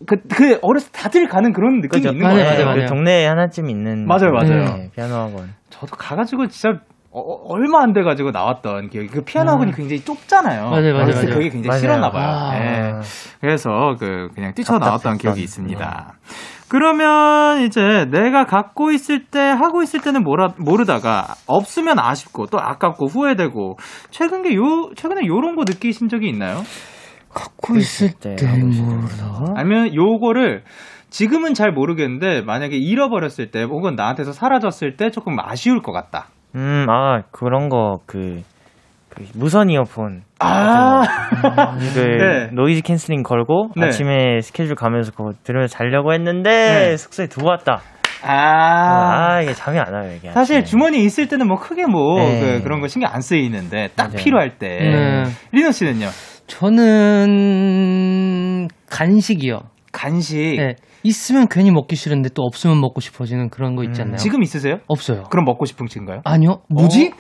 그, 0.07 0.17
그 0.35 0.59
어렸을 0.63 0.91
때 0.93 1.01
다들 1.03 1.29
가는 1.29 1.53
그런 1.53 1.81
느낌이 1.81 2.03
그죠? 2.03 2.09
있는 2.11 2.23
맞아요, 2.25 2.37
거예요. 2.37 2.51
맞아요, 2.51 2.65
그 2.65 2.79
맞아요. 2.79 2.87
동네에 2.89 3.27
하나쯤 3.27 3.71
있는 3.71 4.07
맞아요, 4.07 4.33
맞아요. 4.33 4.77
네, 4.77 4.91
피아노 4.95 5.15
학원. 5.15 5.55
저도 5.71 5.97
가가지고 5.97 6.47
진짜 6.49 6.79
어, 7.11 7.21
얼마 7.49 7.83
안 7.83 7.93
돼가지고 7.95 8.31
나왔던 8.33 8.91
기억이 8.91 9.09
그 9.09 9.23
피아노 9.23 9.53
학원이 9.53 9.73
굉장히 9.73 10.05
좁잖아요. 10.05 10.67
음. 10.67 10.71
맞아요, 10.71 10.93
맞아요, 10.93 11.05
어렸을 11.05 11.21
때 11.23 11.27
맞아요. 11.29 11.35
그게 11.39 11.49
굉장히 11.51 11.69
맞아요. 11.69 11.81
싫었나 11.81 12.11
봐요. 12.11 12.29
아. 12.29 12.55
예. 12.57 12.95
그래서 13.41 13.97
그 13.99 14.29
그냥 14.35 14.53
뛰쳐 14.55 14.73
나왔던 14.79 14.93
답답했던. 15.15 15.19
기억이 15.19 15.43
있습니다. 15.43 16.13
그러면 16.71 17.63
이제 17.63 18.05
내가 18.11 18.45
갖고 18.45 18.91
있을 18.93 19.25
때 19.25 19.39
하고 19.41 19.83
있을 19.83 20.01
때는 20.01 20.23
모라, 20.23 20.49
모르다가 20.59 21.35
없으면 21.47 21.99
아쉽고 21.99 22.47
또 22.47 22.59
아깝고 22.61 23.07
후회되고 23.07 23.77
최근 24.11 24.43
게 24.43 24.55
요 24.55 24.91
최근에 24.95 25.27
요런 25.27 25.57
거 25.57 25.65
느끼신 25.67 26.09
적이 26.09 26.29
있나요? 26.29 26.63
갖고 27.33 27.77
있을 27.77 28.13
때 28.13 28.37
뭐라? 28.43 29.55
아니면 29.57 29.95
요거를 29.95 30.63
지금은 31.11 31.55
잘 31.55 31.73
모르겠는데 31.73 32.43
만약에 32.43 32.77
잃어버렸을 32.77 33.51
때 33.51 33.63
혹은 33.63 33.95
나한테서 33.95 34.33
사라졌을 34.33 34.97
때 34.97 35.11
조금 35.11 35.37
아쉬울 35.41 35.81
것 35.81 35.93
같다. 35.93 36.27
음, 36.55 36.87
아 36.89 37.23
그런 37.31 37.69
거 37.69 37.99
그. 38.07 38.43
그 39.19 39.25
무선 39.35 39.71
이어폰 39.71 40.23
아, 40.39 41.03
그 41.95 41.99
네. 41.99 42.49
noise 42.53 42.83
cancelling 42.83 43.23
걸고 43.25 43.71
네. 43.77 43.87
아침에 43.87 44.41
스케줄 44.41 44.75
가면서 44.77 45.11
그거 45.13 45.33
들으면서 45.43 45.77
자려고 45.77 46.13
했는데 46.13 46.51
네. 46.51 46.97
숙소에 46.97 47.27
두고 47.27 47.49
왔다. 47.49 47.81
아, 48.23 49.35
아, 49.37 49.43
이게 49.43 49.53
잠이 49.53 49.79
안 49.79 49.93
와요 49.93 50.13
이게. 50.17 50.31
사실 50.33 50.57
아침에. 50.59 50.65
주머니 50.65 51.05
있을 51.05 51.27
때는 51.29 51.47
뭐 51.49 51.59
크게 51.59 51.87
뭐 51.87 52.19
네. 52.21 52.61
그, 52.63 52.69
런거 52.69 52.87
신경 52.89 53.11
안 53.13 53.21
쓰이는데 53.21 53.89
딱 53.97 54.05
맞아요. 54.09 54.17
필요할 54.17 54.59
때 54.59 54.69
네. 54.69 55.25
리노 55.53 55.71
씨는요 55.73 56.09
저는 56.49 58.69
간식이요. 58.91 59.61
간식 59.93 60.57
네. 60.57 60.75
있으면 61.03 61.47
괜히 61.49 61.71
먹기 61.71 61.97
싫은데 61.97 62.31
또 62.35 62.43
없으면 62.43 62.81
먹고 62.81 63.01
싶어지는 63.01 63.51
그런 63.51 63.77
거 63.77 63.85
있잖아요. 63.85 64.17
지금 64.17 64.43
있으세요? 64.43 64.79
없어요. 64.87 65.25
그럼 65.31 65.45
먹고 65.45 65.65
싶으신가요? 65.65 66.23
아니요. 66.25 66.61
뭐지? 66.69 67.13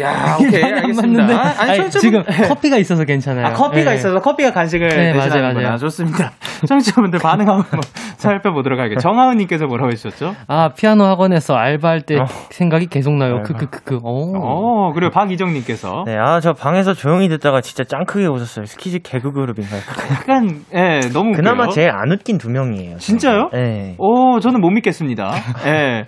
야 0.00 0.36
오케이 0.40 0.62
안 0.62 0.74
알겠습니다. 0.74 1.02
맞는데? 1.02 1.34
아, 1.34 1.54
아니, 1.62 1.80
아니, 1.80 1.90
지금 1.90 2.22
네. 2.24 2.48
커피가 2.48 2.76
있어서 2.78 3.04
괜찮아요. 3.04 3.46
아, 3.46 3.52
커피가 3.52 3.90
네. 3.90 3.96
있어서 3.96 4.20
커피가 4.20 4.52
간식을 4.52 4.88
네, 4.88 5.14
맞아요. 5.14 5.54
맞아요. 5.54 5.76
좋습니다. 5.78 6.32
청취자분들 6.68 7.18
반응 7.20 7.48
한번 7.48 7.80
살펴보도록 8.26 8.78
할게요. 8.78 8.98
정하은님께서 8.98 9.66
뭐라고 9.66 9.90
해주셨죠? 9.92 10.34
아 10.48 10.70
피아노 10.76 11.04
학원에서 11.04 11.54
알바할 11.54 12.02
때 12.02 12.16
어. 12.16 12.24
생각이 12.50 12.86
계속 12.86 13.14
나요. 13.14 13.42
크크크크. 13.44 14.00
오. 14.02 14.36
어 14.36 14.92
그리고 14.92 15.10
박이정님께서 15.10 16.04
네, 16.06 16.16
아 16.16 16.40
저 16.40 16.52
방에서 16.52 16.92
조용히 16.94 17.28
듣다가 17.28 17.60
진짜 17.60 17.82
짱 17.84 18.04
크게 18.06 18.26
웃었어요. 18.26 18.66
스키즈 18.66 18.98
개그 19.00 19.32
그룹인가요? 19.32 19.80
약간 20.12 20.60
예 20.74 21.00
너무 21.12 21.32
그나마 21.32 21.64
웃겨요. 21.64 21.70
제일 21.74 21.90
안 21.90 22.12
웃긴 22.12 22.38
두 22.38 22.50
명이에요. 22.50 22.98
진짜요? 22.98 23.50
네. 23.52 23.96
오, 23.98 24.38
저는 24.38 24.60
못 24.60 24.70
믿겠습니다. 24.70 25.32
예. 25.66 26.06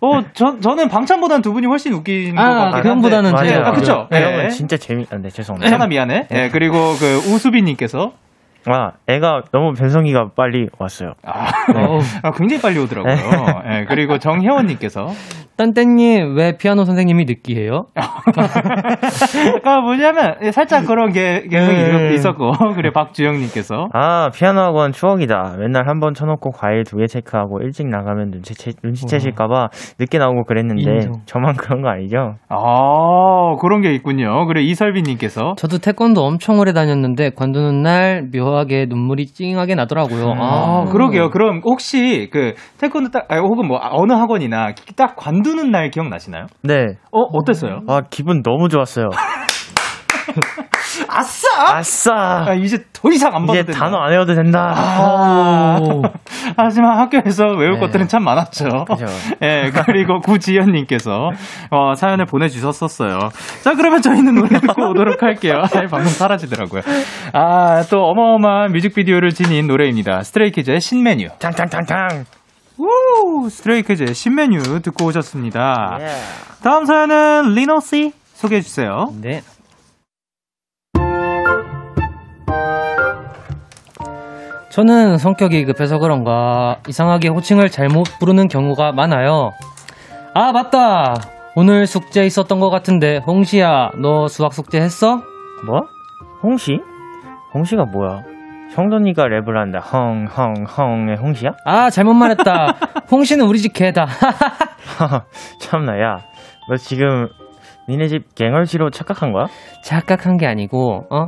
어, 0.00 0.20
저, 0.34 0.58
저는 0.60 0.88
방찬보다는 0.88 1.42
두 1.42 1.52
분이 1.52 1.66
훨씬 1.66 1.92
웃긴 1.92 2.36
아, 2.38 2.48
것 2.48 2.54
같아요. 2.64 2.82
그 2.82 2.88
형보다는 2.88 3.32
예, 3.44 3.48
제가 3.48 3.68
아, 3.68 3.72
그쵸? 3.72 4.06
그 4.10 4.16
형은 4.16 4.44
예. 4.44 4.48
진짜 4.48 4.76
재미, 4.76 5.06
아, 5.10 5.16
네, 5.16 5.28
죄송합니다. 5.30 5.70
천아 5.70 5.86
미안해. 5.86 6.26
예, 6.32 6.48
그리고 6.52 6.74
그 6.98 7.16
우수빈님께서 7.32 8.12
아, 8.70 8.92
애가 9.06 9.42
너무 9.52 9.72
변성기가 9.72 10.30
빨리 10.36 10.68
왔어요. 10.78 11.14
아, 11.24 11.50
어우. 11.74 12.00
아, 12.22 12.30
굉장히 12.32 12.60
빨리 12.60 12.78
오더라고요. 12.78 13.62
예, 13.70 13.84
그리고 13.88 14.18
정혜원님께서 14.18 15.08
딴땡님 15.58 16.36
왜 16.36 16.56
피아노 16.56 16.84
선생님이 16.84 17.24
느끼해요? 17.24 17.86
아, 19.64 19.80
뭐냐면 19.80 20.36
예, 20.42 20.52
살짝 20.52 20.86
그런 20.86 21.10
게 21.12 21.42
개성이 21.50 21.76
네. 21.78 22.14
있었고 22.14 22.52
그리고 22.76 22.92
박주영님께서 22.94 23.88
아, 23.92 24.30
피아노 24.30 24.60
학원 24.60 24.92
추억이다. 24.92 25.56
맨날 25.58 25.88
한 25.88 25.98
번 25.98 26.14
쳐놓고 26.14 26.50
과일 26.52 26.84
두 26.84 26.96
개 26.98 27.06
체크하고 27.08 27.58
일찍 27.60 27.88
나가면 27.88 28.30
눈치, 28.30 28.54
눈치채실까봐 28.84 29.68
늦게 29.98 30.18
나오고 30.18 30.44
그랬는데 30.44 30.82
인정. 30.94 31.12
저만 31.26 31.54
그런 31.56 31.82
거 31.82 31.88
아니죠? 31.90 32.36
아 32.48 33.56
그런 33.60 33.80
게 33.82 33.92
있군요. 33.94 34.46
그리고 34.46 34.60
이설빈님께서 34.64 35.54
저도 35.56 35.78
태권도 35.78 36.22
엄청 36.22 36.60
오래 36.60 36.72
다녔는데 36.72 37.30
관두는 37.36 37.82
날 37.82 38.28
묘하게 38.32 38.86
눈물이 38.88 39.26
찡하게 39.26 39.74
나더라고요. 39.74 40.34
아, 40.38 40.84
그러게요. 40.90 41.30
그럼 41.30 41.60
혹시 41.64 42.28
그 42.32 42.54
태권도 42.80 43.10
딱 43.10 43.26
아, 43.28 43.38
혹은 43.38 43.66
뭐 43.66 43.78
어느 43.90 44.12
학원이나 44.12 44.68
딱 44.96 45.16
관두 45.16 45.47
는 45.56 45.70
날 45.70 45.90
기억나시나요? 45.90 46.46
네. 46.62 46.84
어, 47.12 47.20
어땠어요? 47.32 47.80
아, 47.88 48.00
기분 48.08 48.42
너무 48.42 48.68
좋았어요. 48.68 49.06
아싸! 51.08 51.48
아싸! 51.76 52.12
아, 52.48 52.54
이제 52.54 52.78
더 52.92 53.10
이상 53.10 53.34
안 53.34 53.42
봐도 53.46 53.54
이제 53.54 53.64
된다. 53.64 53.78
단어 53.84 53.98
안 53.98 54.10
외워도 54.10 54.34
된다. 54.34 54.72
아. 54.76 55.78
오. 55.80 56.02
하지만 56.56 56.98
학교에서 56.98 57.44
외울 57.58 57.74
네. 57.74 57.80
것들은 57.80 58.08
참 58.08 58.24
많았죠. 58.24 58.84
그죠. 58.84 59.06
예, 59.42 59.70
그리고 59.86 60.20
구지연님께서 60.20 61.30
어, 61.70 61.94
사연을 61.94 62.24
보내주셨었어요. 62.26 63.18
자, 63.62 63.74
그러면 63.74 64.02
저희는 64.02 64.34
노래 64.34 64.48
듣고 64.60 64.90
오도록 64.90 65.22
할게요. 65.22 65.60
아, 65.62 65.68
방금 65.68 66.06
사라지더라고요. 66.06 66.82
아, 67.32 67.82
또 67.90 67.98
어마어마한 68.04 68.72
뮤직비디오를 68.72 69.30
지닌 69.30 69.66
노래입니다. 69.66 70.22
스트레이키즈의 70.22 70.80
신메뉴. 70.80 71.28
탕탕탕탕. 71.38 72.24
우! 72.78 73.48
스트레이키즈의 73.50 74.14
신메뉴 74.14 74.80
듣고 74.82 75.06
오셨습니다. 75.06 75.98
예. 76.00 76.08
다음 76.62 76.84
사연은 76.86 77.54
리노 77.54 77.80
씨 77.80 78.12
소개해 78.34 78.60
주세요. 78.62 79.12
네. 79.20 79.42
저는 84.70 85.18
성격이 85.18 85.64
급해서 85.64 85.98
그런가 85.98 86.78
이상하게 86.88 87.28
호칭을 87.28 87.70
잘못 87.70 88.06
부르는 88.20 88.48
경우가 88.48 88.92
많아요. 88.92 89.52
아 90.34 90.52
맞다. 90.52 91.16
오늘 91.56 91.86
숙제 91.86 92.24
있었던 92.26 92.60
것 92.60 92.70
같은데 92.70 93.16
홍시야 93.26 93.90
너 94.00 94.28
수학 94.28 94.52
숙제 94.54 94.80
했어? 94.80 95.22
뭐? 95.66 95.80
홍시? 96.42 96.78
홍시가 97.54 97.86
뭐야? 97.86 98.22
형돈이가 98.74 99.24
랩을 99.24 99.54
한다. 99.54 99.78
헝, 99.80 100.26
헝, 100.26 100.64
헝의 100.66 101.16
홍시야? 101.16 101.50
아 101.64 101.90
잘못 101.90 102.14
말했다. 102.14 102.76
홍시는 103.10 103.46
우리 103.46 103.58
집 103.58 103.72
개다. 103.72 104.06
참나, 105.60 106.00
야. 106.00 106.18
너 106.68 106.76
지금 106.76 107.28
니네 107.88 108.08
집 108.08 108.34
갱얼지로 108.34 108.90
착각한 108.90 109.32
거야? 109.32 109.46
착각한 109.82 110.36
게 110.36 110.46
아니고 110.46 111.06
어? 111.10 111.26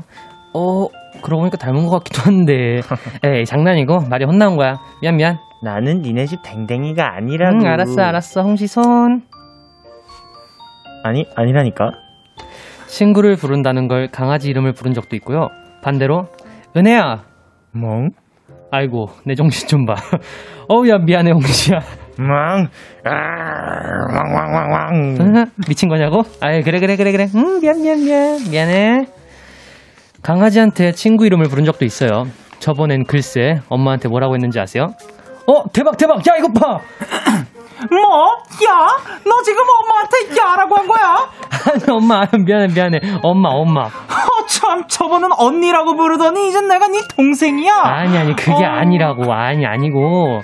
어 0.53 0.87
그러고 1.23 1.41
보니까 1.43 1.57
닮은 1.57 1.87
것 1.87 1.91
같기도 1.99 2.23
한데 2.23 2.81
에이 3.25 3.45
장난이고 3.47 4.01
말이 4.11 4.25
혼나온 4.25 4.57
거야. 4.57 4.79
미안 5.01 5.17
미안. 5.17 5.39
나는 5.63 6.03
니네 6.03 6.27
집 6.27 6.41
댕댕이가 6.43 7.15
아니라고. 7.17 7.57
응 7.57 7.67
알았어 7.67 8.03
알았어 8.03 8.43
홍시 8.43 8.67
손. 8.67 9.23
아니, 11.03 11.25
아니라니까. 11.35 11.93
친구를 12.87 13.37
부른다는 13.37 13.89
걸 13.89 14.09
강아지 14.11 14.51
이름을 14.51 14.73
부른 14.73 14.93
적도 14.93 15.17
있고요. 15.17 15.49
반대로 15.83 16.27
은혜야. 16.77 17.23
멍? 17.73 18.11
아이고 18.71 19.11
내 19.25 19.35
정신 19.35 19.67
좀 19.69 19.85
봐. 19.87 19.95
어우 20.69 20.89
야 20.89 20.99
미안해 20.99 21.31
홍시야. 21.33 21.81
망. 22.19 22.69
아, 23.05 23.11
왕 24.15 24.35
왕 24.35 24.53
왕 24.55 24.73
왕. 24.73 25.47
미친 25.69 25.89
거냐고? 25.89 26.23
아이 26.41 26.63
그래 26.63 26.79
그래 26.81 26.97
그래 26.97 27.13
그래. 27.13 27.27
응 27.35 27.61
미안 27.61 27.81
미안 27.83 28.05
미안 28.05 28.51
미안해. 28.51 29.07
강아지한테 30.23 30.93
친구 30.93 31.27
이름을 31.27 31.49
부른 31.49 31.65
적도 31.65 31.85
있어요. 31.85 32.25
저번엔 32.59 33.05
글쎄 33.05 33.61
엄마한테 33.69 34.09
뭐라고 34.09 34.35
했는지 34.35 34.61
아세요? 34.61 34.89
어, 35.47 35.65
대박, 35.73 35.97
대박. 35.97 36.19
야, 36.29 36.37
이거 36.39 36.49
봐. 36.53 36.81
뭐? 37.91 38.37
야? 38.69 38.89
너 39.25 39.43
지금 39.43 39.63
엄마한테 39.63 40.37
야라고 40.37 40.77
한 40.77 40.87
거야? 40.87 41.31
아니, 41.73 41.83
엄마, 41.91 42.27
미안해, 42.33 42.69
미안해. 42.75 43.01
엄마, 43.23 43.49
엄마. 43.51 43.83
어, 43.83 44.47
참, 44.49 44.87
저번은 44.87 45.31
언니라고 45.37 45.97
부르더니 45.97 46.49
이젠 46.49 46.69
내가 46.69 46.87
네 46.89 47.01
동생이야. 47.17 47.75
아니, 47.75 48.19
아니, 48.19 48.37
그게 48.37 48.65
어. 48.65 48.69
아니라고. 48.69 49.33
아니, 49.33 49.67
아니고. 49.67 50.43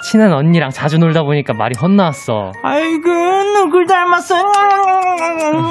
친한 0.00 0.32
언니랑 0.32 0.70
자주 0.70 0.98
놀다 0.98 1.22
보니까 1.22 1.54
말이 1.54 1.74
헛나왔어. 1.80 2.52
아이고, 2.62 3.10
누굴 3.10 3.86
닮았어? 3.86 4.36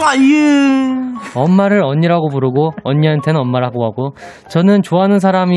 아유. 0.05 0.93
엄마를 1.35 1.83
언니라고 1.83 2.29
부르고 2.29 2.71
언니한테는 2.83 3.39
엄마라고 3.39 3.85
하고 3.85 4.15
저는 4.49 4.81
좋아하는 4.81 5.19
사람이들이 5.19 5.55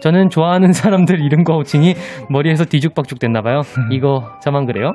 저는 0.00 0.30
좋아하는 0.30 0.72
사람들 0.72 1.20
이름과 1.24 1.54
호칭이 1.54 1.94
머리에서 2.30 2.64
뒤죽박죽 2.64 3.18
됐나 3.18 3.42
봐요. 3.42 3.60
이거 3.90 4.32
저만 4.42 4.66
그래요? 4.66 4.92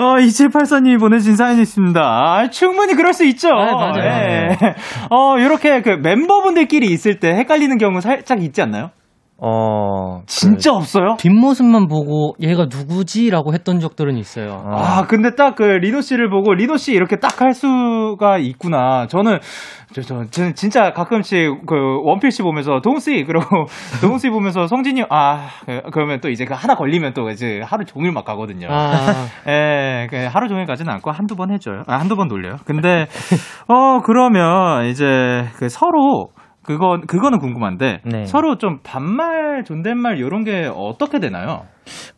어, 0.00 0.16
2784님이 0.16 0.98
보내주신 0.98 1.36
사연이 1.36 1.60
있습니다. 1.60 2.00
아, 2.00 2.48
충분히 2.48 2.94
그럴 2.94 3.12
수 3.12 3.22
있죠. 3.26 3.50
아, 3.50 3.74
맞아요. 3.74 4.02
예. 4.02 4.56
어, 5.10 5.38
이렇게 5.38 5.82
그 5.82 5.90
멤버분들끼리 5.90 6.86
있을 6.86 7.20
때 7.20 7.34
헷갈리는 7.34 7.76
경우 7.76 8.00
살짝 8.00 8.42
있지 8.42 8.62
않나요? 8.62 8.92
어. 9.42 10.20
진짜 10.26 10.72
없어요? 10.72 11.16
뒷모습만 11.18 11.88
보고 11.88 12.34
얘가 12.40 12.66
누구지라고 12.70 13.54
했던 13.54 13.80
적들은 13.80 14.16
있어요. 14.18 14.62
그, 14.62 14.68
어, 14.68 14.76
아, 14.76 15.06
근데 15.06 15.34
딱 15.34 15.54
그 15.56 15.62
리노 15.64 16.00
씨를 16.02 16.30
보고 16.30 16.52
리노 16.54 16.76
씨 16.76 16.92
이렇게 16.92 17.16
딱 17.16 17.40
할 17.40 17.54
수가 17.54 18.38
있구나. 18.38 19.06
저는 19.08 19.38
저, 19.94 20.02
저, 20.02 20.24
저는 20.30 20.54
진짜 20.54 20.92
가끔씩 20.92 21.66
그 21.66 21.74
원필 22.04 22.30
씨 22.30 22.42
보면서 22.42 22.80
동씨 22.82 23.24
그러고 23.24 23.64
동씨 24.02 24.28
보면서 24.30 24.66
성진이 24.66 25.04
아 25.10 25.48
그- 25.66 25.80
그러면 25.92 26.20
또 26.20 26.28
이제 26.28 26.44
그 26.44 26.52
하나 26.54 26.74
걸리면 26.74 27.14
또 27.14 27.30
이제 27.30 27.60
하루 27.64 27.84
종일 27.86 28.12
막 28.12 28.24
가거든요. 28.24 28.68
아, 28.70 29.26
예, 29.48 30.06
그 30.10 30.16
하루 30.30 30.48
종일 30.48 30.66
가지는 30.66 30.92
않고 30.94 31.10
한두 31.10 31.34
번 31.34 31.50
해줘요. 31.50 31.82
아, 31.86 31.96
한두 31.96 32.14
번 32.14 32.28
놀려요. 32.28 32.56
근데, 32.66 33.06
어, 33.68 34.00
그러면 34.04 34.86
이제 34.86 35.46
그 35.56 35.68
서로, 35.68 36.28
그건, 36.62 37.06
그거는 37.06 37.38
궁금한데, 37.38 38.00
네. 38.04 38.24
서로 38.26 38.58
좀 38.58 38.80
반말, 38.82 39.64
존댓말, 39.64 40.20
요런 40.20 40.44
게 40.44 40.70
어떻게 40.74 41.18
되나요? 41.18 41.66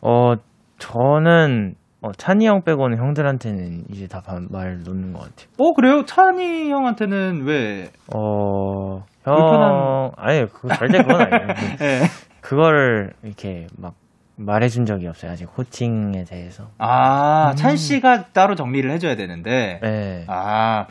어, 0.01 0.33
저는, 0.79 1.75
어, 2.01 2.11
찬이 2.17 2.45
형 2.45 2.61
빼고는 2.63 2.97
형들한테는 2.97 3.85
이제 3.89 4.07
다말 4.07 4.81
놓는 4.85 5.13
것 5.13 5.19
같아요. 5.21 5.47
어, 5.57 5.73
그래요? 5.73 6.03
찬이 6.05 6.69
형한테는 6.69 7.43
왜, 7.45 7.89
어, 8.13 9.03
형, 9.23 9.35
불편한- 9.35 10.11
아니, 10.17 10.45
그거 10.47 10.67
절대 10.75 10.97
그건 11.01 11.21
아니에요. 11.21 11.47
예. 11.81 12.01
그거를 12.41 13.13
이렇게 13.23 13.67
막 13.77 13.93
말해준 14.35 14.85
적이 14.85 15.07
없어요. 15.07 15.31
아직 15.31 15.47
호칭에 15.57 16.23
대해서. 16.23 16.69
아, 16.79 17.53
찬 17.55 17.75
씨가 17.77 18.31
따로 18.33 18.55
정리를 18.55 18.89
해줘야 18.91 19.15
되는데, 19.15 19.79
네. 19.81 20.25
아, 20.27 20.87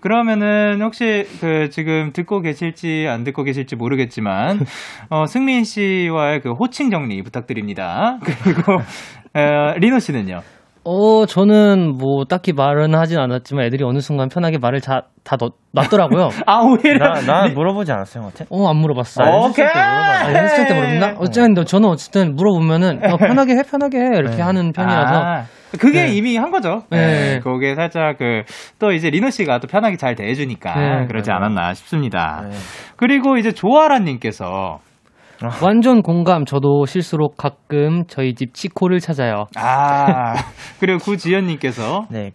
그러면은 0.00 0.80
혹시 0.82 1.26
그 1.40 1.68
지금 1.70 2.12
듣고 2.12 2.40
계실지 2.40 3.06
안 3.08 3.24
듣고 3.24 3.42
계실지 3.42 3.76
모르겠지만, 3.76 4.60
어, 5.10 5.26
승민 5.26 5.64
씨와의 5.64 6.40
그 6.40 6.52
호칭 6.52 6.90
정리 6.90 7.22
부탁드립니다. 7.22 8.18
그리고, 8.42 8.78
어, 9.34 9.74
리노 9.78 9.98
씨는요? 9.98 10.40
어, 10.84 11.26
저는 11.26 11.98
뭐 11.98 12.24
딱히 12.24 12.52
말은 12.52 12.94
하진 12.94 13.18
않았지만 13.18 13.64
애들이 13.66 13.84
어느 13.84 13.98
순간 13.98 14.28
편하게 14.28 14.58
말을 14.58 14.80
다, 14.80 15.08
다 15.26 15.36
넣, 15.36 15.50
놨더라고요. 15.72 16.30
아, 16.46 16.60
오히려. 16.60 17.14
나, 17.14 17.20
나 17.20 17.48
물어보지 17.48 17.90
않았어요, 17.90 18.22
형한테? 18.22 18.46
어, 18.48 18.68
안 18.68 18.76
물어봤어. 18.76 19.24
아, 19.24 19.28
오케이! 19.48 19.66
했을 19.66 20.56
때. 20.56 20.62
아, 20.62 20.66
때 20.68 20.74
물어봤나? 20.74 21.14
어쨌든 21.18 21.64
저는 21.64 21.88
어쨌든 21.88 22.36
물어보면은 22.36 23.00
어, 23.12 23.16
편하게 23.16 23.56
해, 23.56 23.62
편하게 23.68 23.98
해 23.98 24.06
이렇게 24.18 24.36
네. 24.36 24.42
하는 24.42 24.72
편이라서 24.72 25.14
아, 25.14 25.44
그게 25.80 26.04
네. 26.04 26.14
이미 26.14 26.36
한 26.36 26.52
거죠. 26.52 26.84
네. 26.90 26.98
네. 26.98 27.40
그게 27.40 27.74
살짝 27.74 28.18
그, 28.18 28.42
또 28.78 28.92
이제 28.92 29.10
리노 29.10 29.30
씨가 29.30 29.58
또 29.58 29.66
편하게 29.66 29.96
잘 29.96 30.14
대해주니까 30.14 30.74
네. 30.74 31.06
그러지 31.08 31.32
않았나 31.32 31.74
싶습니다. 31.74 32.44
네. 32.48 32.56
그리고 32.96 33.36
이제 33.36 33.50
조아라님께서 33.50 34.78
완전 35.62 36.02
공감. 36.02 36.44
저도 36.44 36.86
실수로 36.86 37.28
가끔 37.36 38.04
저희 38.08 38.34
집 38.34 38.54
치코를 38.54 39.00
찾아요. 39.00 39.46
아, 39.56 40.34
그리고 40.80 40.98
구지연님께서 40.98 42.06
네. 42.10 42.30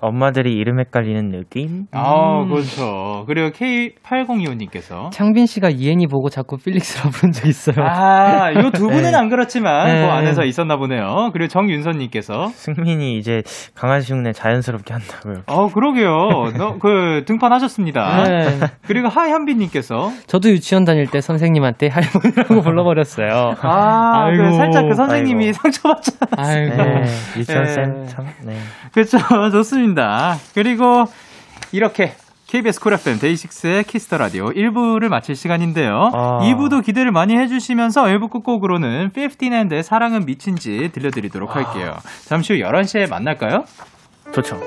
엄마들이 0.00 0.52
이름 0.52 0.78
헷갈리는 0.78 1.30
느낌? 1.30 1.86
아, 1.92 2.42
음. 2.42 2.48
그렇죠. 2.50 3.24
그리고 3.26 3.48
K8025님께서 3.50 5.10
창빈 5.10 5.46
씨가 5.46 5.70
이엔이 5.70 6.06
보고 6.06 6.28
자꾸 6.28 6.56
필릭스라 6.58 7.10
부른 7.10 7.32
적 7.32 7.46
있어요. 7.46 7.84
아, 7.84 8.52
요 8.54 8.70
두 8.76 8.88
분은 8.88 9.10
네. 9.12 9.16
안 9.16 9.28
그렇지만 9.30 9.86
네. 9.86 10.02
그 10.06 10.12
안에서 10.12 10.44
있었나 10.44 10.76
보네요. 10.76 11.30
그리고 11.32 11.48
정윤선님께서 11.48 12.48
승민이 12.48 13.16
이제 13.16 13.42
강아지 13.74 14.12
흉내 14.12 14.32
자연스럽게 14.32 14.92
한다고요. 14.92 15.42
어, 15.46 15.68
그러게요. 15.68 16.10
너, 16.58 16.78
그 16.78 17.24
등판하셨습니다. 17.26 18.24
네. 18.24 18.60
그리고 18.86 19.08
하현빈님께서 19.08 20.10
저도 20.26 20.50
유치원 20.50 20.84
다닐 20.84 21.06
때 21.06 21.20
선생님한테 21.20 21.88
할머니 21.88 22.35
라고 22.36 22.60
불러버렸어요. 22.62 23.54
아, 23.60 24.30
그 24.30 24.42
아이고. 24.42 24.56
살짝 24.56 24.88
그 24.88 24.94
선생님이 24.94 25.46
아이고. 25.46 25.58
상처받잖아. 25.62 26.26
아이고. 26.36 26.76
네, 26.76 27.04
유치원 27.38 27.64
네. 27.64 27.72
쌤 27.72 28.06
참, 28.08 28.26
네. 28.42 28.58
그렇죠. 28.92 29.18
좋습니다. 29.52 30.36
그리고 30.54 31.04
이렇게 31.72 32.12
KBS 32.46 32.80
쿨 32.80 32.92
FM 32.92 33.18
데이식스의 33.18 33.84
키스 33.84 34.05
더 34.05 34.18
라디오 34.18 34.50
1부를 34.50 35.08
마칠 35.08 35.34
시간인데요. 35.34 36.10
아. 36.14 36.38
2부도 36.42 36.84
기대를 36.84 37.10
많이 37.10 37.36
해주시면서 37.36 38.04
1부 38.04 38.30
끝곡으로는 38.30 39.10
15&의 39.10 39.82
사랑은 39.82 40.26
미친 40.26 40.66
짓 40.66 40.90
들려드리도록 40.92 41.56
할게요. 41.56 41.96
잠시 42.26 42.52
후 42.52 42.60
11시에 42.60 43.08
만날까요? 43.10 43.64
좋죠. 44.32 44.60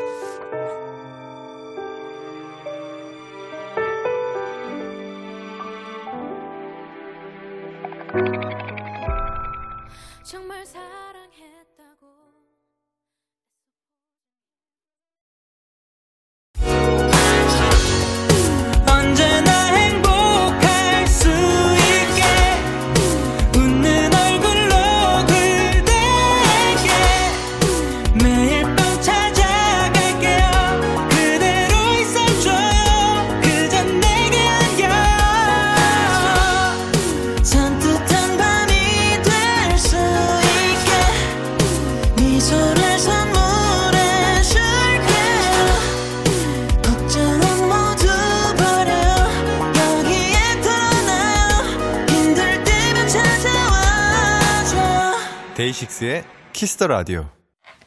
키스 56.60 56.77
더 56.77 56.88
라디오. 56.88 57.24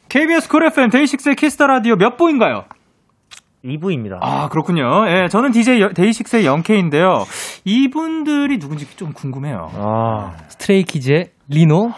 KBS 0.09 0.49
쿨 0.49 0.65
FM 0.65 0.89
데이식스의 0.89 1.35
키스 1.35 1.55
더 1.55 1.67
라디오 1.67 1.95
몇 1.95 2.17
부인가요? 2.17 2.63
2부입니다. 3.63 4.17
아, 4.19 4.49
그렇군요. 4.49 5.05
예, 5.09 5.27
저는 5.27 5.51
DJ 5.51 5.93
데이식스의 5.93 6.43
영케이인데요. 6.43 7.23
이분들이 7.65 8.57
누군지 8.57 8.87
좀 8.95 9.13
궁금해요. 9.13 9.69
아, 9.75 10.37
스트레이키즈의 10.47 11.29
리노. 11.49 11.91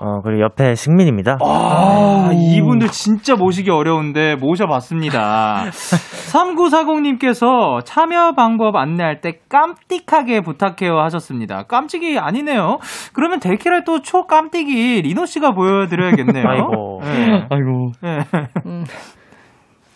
어, 0.00 0.20
그리고 0.22 0.42
옆에 0.42 0.74
승민입니다. 0.74 1.38
아, 1.42 2.30
이분들 2.32 2.88
진짜 2.88 3.34
모시기 3.34 3.70
어려운데 3.70 4.36
모셔봤습니다. 4.36 5.64
3940님께서 6.32 7.84
참여 7.84 8.32
방법 8.32 8.76
안내할 8.76 9.20
때 9.20 9.40
깜찍하게 9.48 10.40
부탁해요 10.42 10.98
하셨습니다. 11.00 11.64
깜찍이 11.64 12.18
아니네요. 12.18 12.78
그러면 13.12 13.40
데키라 13.40 13.84
또 13.84 14.00
초깜찍이 14.00 15.02
리노씨가 15.02 15.52
보여드려야겠네요. 15.52 16.44
아이고. 16.46 17.00
예. 17.04 17.46
아이고. 17.50 17.92
예. 18.04 18.18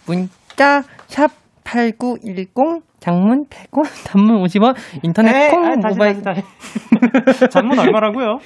문자 0.07 0.83
샵 1.07 1.31
8910 1.65 2.83
장문 3.01 3.47
100원 3.49 3.85
단문 4.07 4.43
50원 4.43 4.75
인터넷 5.03 5.33
네, 5.33 5.51
콩 5.51 5.65
아, 5.65 5.77
다시, 5.77 5.97
모바일 5.97 6.23
다시, 6.23 6.43
다시. 6.43 7.49
장문 7.51 7.79
얼마라고요? 7.79 8.39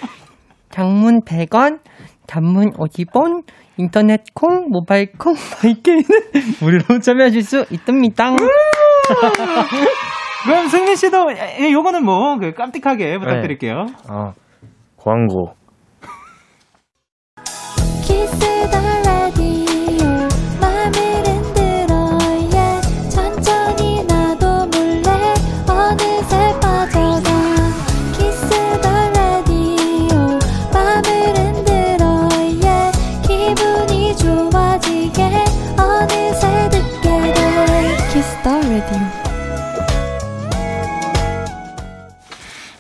장문 0.78 1.20
100원 1.22 1.78
단문 2.26 2.72
50원 2.72 3.44
인터넷 3.76 4.22
콩 4.34 4.70
모바일 4.70 5.12
콩 5.16 5.34
마이게이는 5.62 6.04
무료로 6.60 6.98
참여하실 7.00 7.42
수 7.44 7.64
있답니다. 7.70 8.34
그럼 10.44 10.66
승민 10.68 10.96
씨도 10.96 11.30
예, 11.60 11.70
요거는 11.70 12.04
뭐 12.04 12.38
그 12.38 12.52
깜찍하게 12.54 13.18
부탁드릴게요. 13.18 13.86
어, 14.10 14.32
광고. 14.96 15.54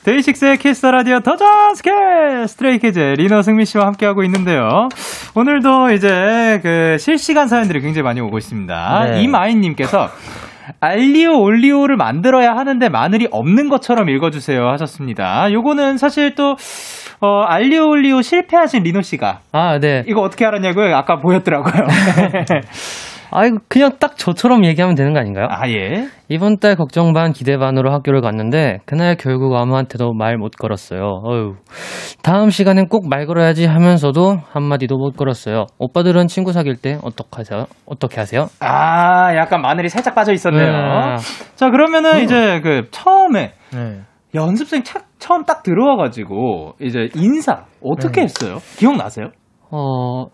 데이식스의 0.04 0.58
키스 0.58 0.82
더 0.82 0.90
라디오 0.90 1.20
도전 1.20 1.74
스킬 1.74 1.90
스트레이키즈 2.46 2.98
리노 3.16 3.40
승민 3.40 3.64
씨와 3.64 3.86
함께하고 3.86 4.22
있는데요. 4.24 4.88
오늘도 5.34 5.92
이제 5.92 6.60
그 6.62 6.98
실시간 6.98 7.48
사연들이 7.48 7.80
굉장히 7.80 8.02
많이 8.02 8.20
오고 8.20 8.36
있습니다. 8.36 9.06
네. 9.06 9.22
이마인님께서 9.22 10.10
알리오 10.80 11.40
올리오를 11.40 11.96
만들어야 11.96 12.52
하는데 12.52 12.86
마늘이 12.90 13.28
없는 13.30 13.70
것처럼 13.70 14.10
읽어주세요 14.10 14.68
하셨습니다. 14.72 15.50
요거는 15.50 15.96
사실 15.96 16.34
또 16.34 16.56
어, 17.20 17.40
알리오 17.46 17.88
올리오 17.88 18.20
실패하신 18.20 18.82
리노 18.82 19.00
씨가 19.00 19.40
아, 19.52 19.78
네. 19.78 20.04
이거 20.06 20.20
어떻게 20.20 20.44
알았냐고요? 20.44 20.94
아까 20.94 21.16
보였더라고요. 21.16 21.72
아, 23.36 23.46
이거 23.46 23.58
그냥 23.68 23.90
딱 23.98 24.16
저처럼 24.16 24.64
얘기하면 24.64 24.94
되는 24.94 25.12
거 25.12 25.18
아닌가요? 25.18 25.48
아 25.50 25.68
예. 25.68 26.06
이번 26.28 26.58
달 26.58 26.76
걱정 26.76 27.12
반 27.12 27.32
기대 27.32 27.58
반으로 27.58 27.92
학교를 27.92 28.20
갔는데 28.20 28.78
그날 28.86 29.16
결국 29.16 29.54
아무한테도 29.56 30.12
말 30.14 30.36
못 30.38 30.52
걸었어요. 30.56 31.20
어휴. 31.24 31.54
다음 32.22 32.50
시간엔 32.50 32.86
꼭 32.88 33.06
말 33.08 33.26
걸어야지 33.26 33.66
하면서도 33.66 34.38
한마디도 34.52 34.96
못 34.96 35.16
걸었어요. 35.16 35.66
오빠들은 35.78 36.28
친구 36.28 36.52
사귈 36.52 36.76
때 36.76 36.98
어떻게 37.02 37.28
하세요? 37.38 37.66
어떻게 37.86 38.20
하세요? 38.20 38.46
아 38.60 39.34
약간 39.36 39.60
마늘이 39.60 39.88
살짝 39.88 40.14
빠져 40.14 40.32
있었네요. 40.32 40.64
네. 40.72 41.16
자 41.56 41.70
그러면은 41.70 42.22
이제 42.22 42.60
그 42.62 42.88
처음에 42.92 43.52
네. 43.72 44.00
연습생 44.34 44.82
착, 44.84 45.06
처음 45.18 45.44
딱 45.44 45.62
들어와가지고 45.62 46.74
이제 46.80 47.08
인사 47.16 47.64
어떻게 47.82 48.20
네. 48.20 48.22
했어요? 48.22 48.58
기억나세요? 48.76 49.30
어, 49.70 50.26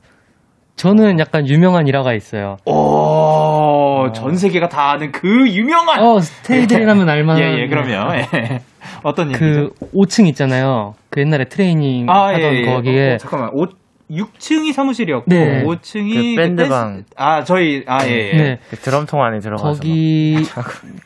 저는 0.80 1.18
약간 1.18 1.46
유명한 1.46 1.86
일화가 1.86 2.14
있어요. 2.14 2.56
오, 2.64 4.10
전 4.14 4.34
세계가 4.34 4.68
다 4.70 4.92
아는 4.92 5.12
그 5.12 5.46
유명한. 5.50 6.02
어, 6.02 6.18
스테이들이라면 6.20 7.06
알만한. 7.06 7.42
예, 7.42 7.62
예, 7.62 7.68
그럼요. 7.68 8.14
예. 8.16 8.60
어떤 9.02 9.30
그 9.32 9.44
얘기죠? 9.46 9.70
5층 9.94 10.26
있잖아요. 10.28 10.94
그 11.10 11.20
옛날에 11.20 11.44
트레이닝 11.44 12.08
아, 12.08 12.28
하던 12.28 12.40
예, 12.40 12.60
예. 12.62 12.64
거기에 12.64 13.12
어, 13.12 13.16
잠깐만. 13.18 13.50
5, 13.52 13.66
6층이 14.10 14.72
사무실이었고, 14.72 15.26
네. 15.28 15.62
5층이 15.64 16.34
그 16.34 16.40
밴드방. 16.42 17.04
아, 17.16 17.44
저희, 17.44 17.84
아, 17.86 18.04
예, 18.06 18.10
예. 18.10 18.32
네. 18.32 18.58
그 18.70 18.76
드럼통 18.76 19.22
안에 19.22 19.38
들어가서. 19.40 19.80
거기 19.80 20.36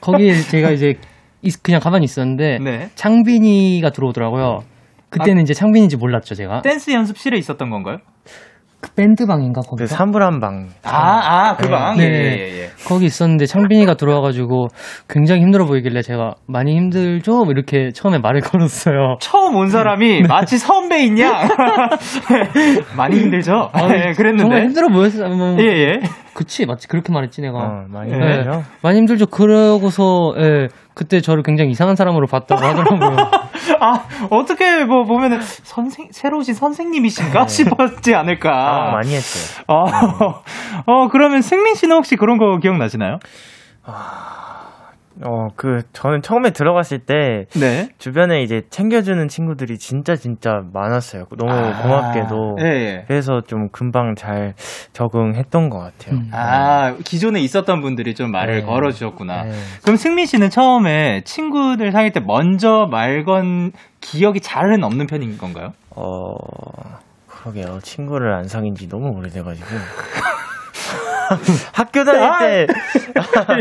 거기에 0.01 0.35
제가 0.35 0.71
이제 0.71 0.95
있- 1.43 1.61
그냥 1.65 1.81
가만히 1.81 2.05
있었는데 2.05 2.59
네. 2.61 2.91
창빈이가 2.95 3.91
들어오더라고요. 3.91 4.61
그때는 5.11 5.43
이제 5.43 5.53
창빈인지 5.53 5.97
몰랐죠 5.97 6.37
제가. 6.37 6.63
댄스 6.63 6.93
연습실에 6.93 7.37
있었던 7.39 7.71
건가요? 7.71 7.99
그 8.85 8.91
밴드방인가 8.95 9.63
그 9.63 9.71
거기가? 9.71 9.87
산불한 9.87 10.41
방. 10.41 10.69
아, 10.85 10.91
아, 10.93 11.57
그 11.57 11.69
방? 11.69 11.97
네. 11.97 12.05
예, 12.05 12.09
예, 12.09 12.63
예. 12.65 12.69
거기 12.87 13.07
있었는데 13.07 13.47
창빈이가 13.47 13.95
들어와가지고 13.95 14.69
굉장히 15.09 15.41
힘들어 15.41 15.65
보이길래 15.65 16.03
제가 16.03 16.35
많이 16.47 16.77
힘들죠? 16.77 17.45
뭐 17.45 17.53
이렇게 17.53 17.91
처음에 17.95 18.19
말을 18.19 18.43
걸었어요. 18.43 19.17
처음 19.21 19.57
온 19.57 19.69
사람이 19.71 20.21
네. 20.23 20.29
마치 20.29 20.59
선배인 20.59 21.19
양. 21.19 21.49
많이 22.97 23.19
힘들죠? 23.21 23.71
예, 23.75 23.79
정말 23.79 24.13
그랬는데. 24.13 24.63
힘들어 24.65 24.89
보였어요. 24.89 25.29
뭐, 25.35 25.57
예, 25.61 25.65
예. 25.65 26.01
그치 26.35 26.67
맞지 26.67 26.89
그렇게 26.89 27.13
말했지 27.13 27.41
내가. 27.41 27.59
어, 27.59 27.85
많이 27.89 28.11
네. 28.11 28.19
네. 28.19 28.25
힘들죠? 28.37 28.63
많이 28.83 28.99
힘들죠. 28.99 29.27
그러고서 29.27 30.35
예, 30.39 30.69
그때 30.95 31.21
저를 31.21 31.43
굉장히 31.43 31.71
이상한 31.71 31.97
사람으로 31.97 32.27
봤다고 32.27 32.61
하더라고요. 32.63 33.17
아, 33.81 34.05
어떻게 34.31 34.85
뭐 34.85 35.05
보면은 35.05 35.41
선생, 35.43 36.09
새로 36.13 36.39
오신 36.39 36.55
선생님이신가 36.55 37.47
싶었지 37.49 38.15
않을까. 38.15 38.51
네. 38.51 38.57
아, 38.57 38.93
많이 38.93 39.15
했어요. 39.15 39.65
어, 39.69 39.87
어, 40.87 41.09
그러면 41.09 41.43
승민 41.43 41.75
씨는 41.75 41.97
혹시 41.97 42.17
그런 42.17 42.39
거 42.39 42.59
기억나시나요? 42.59 43.19
어, 45.27 45.49
그, 45.57 45.81
저는 45.93 46.21
처음에 46.23 46.51
들어갔을 46.51 46.99
때, 47.01 47.47
네. 47.59 47.89
주변에 47.99 48.43
이제 48.43 48.63
챙겨주는 48.69 49.27
친구들이 49.29 49.79
진짜 49.79 50.17
진짜 50.17 50.61
많았어요. 50.73 51.25
너무 51.39 51.51
아, 51.53 51.83
고맙게도. 51.83 52.57
예, 52.61 52.67
예. 52.67 53.05
그래서 53.09 53.41
좀 53.47 53.69
금방 53.73 54.15
잘 54.17 54.53
적응했던 54.93 55.71
것 55.71 55.79
같아요. 55.79 56.17
음. 56.17 56.31
아, 56.33 56.95
기존에 57.05 57.41
있었던 57.41 57.81
분들이 57.81 58.15
좀 58.15 58.31
말을 58.31 58.61
네. 58.61 58.63
걸어주셨구나. 58.67 59.45
네. 59.45 59.53
그럼 59.83 59.97
승민 59.97 60.27
씨는 60.27 60.51
처음에 60.51 61.23
친구들 61.25 61.91
사귈 61.93 62.13
때 62.13 62.21
먼저 62.21 62.87
말 62.91 63.25
건 63.25 63.73
기억이 64.03 64.41
잘은 64.41 64.85
없는 64.85 65.07
편인 65.07 65.39
건가요? 65.39 65.73
어, 65.97 66.35
그러게요. 67.27 67.79
친구를 67.83 68.35
안 68.35 68.45
사귄 68.49 68.75
지 68.75 68.87
너무 68.87 69.09
오래돼가지고. 69.17 69.67
학교 71.73 72.05
다닐 72.05 72.23
아! 72.23 72.39
때, 72.39 72.67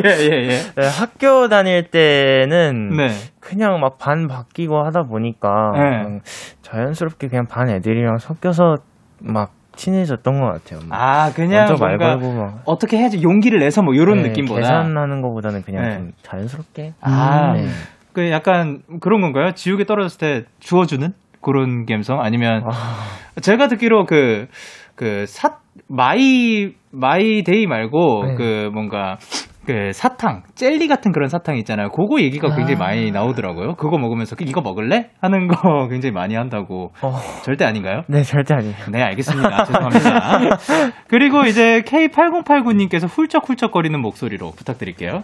예, 0.06 0.10
예, 0.20 0.50
예. 0.50 0.62
네, 0.76 0.88
학교 0.88 1.48
다닐 1.48 1.90
때는 1.90 2.90
네. 2.98 3.08
그냥 3.40 3.80
막 3.80 3.98
반 3.98 4.28
바뀌고 4.28 4.84
하다 4.86 5.04
보니까 5.04 5.72
네. 5.74 6.20
자연스럽게 6.62 7.28
그냥 7.28 7.46
반 7.48 7.70
애들이랑 7.70 8.18
섞여서 8.18 8.78
막 9.20 9.52
친해졌던 9.76 10.40
것 10.40 10.46
같아요. 10.48 10.80
막 10.88 11.00
아, 11.00 11.32
그냥 11.34 11.66
먼저 11.68 11.84
말 11.84 11.98
걸고 11.98 12.34
막 12.34 12.62
어떻게 12.66 12.98
해야지 12.98 13.22
용기를 13.24 13.60
내서 13.60 13.82
뭐 13.82 13.94
이런 13.94 14.22
네, 14.22 14.30
느낌보다. 14.30 14.60
계산하는 14.62 15.22
것보다는 15.22 15.64
그냥 15.64 15.84
네. 15.84 15.96
좀 15.96 16.12
자연스럽게. 16.24 16.94
아, 17.02 17.54
네. 17.56 17.68
그 18.14 18.30
약간 18.30 18.82
그런 19.00 19.22
건가요? 19.22 19.54
지옥에 19.54 19.86
떨어졌을 19.86 20.20
때 20.20 20.46
주워주는 20.60 21.14
그런 21.42 21.86
감성? 21.88 22.22
아니면 22.22 22.64
아, 22.66 23.06
제가 23.42 23.68
듣기로 23.68 24.06
그, 24.06 24.48
그 24.96 25.26
사, 25.28 25.58
마이, 25.88 26.74
마이데이 26.92 27.68
말고 27.68 28.26
네. 28.26 28.36
그 28.36 28.70
뭔가 28.74 29.18
그 29.66 29.92
사탕, 29.94 30.44
젤리 30.56 30.90
같은 30.90 31.14
그런 31.14 31.30
사탕 31.30 31.58
있잖아요. 31.58 31.90
그거 31.90 32.20
얘기가 32.22 32.50
굉장히 32.50 32.76
아. 32.76 32.80
많이 32.80 33.12
나오더라고요. 33.12 33.76
그거 33.76 33.98
먹으면서 33.98 34.36
이거 34.42 34.62
먹을래? 34.62 35.12
하는 35.22 35.48
거 35.48 35.56
굉장히 35.88 36.12
많이 36.12 36.36
한다고. 36.36 36.92
어, 37.02 37.14
절대 37.44 37.64
아닌가요? 37.64 38.02
네 38.08 38.24
절대 38.24 38.54
아니에요. 38.56 38.76
네, 38.92 39.02
알겠습니다. 39.02 39.64
죄송합니다. 39.64 40.58
그리고 41.08 41.46
이제 41.46 41.82
K8089님께서 41.86 43.08
훌쩍훌쩍거리는 43.08 43.98
목소리로 44.02 44.52
부탁드릴게요. 44.52 45.24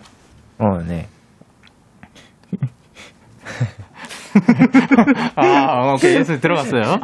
어, 0.58 0.78
네. 0.88 1.08
아, 5.36 5.94
오케이. 5.94 6.16
Yes 6.16 6.40
들어갔어요. 6.40 7.00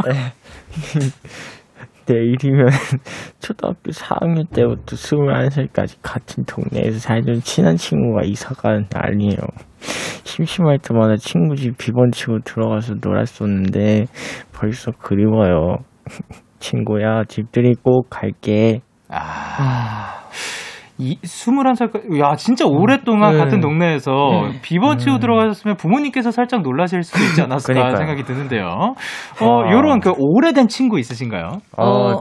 내일이면 2.07 2.67
초등학교 3.39 3.91
4학년 3.91 4.49
때부터 4.53 4.95
21살까지 4.95 5.97
같은 6.01 6.45
동네에서 6.45 6.99
살던 6.99 7.41
친한 7.41 7.75
친구가 7.75 8.23
이사가는 8.23 8.87
날이에요. 8.91 9.37
심심할 10.23 10.79
때마다 10.79 11.15
친구 11.17 11.55
집 11.55 11.77
비번 11.77 12.11
치고 12.11 12.39
들어가서 12.39 12.95
놀았었는데 13.01 14.05
벌써 14.53 14.91
그리워요. 14.91 15.77
친구야, 16.59 17.23
집들이 17.27 17.75
꼭 17.75 18.09
갈게. 18.09 18.81
아. 19.09 20.25
이, 20.97 21.17
21살까지, 21.21 22.19
야, 22.19 22.35
진짜 22.35 22.65
오랫동안 22.65 23.33
네. 23.33 23.39
같은 23.39 23.59
동네에서 23.59 24.13
비번 24.61 24.97
치고 24.97 25.19
들어가셨으면 25.19 25.75
부모님께서 25.75 26.31
살짝 26.31 26.61
놀라실 26.61 27.03
수도 27.03 27.23
있지 27.23 27.41
않았을까 27.41 27.73
그러니까요. 27.73 27.97
생각이 27.97 28.23
드는데요. 28.23 28.65
어, 29.41 29.63
아. 29.63 29.71
요런 29.71 29.99
그 29.99 30.13
오래된 30.17 30.67
친구 30.69 30.97
있으신가요? 30.97 31.57
어, 31.77 31.85
어. 31.85 32.19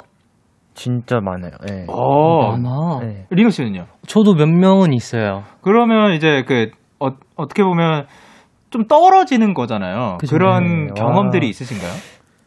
진짜 0.75 1.21
많아요. 1.21 1.53
네. 1.69 1.87
어, 1.89 2.57
많아. 2.57 2.99
네. 3.03 3.27
리노 3.31 3.51
씨는요? 3.51 3.87
저도 4.09 4.35
몇 4.35 4.49
명은 4.49 4.93
있어요. 4.93 5.45
그러면 5.61 6.15
이제 6.15 6.43
그, 6.47 6.71
어, 6.99 7.11
어떻게 7.37 7.63
보면 7.63 8.07
좀 8.71 8.87
떨어지는 8.89 9.55
거잖아요. 9.55 10.19
그죠. 10.19 10.37
그런 10.37 10.89
네. 10.89 10.93
경험들이 10.97 11.47
와. 11.47 11.51
있으신가요? 11.51 11.93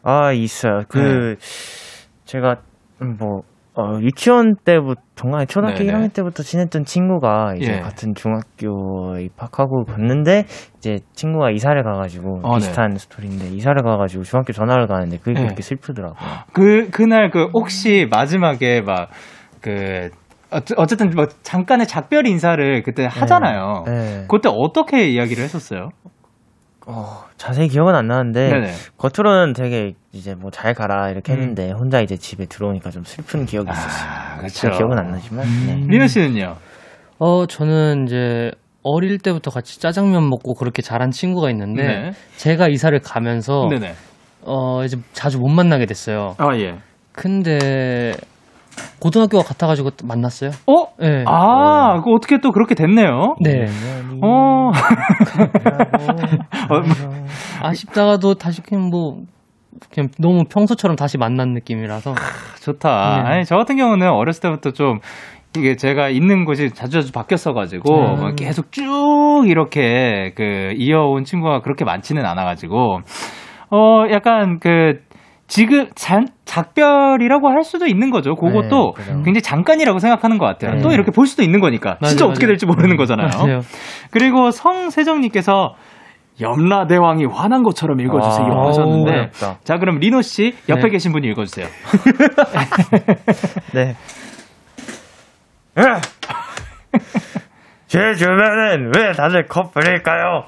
아, 0.02 0.32
있어요. 0.32 0.82
그, 0.88 1.36
네. 1.38 2.16
제가, 2.26 2.56
음, 3.00 3.16
뭐, 3.18 3.42
어, 3.80 4.00
유치원 4.00 4.56
때부터, 4.64 5.00
동아리 5.14 5.46
초등학교 5.46 5.78
네네. 5.78 5.92
1학년 5.92 6.12
때부터 6.12 6.42
지냈던 6.42 6.84
친구가 6.84 7.54
이제 7.58 7.74
예. 7.74 7.78
같은 7.78 8.12
중학교에 8.14 9.22
입학하고 9.22 9.84
갔는데, 9.84 10.46
이제 10.78 10.98
친구가 11.12 11.50
이사를 11.52 11.80
가가지고, 11.84 12.40
어, 12.42 12.56
비슷한 12.56 12.96
스토리인데, 12.96 13.50
이사를 13.50 13.80
가가지고 13.80 14.24
중학교 14.24 14.52
전화를 14.52 14.88
가는데, 14.88 15.18
그게 15.18 15.34
네. 15.34 15.42
그렇게 15.42 15.62
슬프더라고요. 15.62 16.28
그, 16.52 16.90
그날 16.90 17.30
그 17.30 17.50
혹시 17.54 18.08
마지막에 18.10 18.80
막, 18.80 19.10
그, 19.60 20.10
어, 20.50 20.58
어쨌든 20.76 21.10
뭐 21.14 21.26
잠깐의 21.42 21.86
작별 21.86 22.26
인사를 22.26 22.82
그때 22.82 23.06
하잖아요. 23.08 23.84
네. 23.86 24.24
그때 24.28 24.48
어떻게 24.52 25.06
이야기를 25.08 25.44
했었어요? 25.44 25.90
어, 26.90 27.24
자세히 27.36 27.68
기억은 27.68 27.94
안 27.94 28.06
나는데 28.08 28.48
네네. 28.48 28.72
겉으로는 28.96 29.52
되게 29.52 29.94
이제 30.12 30.34
뭐 30.34 30.50
잘 30.50 30.72
가라 30.72 31.10
이렇게 31.10 31.32
음. 31.34 31.38
했는데 31.38 31.70
혼자 31.70 32.00
이제 32.00 32.16
집에 32.16 32.46
들어오니까 32.46 32.90
좀 32.90 33.04
슬픈 33.04 33.44
기억이 33.44 33.70
있었어요. 33.70 34.08
아, 34.10 34.48
잘 34.48 34.70
기억은 34.72 34.98
안 34.98 35.10
나지만 35.10 35.44
네. 35.66 35.74
리노 35.86 36.06
씨는요? 36.06 36.56
어, 37.18 37.44
저는 37.46 38.06
이제 38.06 38.52
어릴 38.82 39.18
때부터 39.18 39.50
같이 39.50 39.78
짜장면 39.80 40.30
먹고 40.30 40.54
그렇게 40.54 40.80
자란 40.80 41.10
친구가 41.10 41.50
있는데 41.50 41.82
네. 41.82 42.12
제가 42.38 42.68
이사를 42.68 42.98
가면서 43.00 43.68
네네. 43.68 43.94
어, 44.42 44.82
이제 44.84 44.96
자주 45.12 45.38
못 45.38 45.48
만나게 45.48 45.84
됐어요. 45.84 46.36
아 46.38 46.56
예. 46.56 46.78
근데 47.12 48.14
고등학교가 49.00 49.44
같아가지고 49.44 49.90
또 49.90 50.06
만났어요. 50.06 50.50
어? 50.66 50.86
네. 50.98 51.24
아, 51.26 52.00
그 52.02 52.10
어떻게 52.12 52.40
또 52.40 52.52
그렇게 52.52 52.74
됐네요. 52.74 53.36
네. 53.40 53.66
어. 54.22 54.70
어, 56.68 56.80
뭐, 56.80 57.24
아쉽다가도 57.62 58.34
다시 58.34 58.62
그냥 58.62 58.90
뭐 58.90 59.22
그냥 59.92 60.10
너무 60.18 60.44
평소처럼 60.44 60.96
다시 60.96 61.18
만난 61.18 61.52
느낌이라서 61.52 62.14
좋다. 62.62 63.22
네. 63.22 63.28
아니, 63.28 63.44
저 63.44 63.56
같은 63.56 63.76
경우는 63.76 64.10
어렸을 64.10 64.42
때부터 64.42 64.72
좀 64.72 64.98
이게 65.56 65.76
제가 65.76 66.08
있는 66.10 66.44
곳이 66.44 66.70
자주 66.70 67.00
자주 67.00 67.12
바뀌었어가지고 67.12 67.94
음. 67.94 68.20
뭐 68.20 68.30
계속 68.34 68.70
쭉 68.70 69.44
이렇게 69.46 70.32
그 70.36 70.72
이어온 70.76 71.24
친구가 71.24 71.60
그렇게 71.60 71.84
많지는 71.84 72.24
않아가지고 72.24 73.00
어 73.70 74.04
약간 74.10 74.58
그 74.60 75.00
지금 75.48 75.88
잔, 75.94 76.26
작별이라고 76.44 77.48
할 77.48 77.64
수도 77.64 77.86
있는 77.86 78.10
거죠. 78.10 78.34
그것도 78.34 78.94
네. 78.98 79.04
굉장히 79.24 79.42
잠깐이라고 79.42 79.98
생각하는 79.98 80.38
것 80.38 80.44
같아요. 80.44 80.74
네. 80.74 80.82
또 80.82 80.92
이렇게 80.92 81.10
볼 81.10 81.26
수도 81.26 81.42
있는 81.42 81.60
거니까 81.60 81.96
맞아요, 82.00 82.10
진짜 82.10 82.24
맞아요. 82.26 82.32
어떻게 82.32 82.46
될지 82.46 82.66
모르는 82.66 82.96
거잖아요. 82.96 83.28
맞아요. 83.28 83.60
그리고 84.10 84.50
성세정님께서 84.50 85.74
염라대왕이 86.40 87.24
화난 87.24 87.64
것처럼 87.64 88.00
읽어주세요 88.00 88.46
와, 88.46 88.68
하셨는데 88.68 89.10
어렵다. 89.10 89.58
자 89.64 89.78
그럼 89.78 89.98
리노 89.98 90.22
씨 90.22 90.54
옆에 90.68 90.82
네. 90.82 90.88
계신 90.90 91.12
분이 91.12 91.26
읽어주세요. 91.28 91.66
네. 93.74 93.94
제 97.86 98.14
주변엔 98.14 98.92
왜 98.96 99.12
다들 99.12 99.46
커플일까요? 99.46 100.44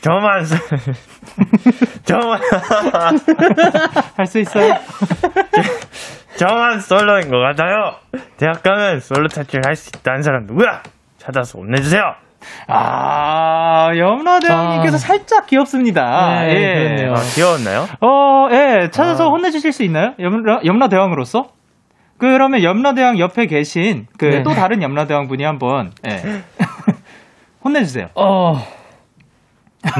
저만 0.00 0.44
소- 0.44 0.56
저만 2.04 2.40
할 4.16 4.26
수 4.26 4.38
있어요? 4.40 4.74
저 6.36 6.46
만 6.46 6.80
솔로인 6.80 7.30
것 7.30 7.38
같아요. 7.38 7.94
대학 8.38 8.62
가면 8.62 9.00
솔로 9.00 9.28
탈출할 9.28 9.76
수 9.76 9.90
있다는 9.94 10.22
사람 10.22 10.46
누구야? 10.46 10.82
찾아서 11.18 11.58
혼내주세요. 11.58 12.02
아, 12.66 13.90
염라 13.96 14.40
대왕님께서 14.40 14.96
아. 14.96 14.98
살짝 14.98 15.46
귀엽습니다. 15.46 16.40
네, 16.42 16.54
예. 16.54 16.74
그렇네요. 16.96 17.14
아, 17.14 17.20
귀여웠나요? 17.34 17.86
어, 18.00 18.48
예, 18.50 18.88
찾아서 18.90 19.26
아. 19.28 19.30
혼내주실 19.30 19.72
수 19.72 19.84
있나요? 19.84 20.14
염라, 20.18 20.60
염라 20.64 20.88
대왕으로서? 20.88 21.50
그러면 22.18 22.62
염라 22.64 22.94
대왕 22.94 23.18
옆에 23.20 23.46
계신 23.46 24.06
그 24.18 24.24
네. 24.24 24.42
또 24.42 24.50
다른 24.54 24.82
염라 24.82 25.06
대왕 25.06 25.28
분이 25.28 25.44
한번, 25.44 25.92
예. 26.08 26.42
혼내주세요. 27.62 28.08
어. 28.16 28.60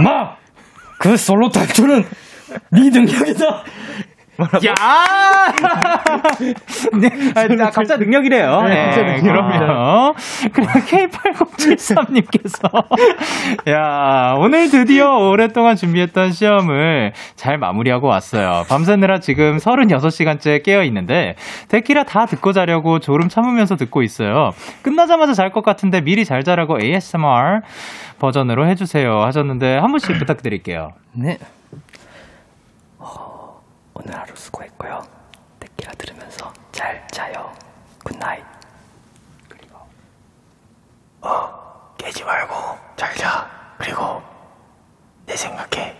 마! 0.02 0.36
그 0.98 1.16
솔로 1.16 1.48
탈출은 1.50 2.04
네 2.70 2.90
능력이다. 2.90 3.62
야! 4.66 4.74
네, 6.98 7.10
아, 7.34 7.46
나 7.48 7.70
각자 7.70 7.96
능력이래요. 7.96 8.62
네, 8.62 8.68
네, 8.74 8.84
각자 8.86 9.02
능력입니다. 9.02 9.58
그럼요. 9.58 10.14
그리고 10.52 10.72
K8073님께서, 10.72 12.84
야, 13.68 14.34
오늘 14.38 14.70
드디어 14.70 15.16
오랫동안 15.18 15.76
준비했던 15.76 16.32
시험을 16.32 17.12
잘 17.36 17.58
마무리하고 17.58 18.06
왔어요. 18.08 18.64
밤새느라 18.68 19.20
지금 19.20 19.58
36시간째 19.58 20.62
깨어 20.64 20.82
있는데, 20.84 21.34
데키라 21.68 22.04
다 22.04 22.24
듣고 22.26 22.52
자려고 22.52 22.98
졸음 23.00 23.28
참으면서 23.28 23.76
듣고 23.76 24.02
있어요. 24.02 24.50
끝나자마자 24.82 25.34
잘 25.34 25.52
것 25.52 25.62
같은데 25.62 26.00
미리 26.00 26.24
잘 26.24 26.42
자라고 26.44 26.78
ASMR 26.82 27.60
버전으로 28.22 28.68
해주세요. 28.68 29.20
하셨는데, 29.24 29.78
한 29.78 29.90
분씩 29.90 30.16
부탁드릴게요. 30.16 30.92
네. 31.10 31.38
어, 32.98 33.60
오늘 33.94 34.16
하루 34.16 34.32
수고했고요. 34.36 35.02
데키라 35.58 35.90
들으면서 35.98 36.52
잘 36.70 37.04
자요. 37.10 37.52
Good 38.04 38.20
night. 38.20 38.44
깨지 41.98 42.22
말고 42.22 42.54
잘 42.94 43.12
자. 43.16 43.48
그리고 43.78 44.22
내 45.26 45.34
생각해. 45.34 45.96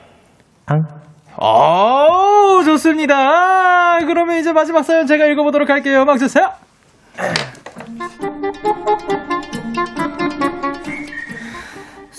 앙. 0.66 0.84
오, 1.36 2.62
좋습니다. 2.62 3.16
아, 3.16 3.98
그러면 4.06 4.38
이제 4.38 4.52
마지막 4.52 4.84
사연 4.84 5.08
제가 5.08 5.26
읽어보도록 5.26 5.68
할게요. 5.68 6.02
음악 6.02 6.18
주세요. 6.18 6.52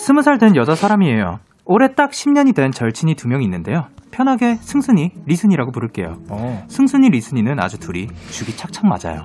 스무 0.05 0.21
살 0.21 0.37
된 0.37 0.55
여자 0.55 0.75
사람이에요. 0.75 1.39
올해 1.65 1.93
딱 1.95 2.11
10년이 2.11 2.53
된 2.55 2.71
절친이 2.71 3.15
두 3.15 3.27
명 3.29 3.41
있는데요. 3.43 3.85
편하게 4.11 4.55
승순이, 4.55 5.11
리순이라고 5.25 5.71
부를게요. 5.71 6.17
어. 6.29 6.63
승순이, 6.67 7.09
리순이는 7.09 7.59
아주 7.59 7.79
둘이 7.79 8.07
죽이 8.29 8.55
착착 8.57 8.85
맞아요. 8.85 9.21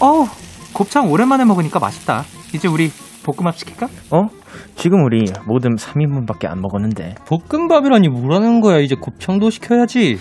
어우, 0.00 0.26
곱창 0.74 1.10
오랜만에 1.10 1.44
먹으니까 1.44 1.78
맛있다. 1.78 2.22
이제 2.54 2.66
우리 2.68 2.90
볶음밥 3.24 3.56
시킬까? 3.56 3.86
어? 4.10 4.26
지금 4.74 5.04
우리 5.04 5.24
모듬 5.46 5.76
3인분밖에 5.76 6.46
안 6.50 6.60
먹었는데. 6.60 7.14
볶음밥이라니 7.26 8.08
뭐라는 8.08 8.60
거야? 8.60 8.78
이제 8.80 8.96
곱창도 9.00 9.50
시켜야지. 9.50 10.18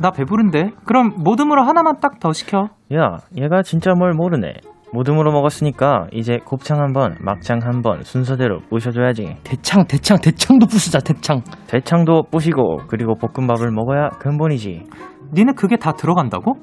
나 0.00 0.10
배부른데? 0.10 0.72
그럼 0.84 1.12
모듬으로 1.18 1.62
하나만 1.62 2.00
딱 2.00 2.18
더 2.20 2.32
시켜. 2.32 2.70
야, 2.92 3.18
얘가 3.36 3.62
진짜 3.62 3.92
뭘 3.96 4.12
모르네. 4.14 4.54
모듬으로 4.92 5.30
먹었으니까 5.32 6.06
이제 6.12 6.38
곱창 6.44 6.80
한 6.80 6.92
번, 6.92 7.16
막창 7.20 7.60
한번 7.62 8.02
순서대로 8.02 8.60
부셔줘야지. 8.70 9.36
대창, 9.44 9.86
대창, 9.86 10.18
대창도 10.20 10.66
부수자, 10.66 10.98
대창. 10.98 11.42
대창도 11.68 12.24
부시고 12.30 12.78
그리고 12.88 13.14
볶음밥을 13.16 13.70
먹어야 13.70 14.08
근본이지. 14.18 14.82
니네 15.32 15.52
그게 15.56 15.76
다 15.76 15.92
들어간다고? 15.92 16.54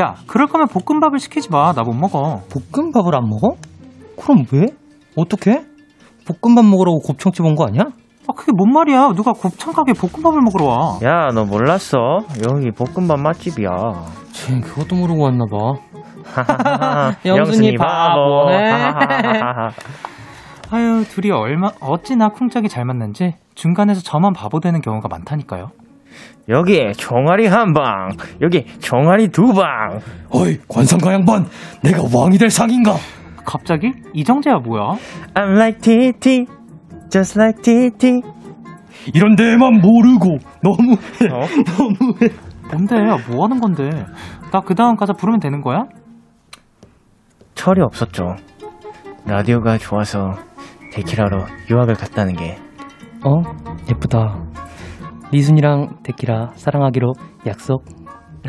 야, 0.00 0.14
그럴 0.26 0.46
거면 0.46 0.68
볶음밥을 0.68 1.18
시키지 1.18 1.50
마. 1.50 1.72
나 1.72 1.82
못 1.82 1.92
먹어. 1.94 2.40
볶음밥을 2.72 3.14
안 3.14 3.28
먹어? 3.28 3.56
그럼 4.20 4.44
왜? 4.52 4.66
어떻게? 5.16 5.62
볶음밥 6.42 6.64
먹으라고 6.64 6.98
곱창집 7.00 7.44
온 7.44 7.54
거 7.56 7.66
아니야? 7.66 7.82
아, 8.28 8.32
그게 8.34 8.50
뭔 8.56 8.72
말이야? 8.72 9.12
누가 9.14 9.32
곱창 9.32 9.72
가게 9.72 9.92
볶음밥을 9.92 10.40
먹으러 10.42 10.64
와? 10.64 10.98
야, 11.04 11.28
너 11.34 11.44
몰랐어? 11.44 11.98
여기 12.50 12.70
볶음밥 12.72 13.20
맛집이야. 13.20 13.68
쟤 14.32 14.60
그것도 14.60 14.96
모르고 14.96 15.22
왔나 15.24 15.44
봐. 15.50 15.56
영순이 17.24 17.76
바보. 17.76 18.46
네. 18.50 18.70
아유, 20.70 21.04
둘이 21.08 21.30
얼마, 21.30 21.70
어찌나 21.80 22.28
쿵짝이 22.28 22.68
잘 22.68 22.84
맞는지 22.84 23.34
중간에서 23.54 24.00
저만 24.02 24.32
바보 24.32 24.60
되는 24.60 24.80
경우가 24.80 25.08
많다니까요. 25.08 25.70
여기 26.48 26.92
종아리 26.94 27.46
한 27.46 27.72
방, 27.72 28.10
여기 28.40 28.64
종아리 28.80 29.28
두 29.28 29.52
방. 29.52 30.00
어이, 30.30 30.58
관상가 30.68 31.12
양반! 31.12 31.46
내가 31.82 32.02
왕이 32.12 32.38
될 32.38 32.50
상인가? 32.50 32.94
갑자기? 33.44 33.92
이정재야 34.14 34.56
뭐야? 34.58 34.96
I'm 35.34 35.52
like 35.56 35.80
TT, 35.80 36.46
just 37.10 37.38
like 37.38 37.62
TT. 37.62 38.22
이런 39.14 39.36
데만 39.36 39.80
모르고 39.80 40.38
너무 40.62 40.92
해. 41.22 41.28
어? 41.32 41.46
너무 41.76 42.14
해. 42.22 42.28
뭔데? 42.68 42.96
야, 42.96 43.16
뭐 43.30 43.44
하는 43.44 43.60
건데? 43.60 43.88
나 44.50 44.60
그 44.60 44.74
다음 44.74 44.96
가사 44.96 45.12
부르면 45.12 45.38
되는 45.38 45.60
거야? 45.60 45.84
철이 47.56 47.80
없었죠. 47.82 48.36
라디오가 49.26 49.76
좋아서 49.78 50.34
데키라로 50.92 51.44
유학을 51.70 51.94
갔다는 51.94 52.34
게. 52.36 52.58
어? 53.24 53.42
예쁘다. 53.90 54.38
리순이랑 55.32 56.02
데키라 56.04 56.50
사랑하기로 56.54 57.12
약속. 57.46 57.84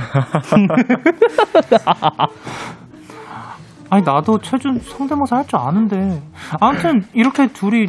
아니 3.90 4.04
나도 4.04 4.38
최준 4.40 4.78
성대모사 4.80 5.38
할 5.38 5.46
줄 5.48 5.58
아는데 5.60 6.22
아무튼 6.60 7.02
이렇게 7.14 7.48
둘이 7.48 7.88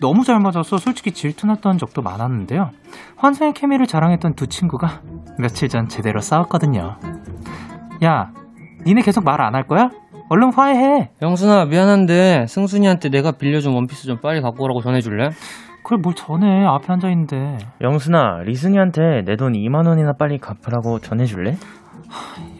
너무 0.00 0.24
잘 0.24 0.40
맞아서 0.40 0.78
솔직히 0.78 1.12
질투났던 1.12 1.76
적도 1.78 2.00
많았는데요 2.02 2.70
환상의 3.16 3.52
케미를 3.52 3.86
자랑했던 3.86 4.34
두 4.34 4.46
친구가 4.48 5.02
며칠 5.38 5.68
전 5.68 5.86
제대로 5.86 6.18
싸웠거든요 6.20 6.96
야 8.04 8.32
니네 8.86 9.02
계속 9.02 9.22
말 9.24 9.40
안 9.42 9.54
할 9.54 9.64
거야? 9.64 9.90
얼른 10.30 10.52
화해해 10.54 11.10
영순아 11.22 11.66
미안한데 11.66 12.46
승순이한테 12.48 13.10
내가 13.10 13.32
빌려준 13.32 13.74
원피스 13.74 14.06
좀 14.06 14.18
빨리 14.20 14.40
갖고 14.40 14.64
오라고 14.64 14.80
전해줄래? 14.80 15.28
그래 15.84 15.98
뭘 16.02 16.14
전해 16.14 16.64
앞에 16.64 16.86
앉아 16.94 17.10
있는데 17.10 17.58
영순아, 17.82 18.38
리순이한테 18.44 19.22
내 19.26 19.36
돈 19.36 19.52
2만 19.52 19.86
원이나 19.86 20.12
빨리 20.18 20.38
갚으라고 20.38 20.98
전해줄래? 21.00 21.56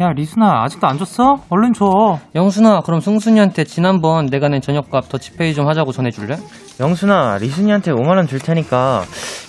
야, 0.01 0.11
리순아, 0.13 0.63
아직도 0.65 0.87
안 0.89 0.99
줬어? 0.99 1.37
얼른 1.49 1.73
줘. 1.75 2.19
영순아, 2.35 2.81
그럼 2.81 2.99
승순이한테 3.01 3.63
지난번 3.65 4.27
내가 4.27 4.49
낸 4.49 4.61
저녁값 4.61 5.09
더치페이 5.09 5.55
좀 5.55 5.69
하자고 5.69 5.93
전해줄래? 5.93 6.37
영순아, 6.81 7.39
리순이한테 7.39 7.93
5만 7.93 8.17
원 8.17 8.27
줄 8.27 8.41
테니까 8.41 9.03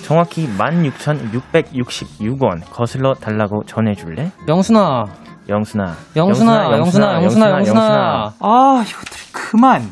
정확히 0.05 0.47
16,666원 0.47 2.61
거슬러 2.71 3.15
달라고 3.15 3.63
전해줄래? 3.65 4.29
영순아, 4.47 5.05
영순아. 5.47 5.95
영순아, 6.15 6.77
영순아, 6.77 7.23
영순아, 7.23 7.51
영순아. 7.59 8.33
아, 8.39 8.83
이것들이 8.87 9.31
그만. 9.31 9.83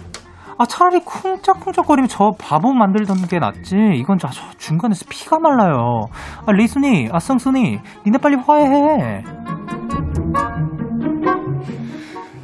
아, 0.58 0.66
차라리 0.66 1.00
쿵짝쿵짝거리면 1.00 2.08
저 2.10 2.32
바보 2.38 2.74
만들던 2.74 3.28
게 3.28 3.40
낫지. 3.40 3.76
이건 3.96 4.18
저, 4.18 4.30
저 4.30 4.42
중간에서 4.58 5.06
피가 5.10 5.40
말라요. 5.40 6.06
아, 6.46 6.52
리순이, 6.52 7.10
아, 7.12 7.20
성순이, 7.20 7.80
니네 8.06 8.18
빨리 8.20 8.36
화해해. 8.36 9.24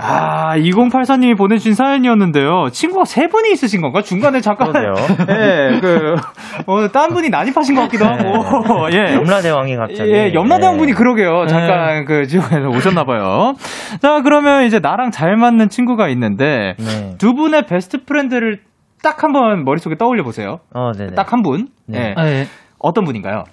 아, 0.01 0.55
2084님이 0.57 1.37
보내주신 1.37 1.73
사연이었는데요. 1.73 2.69
친구가 2.71 3.03
세 3.03 3.27
분이 3.27 3.51
있으신 3.51 3.81
건가? 3.81 4.01
중간에 4.01 4.39
잠깐. 4.39 4.73
예, 5.29 5.79
그, 5.81 6.15
어, 6.65 6.87
딴 6.87 7.09
분이 7.09 7.29
난입하신 7.29 7.75
것 7.75 7.81
같기도 7.81 8.05
하고. 8.05 8.89
예. 8.95 9.13
염라대왕이 9.15 9.75
갑자기. 9.75 10.11
예, 10.11 10.33
염라대왕 10.33 10.77
분이 10.77 10.93
네. 10.93 10.97
그러게요. 10.97 11.47
잠깐 11.47 12.05
그 12.05 12.25
지역에서 12.27 12.69
오셨나봐요. 12.69 13.55
자, 14.01 14.21
그러면 14.21 14.63
이제 14.63 14.79
나랑 14.79 15.11
잘 15.11 15.35
맞는 15.35 15.67
친구가 15.67 16.07
있는데 16.09 16.75
네. 16.77 17.15
두 17.17 17.33
분의 17.33 17.65
best 17.65 18.05
friend를 18.05 18.59
딱 19.03 19.23
한번 19.23 19.63
머릿속에 19.65 19.95
떠올려 19.95 20.23
보세요. 20.23 20.59
어, 20.73 20.91
네네. 20.93 21.15
딱 21.15 21.30
한 21.30 21.41
분. 21.41 21.67
네. 21.87 21.99
예. 21.99 22.13
아, 22.15 22.27
예. 22.27 22.45
어떤 22.79 23.03
분인가요? 23.03 23.43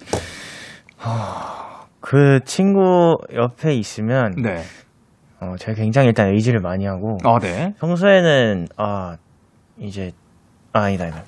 그 1.99 2.39
친구 2.45 3.17
옆에 3.35 3.73
있으면 3.73 4.33
네. 4.41 4.61
어, 5.39 5.55
제가 5.59 5.73
굉장히 5.73 6.07
일단 6.07 6.29
의지를 6.33 6.59
많이 6.59 6.85
하고 6.85 7.17
어, 7.23 7.39
네. 7.39 7.73
평소에는 7.79 8.67
아 8.77 9.17
이제 9.79 10.11
아, 10.73 10.81
아니다 10.81 11.05
아니다 11.05 11.23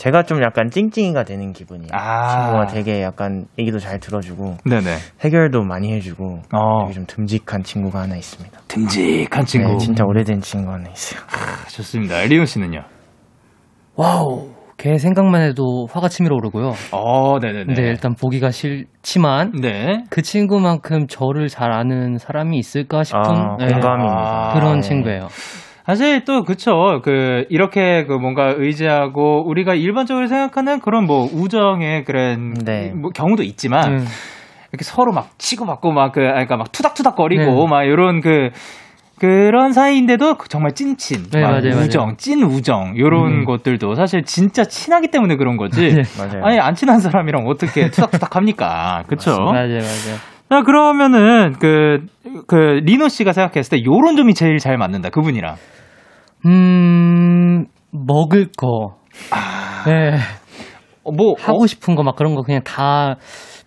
제가 0.00 0.22
좀 0.22 0.42
약간 0.42 0.70
찡찡이가 0.70 1.24
되는 1.24 1.52
기분이에요. 1.52 1.90
아. 1.92 2.30
친구가 2.30 2.66
되게 2.68 3.02
약간 3.02 3.46
얘기도 3.58 3.78
잘 3.78 4.00
들어주고 4.00 4.56
네네. 4.64 4.96
해결도 5.20 5.62
많이 5.62 5.92
해주고 5.92 6.40
어. 6.54 6.84
되게 6.84 6.94
좀 6.94 7.04
듬직한 7.06 7.62
친구가 7.62 8.00
하나 8.00 8.16
있습니다. 8.16 8.60
듬직한 8.66 9.44
친구. 9.44 9.72
네, 9.72 9.76
진짜 9.76 10.04
오래된 10.04 10.40
친구 10.40 10.72
하나 10.72 10.88
있어요. 10.88 11.20
좋습니다. 11.68 12.22
리노 12.22 12.46
씨는요? 12.46 12.82
Wow. 13.94 14.59
걔 14.80 14.96
생각만 14.96 15.42
해도 15.42 15.86
화가 15.92 16.08
치밀어 16.08 16.36
오르고요. 16.36 16.72
어, 16.92 17.38
네네네. 17.38 17.64
근데 17.66 17.82
일단 17.82 18.14
보기가 18.14 18.50
싫지만 18.50 19.52
네. 19.60 20.04
그 20.08 20.22
친구만큼 20.22 21.06
저를 21.06 21.48
잘 21.48 21.70
아는 21.70 22.16
사람이 22.16 22.56
있을까 22.56 23.04
싶은 23.04 23.20
아, 23.20 23.56
네, 23.58 23.66
공감입니다. 23.66 24.52
그런 24.54 24.76
네. 24.76 24.80
친구예요. 24.80 25.28
사실 25.84 26.24
또 26.24 26.44
그쵸 26.44 27.00
그 27.04 27.44
이렇게 27.50 28.04
그 28.06 28.14
뭔가 28.14 28.54
의지하고 28.56 29.46
우리가 29.46 29.74
일반적으로 29.74 30.28
생각하는 30.28 30.80
그런 30.80 31.04
뭐 31.04 31.24
우정의 31.30 32.04
그런 32.04 32.54
네. 32.54 32.90
뭐 32.94 33.10
경우도 33.10 33.42
있지만 33.42 33.92
음. 33.92 33.98
이렇게 34.72 34.84
서로 34.84 35.12
막 35.12 35.30
치고받고 35.36 35.92
막 35.92 36.12
그 36.12 36.20
그러니까 36.20 36.56
막 36.56 36.72
투닥투닥거리고 36.72 37.44
네. 37.44 37.66
막 37.68 37.82
이런 37.84 38.20
그 38.20 38.48
그런 39.20 39.72
사이인데도 39.72 40.34
그 40.36 40.48
정말 40.48 40.72
찐친 40.72 41.30
네, 41.30 41.42
막 41.42 41.50
맞아요, 41.50 41.76
우정 41.82 42.16
찐 42.16 42.42
우정 42.42 42.94
이런 42.96 43.40
음. 43.40 43.44
것들도 43.44 43.94
사실 43.94 44.22
진짜 44.24 44.64
친하기 44.64 45.08
때문에 45.08 45.36
그런 45.36 45.56
거지 45.58 45.92
네. 45.94 46.02
맞아요. 46.18 46.42
아니 46.44 46.58
안 46.58 46.74
친한 46.74 46.98
사람이랑 47.00 47.46
어떻게 47.46 47.90
투닥투닥 47.90 48.34
합니까 48.36 49.04
그쵸 49.08 49.36
맞아요, 49.36 49.78
맞아요. 49.78 50.16
자 50.48 50.62
그러면은 50.62 51.52
그 51.58 51.98
그 52.46 52.54
리노 52.84 53.08
씨가 53.08 53.32
생각했을 53.32 53.78
때 53.78 53.84
요런 53.84 54.16
점이 54.16 54.34
제일 54.34 54.58
잘 54.58 54.76
맞는다 54.76 55.10
그분이랑 55.10 55.56
음, 56.46 57.66
먹을 57.92 58.48
거. 58.56 58.96
네. 59.86 60.16
어, 61.04 61.12
뭐 61.12 61.34
하고 61.38 61.66
싶은 61.66 61.94
거 61.94 62.02
막 62.02 62.16
그런 62.16 62.34
거 62.34 62.42
그냥 62.42 62.62
다 62.64 63.16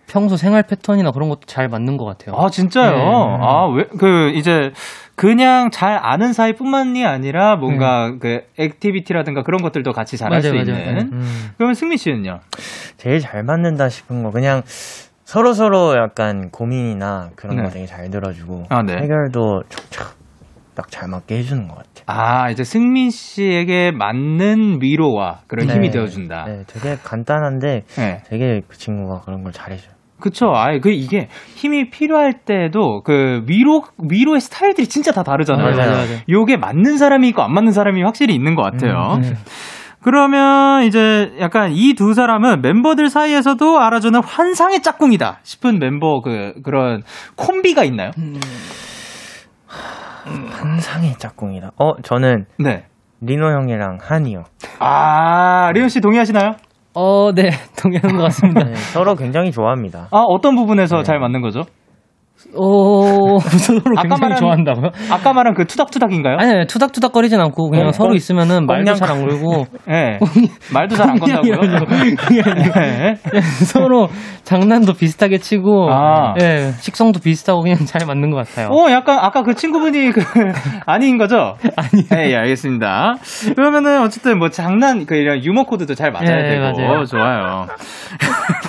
평소 0.08 0.38
생활 0.38 0.64
패턴이나 0.64 1.12
그런 1.12 1.30
것도 1.30 1.42
잘 1.46 1.68
맞는 1.68 1.98
것 1.98 2.06
같아요. 2.06 2.36
아, 2.38 2.50
진짜요? 2.50 2.92
네. 2.96 3.38
아, 3.42 3.66
왜, 3.76 3.86
그, 3.98 4.30
이제, 4.36 4.72
그냥 5.16 5.70
잘 5.72 5.98
아는 6.02 6.34
사이뿐만이 6.34 7.06
아니라 7.06 7.56
뭔가 7.56 8.14
그 8.20 8.42
activity라든가 8.58 9.44
그런 9.44 9.62
것들도 9.62 9.92
같이 9.92 10.18
잘 10.18 10.34
할수 10.34 10.52
네. 10.52 10.64
맞아요, 10.64 10.74
맞아요. 10.74 10.90
있는. 10.90 11.14
음, 11.14 11.50
그러면 11.58 11.76
승민 11.76 11.98
씨는요? 11.98 12.40
제일 12.98 13.20
잘 13.20 13.44
맞는다 13.44 13.90
싶은 13.90 14.24
거 14.24 14.32
그냥 14.32 14.64
서로 15.24 15.54
서로 15.54 15.96
약간 15.96 16.50
고민이나 16.52 17.30
그런 17.36 17.58
네. 17.58 17.64
거 17.64 17.70
되게 17.70 17.86
잘 17.86 18.10
들어주고 18.10 18.66
아, 18.70 18.82
네. 18.82 18.94
해결도 18.98 19.64
촉촉 19.70 20.23
딱 20.76 20.88
잘 20.90 21.08
맞게 21.10 21.38
해주는 21.40 21.68
것 21.68 21.76
같아요. 21.76 22.04
아, 22.08 22.50
이제 22.50 22.64
승민 22.64 23.10
씨에게 23.10 23.92
맞는 23.92 24.80
위로와 24.82 25.40
그런 25.48 25.68
네. 25.68 25.74
힘이 25.76 25.90
되어준다. 25.92 26.46
네, 26.48 26.64
되게 26.68 26.98
간단한데 27.04 27.84
네. 27.96 28.24
되게 28.28 28.62
그 28.68 28.78
친구가 28.78 29.22
그런 29.22 29.44
걸 29.44 29.52
잘해줘요. 29.52 29.94
그쵸. 30.20 30.54
아예 30.56 30.80
그 30.80 30.90
이게 30.90 31.28
힘이 31.56 31.90
필요할 31.90 32.46
때도 32.46 33.02
그 33.04 33.44
위로, 33.48 33.84
위로의 34.10 34.40
스타일들이 34.40 34.88
진짜 34.88 35.12
다 35.12 35.22
다르잖아요. 35.24 35.76
맞아요, 35.76 35.92
맞아요. 35.92 36.18
요게 36.30 36.58
맞는 36.58 36.98
사람이 36.98 37.28
있고 37.30 37.42
안 37.42 37.54
맞는 37.54 37.72
사람이 37.74 38.02
확실히 38.04 38.34
있는 38.34 38.56
것 38.56 38.62
같아요. 38.62 39.16
음, 39.18 39.36
그러면 40.02 40.84
이제 40.84 41.34
약간 41.40 41.72
이 41.74 41.94
두 41.94 42.14
사람은 42.14 42.62
멤버들 42.62 43.10
사이에서도 43.10 43.80
알아주는 43.80 44.22
환상의 44.24 44.82
짝꿍이다 44.82 45.40
싶은 45.44 45.80
멤버 45.80 46.22
그 46.22 46.54
그런 46.64 47.02
콤비가 47.36 47.84
있나요? 47.84 48.12
환상의 50.26 51.16
짝꿍이다. 51.18 51.72
어, 51.78 52.02
저는 52.02 52.46
네. 52.60 52.86
리노 53.22 53.46
형이랑 53.52 54.00
한이요. 54.02 54.44
아 54.80 55.72
리온 55.74 55.90
씨 55.90 56.02
동의하시나요? 56.02 56.56
어, 56.96 57.32
네. 57.34 57.50
동의하는 57.82 58.18
것 58.18 58.24
같습니다. 58.24 58.64
네, 58.66 58.76
서로 58.76 59.16
굉장히 59.16 59.52
좋아합니다. 59.52 60.08
아 60.12 60.20
어떤 60.28 60.56
부분에서 60.56 60.98
네. 60.98 61.04
잘 61.04 61.20
맞는 61.20 61.42
거죠? 61.42 61.64
어, 62.56 63.40
서로 63.58 63.80
아까 63.98 64.02
굉장히 64.16 64.34
말한- 64.36 64.38
좋아한다고요? 64.38 64.92
아까 65.10 65.34
말한 65.34 65.54
그 65.56 65.66
투닥투닥인가요? 65.66 66.38
아니, 66.40 66.52
아니, 66.54 66.68
투닥투닥거리진 66.68 67.40
않고 67.40 67.70
그냥 67.70 67.88
어, 67.88 67.92
서로 67.92 68.10
꽁- 68.10 68.16
있으면은 68.16 68.66
말도 68.68 68.94
잘 68.96 69.10
안 69.12 69.26
걸고 69.26 69.66
네. 69.88 70.20
말도 70.74 70.96
잘 70.96 71.10
안 71.10 71.20
건다고요? 71.20 71.60
네. 72.76 73.16
서로 73.66 74.08
장난도 74.44 74.94
비슷하게 74.94 75.38
치고 75.40 75.90
아. 75.92 76.34
예, 76.42 76.72
식성도 76.80 77.20
비슷하고 77.20 77.62
그냥 77.62 77.78
잘 77.86 78.06
맞는 78.06 78.30
것 78.32 78.38
같아요. 78.48 78.68
어, 78.70 78.92
약간 78.92 79.20
아까 79.20 79.44
그 79.44 79.54
친구분이 79.56 80.12
그 80.12 80.22
아닌 80.86 81.18
거죠? 81.18 81.56
아니요. 81.76 82.06
네, 82.12 82.32
예, 82.32 82.36
알겠습니다. 82.36 83.16
그러면은 83.56 84.02
어쨌든 84.02 84.38
뭐 84.40 84.50
장난 84.50 85.06
그 85.06 85.16
이런 85.16 85.44
유머 85.44 85.64
코드도 85.64 85.96
잘 85.96 86.12
맞아야 86.12 86.38
예, 86.46 86.50
되고 86.50 86.62
맞아요. 86.62 87.06
좋아요. 87.06 87.68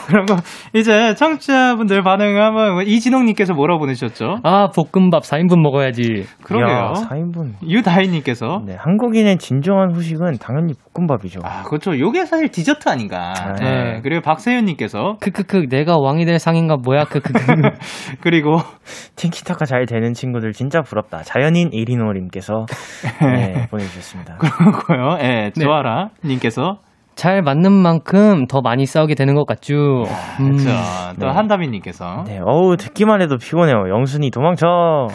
그리고 0.06 0.36
이제 0.74 1.14
청취자분들 1.14 2.02
반응을 2.02 2.42
한번 2.42 2.86
이진홍 2.86 3.24
님께서 3.26 3.52
뭐 3.54 3.63
라고 3.66 3.80
보내주셨죠? 3.80 4.38
아, 4.42 4.68
볶음밥 4.68 5.22
4인분 5.22 5.60
먹어야지. 5.60 6.24
그러게요. 6.42 6.92
4인분. 7.08 7.54
유다희님께서 7.66 8.62
네, 8.66 8.76
한국인의 8.78 9.38
진정한 9.38 9.92
후식은 9.94 10.38
당연히 10.38 10.74
볶음밥이죠. 10.94 11.40
아 11.42 11.62
그렇죠. 11.64 11.98
요게 11.98 12.24
사실 12.26 12.48
디저트 12.48 12.88
아닌가. 12.88 13.32
네. 13.58 13.64
네. 13.64 14.00
그리고 14.02 14.22
박세윤님께서 14.22 15.18
크크크 15.20 15.68
내가 15.68 15.98
왕이 15.98 16.24
될 16.24 16.38
상인가 16.38 16.76
뭐야 16.76 17.04
크크크. 17.04 17.32
그리고 18.20 18.58
티키타카 19.16 19.64
잘 19.64 19.86
되는 19.86 20.12
친구들 20.12 20.52
진짜 20.52 20.80
부럽다. 20.82 21.22
자연인 21.22 21.70
이리노님께서 21.72 22.66
네, 23.22 23.66
보내주셨습니다. 23.70 24.36
그거요. 24.38 25.18
예, 25.20 25.50
좋아라 25.58 26.10
님께서 26.24 26.78
잘 27.14 27.42
맞는 27.42 27.72
만큼 27.72 28.46
더 28.46 28.60
많이 28.60 28.86
싸우게 28.86 29.14
되는 29.14 29.34
것 29.34 29.46
같죠. 29.46 29.74
음. 30.40 30.56
그렇죠. 30.56 30.70
또 31.20 31.26
네. 31.26 31.32
한다민님께서 31.32 32.24
네, 32.26 32.40
어우 32.44 32.76
듣기만 32.76 33.22
해도 33.22 33.36
피곤해요. 33.38 33.88
영순이 33.88 34.30
도망쳐. 34.30 35.08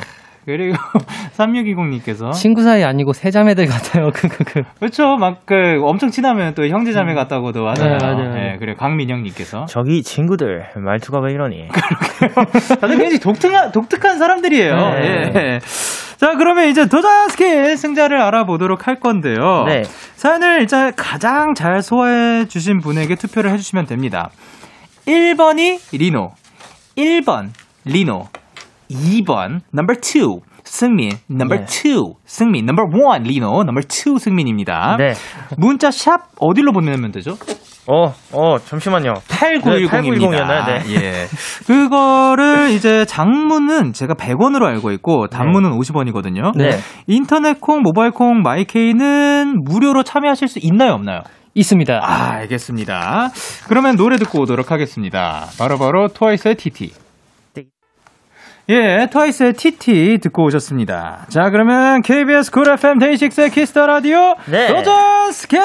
그리고 0.46 0.76
3620님께서 1.38 2.32
친구 2.32 2.64
사이 2.64 2.84
아니고 2.84 3.14
세자매들 3.14 3.68
같아요. 3.68 4.10
그렇죠. 4.80 5.16
막 5.18 5.40
그 5.46 5.56
엄청 5.84 6.10
친하면 6.10 6.54
또 6.56 6.66
형제 6.68 6.92
자매 6.92 7.14
같다고도 7.14 7.68
하잖아요. 7.70 7.98
네, 7.98 8.06
맞아요. 8.06 8.36
예, 8.38 8.58
그리고 8.60 8.78
강민영님께서 8.78 9.66
저기 9.66 10.02
친구들 10.02 10.66
말투가 10.76 11.20
왜 11.22 11.34
이러니? 11.34 11.68
다들 12.82 12.98
굉장히 12.98 13.20
독특한 13.20 13.72
독특한 13.72 14.18
사람들이에요. 14.18 14.76
네. 14.76 15.32
예. 15.36 15.60
자, 16.20 16.36
그러면 16.36 16.68
이제 16.68 16.86
도전 16.86 17.32
스킬 17.32 17.78
승자를 17.78 18.20
알아보도록 18.20 18.88
할 18.88 19.00
건데요. 19.00 19.64
네. 19.68 19.84
사연을 20.18 20.60
일단 20.60 20.94
가장 20.94 21.54
잘 21.54 21.82
소화해 21.82 22.50
주신 22.50 22.82
분에게 22.82 23.16
투표를 23.16 23.52
해주시면 23.52 23.86
됩니다. 23.86 24.30
1번이 25.08 25.80
리노, 25.98 26.34
1번 26.98 27.52
리노, 27.86 28.28
2번 28.92 29.62
number 29.72 29.94
2 29.94 30.42
승민, 30.66 31.12
number 31.28 31.56
네. 31.56 31.66
2 31.66 32.16
승민, 32.26 32.66
number 32.66 32.84
1 33.16 33.24
리노, 33.24 33.64
number 33.64 33.80
2 33.88 34.20
승민입니다. 34.20 34.98
네. 34.98 35.14
문자 35.58 35.90
샵 35.90 36.32
어디로 36.38 36.74
보내면 36.74 37.14
되죠? 37.14 37.38
어, 37.92 38.14
어, 38.34 38.60
잠시만요. 38.60 39.14
8910입니다. 39.28 40.66
네, 40.68 40.94
예. 40.94 41.28
그거를 41.66 42.70
이제 42.70 43.04
장문은 43.06 43.94
제가 43.94 44.14
100원으로 44.14 44.66
알고 44.66 44.92
있고 44.92 45.28
단문은 45.28 45.72
50원이거든요. 45.72 46.56
네. 46.56 46.78
인터넷 47.08 47.60
콩, 47.60 47.82
모바일 47.82 48.12
콩, 48.12 48.44
마이케이는 48.44 49.64
무료로 49.66 50.04
참여하실 50.04 50.48
수 50.48 50.60
있나요, 50.62 50.94
없나요? 50.94 51.22
있습니다. 51.56 52.00
아, 52.04 52.32
알겠습니다. 52.34 53.30
그러면 53.68 53.96
노래 53.96 54.18
듣고 54.18 54.42
오도록 54.42 54.72
하겠습니다. 54.72 55.48
바로바로 55.58 56.10
트와이스의 56.10 56.56
TT. 56.56 57.09
예, 58.70 59.08
트와이스의 59.12 59.54
TT 59.54 60.20
듣고 60.22 60.44
오셨습니다. 60.46 61.26
자, 61.30 61.50
그러면 61.50 62.04
KBS 62.04 62.52
쿨 62.52 62.70
FM 62.70 63.00
데이식스의 63.00 63.50
키스 63.50 63.74
더 63.74 63.88
라디오 63.88 64.36
네. 64.46 64.68
도전 64.68 65.32
스킬 65.32 65.58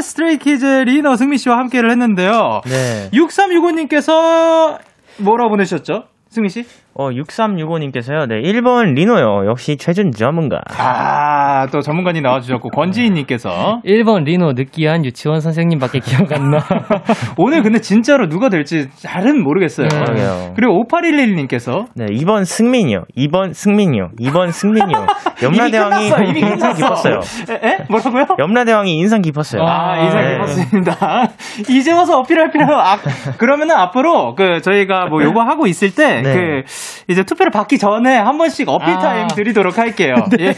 스트레이키즈 0.00 0.64
리노 0.86 1.16
승민 1.16 1.36
씨와 1.36 1.58
함께를 1.58 1.90
했는데요. 1.90 2.60
네. 2.66 3.10
6365님께서 3.12 4.78
뭐라고 5.16 5.50
보내셨죠? 5.50 6.04
승미 6.28 6.48
씨? 6.48 6.64
어, 7.00 7.10
6365님께서요. 7.10 8.26
네, 8.26 8.42
1번 8.42 8.94
리노요. 8.94 9.48
역시 9.48 9.76
최준 9.76 10.10
전문가. 10.10 10.58
아, 10.76 11.68
또 11.70 11.80
전문가님 11.80 12.24
나와주셨고, 12.24 12.70
권지인님께서. 12.70 13.82
1번 13.86 14.24
리노 14.26 14.54
느끼한 14.54 15.04
유치원 15.04 15.40
선생님밖에 15.40 16.00
기억 16.00 16.32
안 16.32 16.50
나. 16.50 16.58
오늘 17.38 17.62
근데 17.62 17.80
진짜로 17.80 18.28
누가 18.28 18.48
될지 18.48 18.88
잘은 18.96 19.44
모르겠어요. 19.44 19.86
네. 19.86 20.52
그리고 20.56 20.84
5811님께서. 20.88 21.86
네, 21.94 22.06
2번 22.06 22.44
승민이요. 22.44 23.04
2번 23.16 23.54
승민이요. 23.54 24.10
2번 24.20 24.50
승민이요. 24.50 25.06
염라대왕이 25.40 26.08
이미 26.30 26.40
인상. 26.40 26.74
깊었어요. 26.74 27.20
에? 27.48 27.54
에? 27.68 27.78
뭐라고요? 27.88 28.26
염라대왕이 28.40 28.92
인상 28.92 29.22
깊었어요. 29.22 29.62
아, 29.62 30.04
이제 30.04 30.16
네. 30.16 30.32
깊었습니다. 30.32 31.28
이제 31.70 31.92
와서 31.92 32.18
어필할 32.18 32.50
필요, 32.50 32.76
아, 32.76 32.96
그러면은 33.38 33.76
앞으로, 33.76 34.34
그, 34.34 34.60
저희가 34.62 35.06
뭐 35.06 35.22
요거 35.22 35.40
하고 35.42 35.68
있을 35.68 35.94
때, 35.94 36.22
네. 36.22 36.32
그, 36.34 36.62
이제 37.08 37.22
투표를 37.22 37.50
받기 37.50 37.78
전에 37.78 38.16
한 38.16 38.38
번씩 38.38 38.68
어필 38.68 38.94
아. 38.94 38.98
타임 38.98 39.26
드리도록 39.28 39.78
할게요. 39.78 40.14
예. 40.40 40.52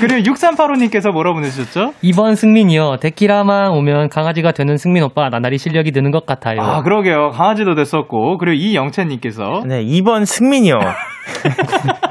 그리고 0.00 0.30
6385님께서 0.30 1.12
뭐라 1.12 1.32
보내주셨죠? 1.32 1.94
2번 2.02 2.36
승민이요. 2.36 2.96
데키라만 3.00 3.70
오면 3.72 4.08
강아지가 4.08 4.52
되는 4.52 4.76
승민 4.76 5.02
오빠 5.02 5.28
나날이 5.28 5.58
실력이 5.58 5.90
느는 5.92 6.10
것 6.10 6.26
같아요. 6.26 6.60
아, 6.60 6.82
그러게요. 6.82 7.30
강아지도 7.30 7.74
됐었고, 7.74 8.38
그리고 8.38 8.54
이영채님께서. 8.54 9.62
네, 9.66 9.84
2번 9.84 10.24
승민이요. 10.24 10.78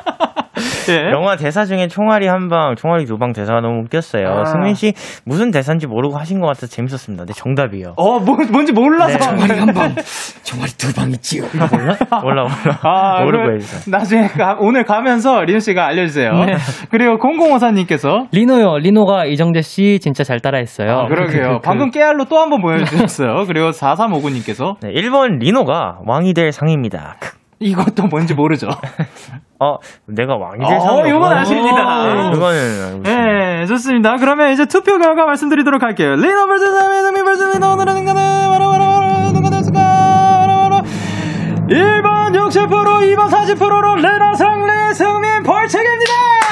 예. 0.89 1.11
영화 1.13 1.35
대사 1.35 1.65
중에 1.65 1.87
총알이 1.87 2.27
한 2.27 2.47
방, 2.49 2.75
총알이 2.75 3.05
두 3.05 3.17
방 3.17 3.33
대사가 3.33 3.61
너무 3.61 3.81
웃겼어요. 3.85 4.27
아. 4.27 4.45
승민 4.45 4.73
씨 4.75 4.93
무슨 5.25 5.51
대사인지 5.51 5.87
모르고 5.87 6.17
하신 6.17 6.39
것 6.39 6.47
같아서 6.47 6.67
재밌었습니다. 6.67 7.25
네, 7.25 7.33
정답이요. 7.35 7.93
어, 7.97 8.19
뭐, 8.19 8.37
뭔지 8.51 8.71
몰라서. 8.73 9.17
네. 9.17 9.25
총알이 9.25 9.59
한 9.59 9.73
방, 9.73 9.95
총알이 10.43 10.71
두 10.77 10.93
방 10.95 11.09
있지요. 11.11 11.43
몰라? 11.53 11.95
몰라, 12.21 12.43
몰라. 12.43 12.79
아, 12.83 13.23
모르고 13.23 13.53
해주세요. 13.55 13.81
나중에 13.91 14.27
가- 14.27 14.55
오늘 14.59 14.83
가면서 14.83 15.41
리노 15.43 15.59
씨가 15.59 15.85
알려주세요. 15.87 16.31
네. 16.45 16.55
그리고 16.89 17.17
0054님께서 17.17 18.27
리노요. 18.31 18.77
리노가 18.79 19.25
이정재 19.25 19.61
씨 19.61 19.99
진짜 20.01 20.23
잘 20.23 20.39
따라했어요. 20.39 20.89
아, 20.91 21.07
그러게요. 21.07 21.59
방금 21.65 21.89
깨알로 21.91 22.25
또 22.25 22.37
한 22.37 22.49
번 22.49 22.61
보여주셨어요. 22.61 23.43
그리고 23.47 23.71
4359님께서 23.71 24.75
네, 24.81 24.89
1번 24.93 25.39
리노가 25.39 25.99
왕이 26.05 26.33
될 26.33 26.51
상입니다. 26.51 27.15
크. 27.59 27.65
이것도 27.65 28.07
뭔지 28.07 28.33
모르죠. 28.33 28.69
어, 29.59 29.77
내가 30.05 30.35
왕이 30.37 30.63
어, 30.63 31.09
요건 31.09 31.33
아십니다. 31.33 32.05
네, 32.13 32.31
그거는 32.31 32.59
알고 32.59 32.97
있습니다. 32.97 33.09
네, 33.25 33.65
좋습니다. 33.65 34.17
그러면 34.17 34.51
이제 34.51 34.65
투표 34.65 34.97
결과 34.99 35.25
말씀드리도록 35.25 35.81
할게요. 35.81 36.15
리노 36.15 36.45
vs 36.47 36.79
상민, 36.79 37.01
승민 37.03 37.25
vs 37.25 37.43
리노 37.55 37.71
오늘의 37.73 37.93
승자는 37.95 38.49
바로 38.49 38.69
바로 38.69 38.85
바로 38.85 39.31
누가 39.33 39.49
됐을까? 39.49 39.79
바로 39.79 40.69
바로 40.69 40.81
1번 41.67 42.33
60%, 42.33 42.69
2번 42.69 43.29
40%로 43.29 43.95
리노 43.95 44.35
승리, 44.35 44.93
승민 44.93 45.43
벌칙입니다! 45.43 46.46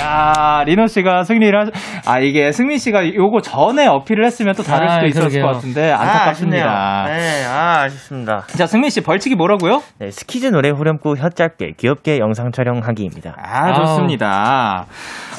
야, 0.00 0.62
리노 0.66 0.86
씨가 0.86 1.24
승리를 1.24 1.58
하, 1.58 1.70
아, 2.06 2.20
이게 2.20 2.52
승민 2.52 2.78
씨가 2.78 3.12
요거 3.12 3.42
전에 3.42 3.88
어필을 3.88 4.24
했으면 4.24 4.54
또 4.54 4.62
다를 4.62 4.88
아, 4.88 4.94
수도 4.94 5.06
있었을 5.06 5.28
그러게요. 5.30 5.46
것 5.46 5.52
같은데, 5.54 5.90
아, 5.90 6.00
안타깝습니다. 6.00 7.02
아쉽네요. 7.04 7.18
네, 7.18 7.44
아, 7.44 7.82
아쉽습니다. 7.82 8.44
자, 8.56 8.68
승민 8.68 8.90
씨 8.90 9.00
벌칙이 9.00 9.34
뭐라고요? 9.34 9.82
네, 9.98 10.12
스키즈 10.12 10.46
노래 10.46 10.68
후렴구 10.70 11.16
혀 11.16 11.28
짧게 11.30 11.74
귀엽게 11.76 12.18
영상 12.20 12.52
촬영하기입니다. 12.52 13.34
아, 13.36 13.74
좋습니다. 13.74 14.86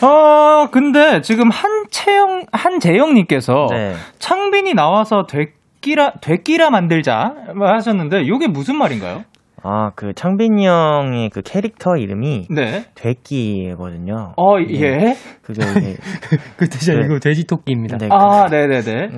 어, 0.01 0.67
근데 0.69 1.21
지금 1.21 1.49
한채영, 1.49 2.47
한재영 2.51 3.13
님께서 3.13 3.67
네. 3.69 3.95
창빈이 4.19 4.73
나와서 4.73 5.27
데끼라, 5.27 6.13
데끼라 6.19 6.71
만들자 6.71 7.33
하셨는데, 7.57 8.23
이게 8.23 8.47
무슨 8.47 8.75
말인가요? 8.75 9.23
아, 9.63 9.91
그 9.95 10.13
창빈이 10.13 10.65
형의 10.65 11.29
그 11.29 11.41
캐릭터 11.41 11.95
이름이 11.95 12.47
네. 12.49 12.85
되끼거든요. 12.95 14.33
어, 14.37 14.57
예. 14.69 15.15
그게 15.43 15.61
이제 15.61 15.97
그 16.57 16.67
대신 16.67 16.99
네. 16.99 17.05
이거 17.05 17.19
돼지 17.19 17.45
토끼입니다. 17.45 17.97
네, 17.97 18.07
아, 18.11 18.47
네 18.49 18.67
네 18.67 18.81
네. 18.81 19.09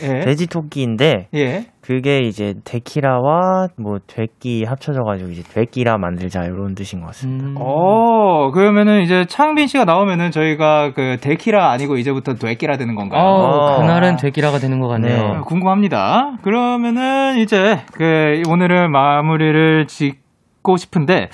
네. 0.00 0.18
예. 0.18 0.20
돼지 0.20 0.46
토끼인데 0.46 1.28
예. 1.34 1.66
그게 1.80 2.20
이제 2.20 2.54
데키라와 2.64 3.68
뭐 3.78 3.98
되끼 4.06 4.64
합쳐져가지고 4.64 5.30
이제 5.30 5.42
되끼라 5.42 5.98
만들자 5.98 6.44
이런 6.44 6.74
뜻인 6.74 7.00
것 7.00 7.08
같습니다. 7.08 7.46
음. 7.46 7.54
어, 7.58 8.50
그러면은 8.52 9.02
이제 9.02 9.26
창빈 9.26 9.66
씨가 9.66 9.84
나오면은 9.84 10.30
저희가 10.30 10.92
그 10.94 11.18
데키라 11.20 11.70
아니고 11.70 11.96
이제부터 11.96 12.34
되끼라 12.34 12.76
되는 12.78 12.94
건가요? 12.94 13.20
아, 13.20 13.24
어. 13.24 13.80
그날은 13.80 14.16
되기라가 14.16 14.58
되는 14.58 14.80
것 14.80 14.88
같네요. 14.88 15.16
네. 15.16 15.22
어, 15.22 15.40
궁금합니다. 15.42 16.36
그러면은 16.42 17.38
이제 17.38 17.82
그 17.92 18.42
오늘은 18.48 18.90
마무리를 18.90 19.86
짓고 19.86 20.76
싶은데 20.76 21.28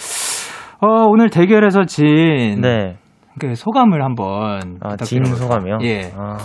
어, 0.80 1.04
오늘 1.08 1.30
대결에서 1.30 1.84
진 1.84 2.60
네. 2.60 2.96
그 3.38 3.54
소감을 3.54 4.02
한번 4.02 4.78
아, 4.80 4.96
진? 4.96 5.24
소감이요? 5.24 5.78
예. 5.82 6.10
아, 6.16 6.36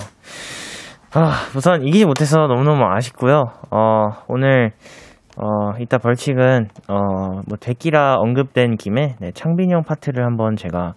아, 1.18 1.32
우선 1.56 1.82
이기지 1.88 2.06
못해서 2.06 2.46
너무너무 2.48 2.84
아쉽고요. 2.84 3.46
어, 3.72 4.08
오늘 4.28 4.72
어, 5.38 5.72
이따 5.80 5.98
벌칙은 5.98 6.68
어, 6.90 6.96
뭐 7.48 7.58
데끼라 7.58 8.16
언급된 8.18 8.76
김에 8.76 9.16
네, 9.22 9.32
창빈이 9.32 9.74
형 9.74 9.84
파트를 9.84 10.26
한번 10.26 10.58
제가 10.58 10.94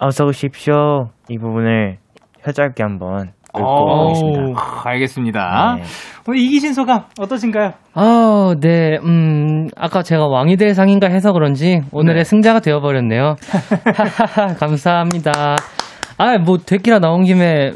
앞서오십시오. 0.00 1.10
이 1.28 1.38
부분을 1.38 1.98
혀 2.42 2.50
짧게 2.50 2.82
한번 2.82 3.32
읊고 3.54 3.64
어. 3.64 4.12
아, 4.56 4.82
알겠습니다. 4.86 5.76
네. 5.76 5.82
오늘 6.26 6.40
이기신 6.40 6.74
소감 6.74 7.04
어떠신가요? 7.20 7.70
아, 7.94 8.54
네, 8.60 8.98
음, 9.04 9.68
아까 9.76 10.02
제가 10.02 10.26
왕이 10.26 10.56
될 10.56 10.74
상인가 10.74 11.06
해서 11.06 11.32
그런지 11.32 11.82
오늘의 11.92 12.22
네. 12.22 12.24
승자가 12.24 12.58
되어버렸네요. 12.58 13.36
하하하, 13.96 14.54
감사합니다. 14.58 15.54
아, 16.18 16.38
뭐, 16.38 16.58
데키라 16.58 16.98
나온 16.98 17.22
김에, 17.24 17.70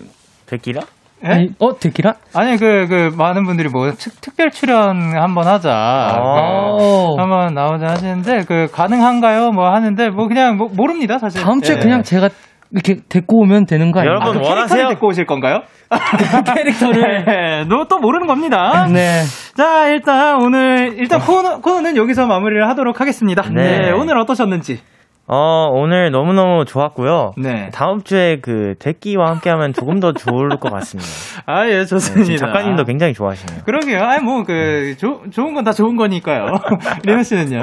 데끼라? 0.46 0.82
예? 1.24 1.28
아니, 1.28 1.48
어, 1.58 1.78
데키라? 1.78 2.14
아니 2.34 2.56
그그 2.56 3.14
많은 3.16 3.44
분들이 3.44 3.68
뭐 3.68 3.90
특, 3.92 4.20
특별 4.20 4.50
출연 4.50 5.16
한번 5.16 5.46
하자. 5.46 5.70
아. 5.72 6.76
그, 6.78 7.20
한번 7.20 7.54
나오자 7.54 7.86
하시는데 7.88 8.44
그 8.46 8.68
가능한가요? 8.72 9.50
뭐 9.52 9.70
하는데 9.70 10.10
뭐 10.10 10.28
그냥 10.28 10.56
뭐 10.56 10.68
모릅니다 10.74 11.18
사실. 11.18 11.42
다음 11.42 11.60
주에 11.60 11.76
예. 11.76 11.80
그냥 11.80 12.02
제가 12.02 12.28
이렇게 12.72 12.96
데리고 13.08 13.42
오면 13.42 13.66
되는 13.66 13.92
거 13.92 14.00
아니에요? 14.00 14.14
여러분, 14.14 14.28
아, 14.28 14.32
그 14.32 14.38
원하세요? 14.38 14.66
캐릭터를 14.66 14.88
데리고 14.88 15.06
오실 15.08 15.26
건가요? 15.26 15.60
캐릭터를. 16.54 17.24
네, 17.24 17.64
너또 17.68 17.98
모르는 17.98 18.26
겁니다. 18.26 18.88
네. 18.92 19.22
자, 19.56 19.86
일단 19.88 20.42
오늘 20.42 20.94
일단 20.98 21.20
코너 21.20 21.60
코너는 21.60 21.96
여기서 21.96 22.26
마무리를 22.26 22.68
하도록 22.70 23.00
하겠습니다. 23.00 23.42
네. 23.50 23.78
네. 23.78 23.90
오늘 23.92 24.18
어떠셨는지. 24.18 24.80
어, 25.26 25.68
오늘 25.72 26.10
너무너무 26.10 26.66
좋았고요. 26.66 27.32
네. 27.38 27.70
다음 27.72 28.02
주에 28.02 28.36
그 28.42 28.74
데끼와 28.78 29.30
함께하면 29.30 29.72
조금 29.72 29.98
더 29.98 30.12
좋을 30.12 30.50
것 30.60 30.70
같습니다. 30.70 31.08
아, 31.46 31.66
예, 31.66 31.78
네, 31.78 31.84
좋습니다. 31.86 32.24
지금 32.24 32.36
작가님도 32.36 32.84
굉장히 32.84 33.14
좋아하시네요. 33.14 33.62
그러게요. 33.64 34.00
아니 34.02 34.22
뭐그 34.22 34.96
좋은 35.32 35.54
건 35.54 35.64
다 35.64 35.72
좋은 35.72 35.96
거니까요. 35.96 36.44
리나 37.04 37.22
씨는요? 37.22 37.62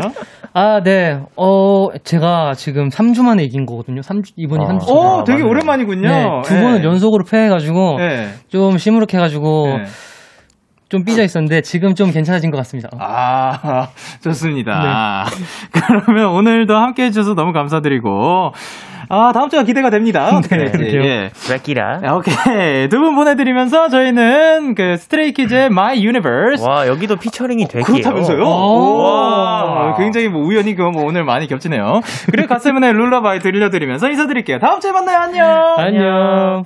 아, 0.54 0.82
네. 0.84 1.20
어, 1.38 1.90
제가 2.04 2.54
지금 2.56 2.90
3주 2.90 3.22
만에 3.22 3.44
이긴 3.44 3.68
거거든요. 3.68 4.02
3주, 4.02 4.32
이번이 4.38 4.66
어. 4.66 4.68
3주. 4.70 4.90
오, 4.90 5.20
아, 5.20 5.24
되게 5.24 5.38
맞네요. 5.44 5.50
오랜만이군요. 5.52 6.10
네, 6.10 6.26
두 6.44 6.56
번을 6.56 6.80
예. 6.82 6.84
연속으로 6.84 7.24
패해가지고 7.30 7.98
네. 8.00 8.28
좀 8.50 8.78
시무룩해가지고 8.80 9.68
네. 9.68 9.84
좀 10.92 11.06
삐져 11.06 11.24
있었는데 11.24 11.62
지금 11.62 11.96
좀 11.96 12.12
괜찮아진 12.12 12.52
것 12.52 12.58
같습니다. 12.58 12.90
아, 13.00 13.88
좋습니다. 14.22 15.26
그러면 15.72 16.28
오늘도 16.28 16.76
함께 16.76 17.06
해주셔서 17.06 17.34
너무 17.34 17.54
감사드리고, 17.54 18.54
아, 19.08 19.32
다음 19.34 19.50
주가 19.50 19.64
기대가 19.64 19.90
됩니다. 19.90 20.36
어떻게 20.36 20.58
네, 20.58 20.72
될지. 20.72 20.98
예. 20.98 21.32
데끼라. 21.48 22.02
아, 22.04 22.14
오케이. 22.16 22.90
두 22.90 23.00
분 23.00 23.16
보내드리면서 23.16 23.88
저희는 23.90 24.76
그 24.76 24.98
스트레이키즈의 24.98 25.68
My 25.68 25.98
Universe. 26.06 26.66
와, 26.68 26.88
여기도 26.88 27.16
피처링이 27.16 27.68
되게요. 27.70 27.84
그렇다면서요? 27.86 28.44
오. 28.44 28.98
와, 28.98 29.96
굉장히 29.98 30.28
뭐 30.28 30.42
우연히 30.44 30.76
그거 30.76 30.92
뭐 30.92 31.06
오늘 31.06 31.24
많이 31.24 31.48
겹치네요. 31.48 32.02
그리고 32.32 32.48
갓세븐의 32.50 32.92
Lullaby 32.94 33.40
들려드리면서 33.40 34.10
인사드릴게요. 34.10 34.60
다음 34.60 34.82
주에 34.82 34.92
만나요. 34.92 35.18
안녕. 35.20 35.76
안녕. 35.78 36.66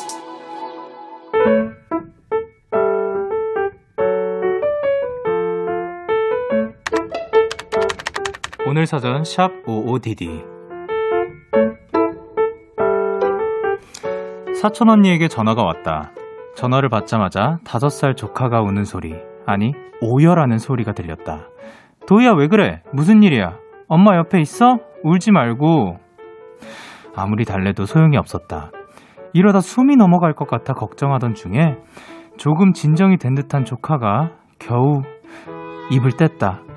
오늘 8.81 8.87
사전 8.87 9.23
샵 9.23 9.51
55DD 9.67 10.43
사촌 14.59 14.89
언니에게 14.89 15.27
전화가 15.27 15.63
왔다. 15.63 16.09
전화를 16.55 16.89
받자마자 16.89 17.59
다섯 17.63 17.89
살 17.89 18.15
조카가 18.15 18.61
우는 18.61 18.85
소리, 18.85 19.13
아니 19.45 19.73
오열하는 20.01 20.57
소리가 20.57 20.93
들렸다. 20.93 21.49
도희야 22.07 22.31
왜 22.31 22.47
그래? 22.47 22.81
무슨 22.91 23.21
일이야? 23.21 23.55
엄마 23.87 24.17
옆에 24.17 24.39
있어? 24.39 24.79
울지 25.03 25.31
말고. 25.31 25.97
아무리 27.15 27.45
달래도 27.45 27.85
소용이 27.85 28.17
없었다. 28.17 28.71
이러다 29.33 29.59
숨이 29.59 29.95
넘어갈 29.95 30.33
것 30.33 30.47
같아 30.47 30.73
걱정하던 30.73 31.35
중에 31.35 31.77
조금 32.37 32.73
진정이 32.73 33.17
된 33.17 33.35
듯한 33.35 33.63
조카가 33.63 34.31
겨우 34.57 35.03
입을 35.91 36.13
뗐다. 36.13 36.70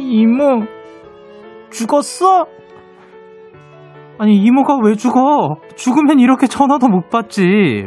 이모, 0.00 0.64
죽었어? 1.70 2.46
아니, 4.18 4.36
이모가 4.36 4.76
왜 4.82 4.94
죽어? 4.94 5.56
죽으면 5.76 6.18
이렇게 6.18 6.46
전화도 6.46 6.88
못 6.88 7.08
받지. 7.10 7.86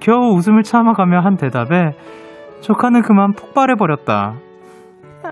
겨우 0.00 0.34
웃음을 0.34 0.62
참아가며 0.62 1.20
한 1.20 1.36
대답에 1.36 1.92
조카는 2.60 3.02
그만 3.02 3.32
폭발해버렸다. 3.32 4.34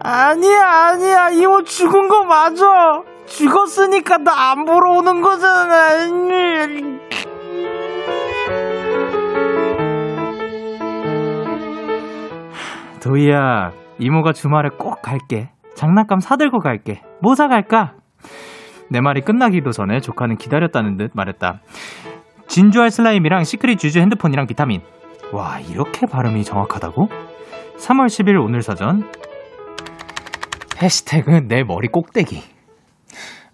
아니야, 0.02 0.62
아니야. 0.68 1.30
이모 1.30 1.62
죽은 1.62 2.08
거 2.08 2.24
맞아. 2.24 2.64
죽었으니까 3.26 4.18
나 4.18 4.50
안 4.52 4.64
보러 4.64 4.92
오는 4.98 5.20
거잖아. 5.20 5.90
도희야, 13.02 13.70
이모가 13.98 14.32
주말에 14.32 14.68
꼭 14.78 15.00
갈게. 15.02 15.50
장난감 15.74 16.20
사들고 16.20 16.58
갈게. 16.58 17.02
뭐 17.22 17.34
사갈까? 17.34 17.94
내 18.90 19.00
말이 19.00 19.20
끝나기도 19.20 19.70
전에 19.70 20.00
조카는 20.00 20.36
기다렸다는 20.36 20.96
듯 20.96 21.12
말했다. 21.14 21.60
진주알 22.48 22.90
슬라임이랑 22.90 23.44
시크릿 23.44 23.78
주주 23.78 24.00
핸드폰이랑 24.00 24.46
비타민. 24.46 24.80
와, 25.32 25.60
이렇게 25.60 26.06
발음이 26.06 26.42
정확하다고? 26.42 27.06
3월 27.76 28.06
10일 28.06 28.42
오늘 28.44 28.62
사전. 28.62 29.04
해시태그 30.82 31.46
내 31.46 31.62
머리 31.62 31.88
꼭대기. 31.88 32.42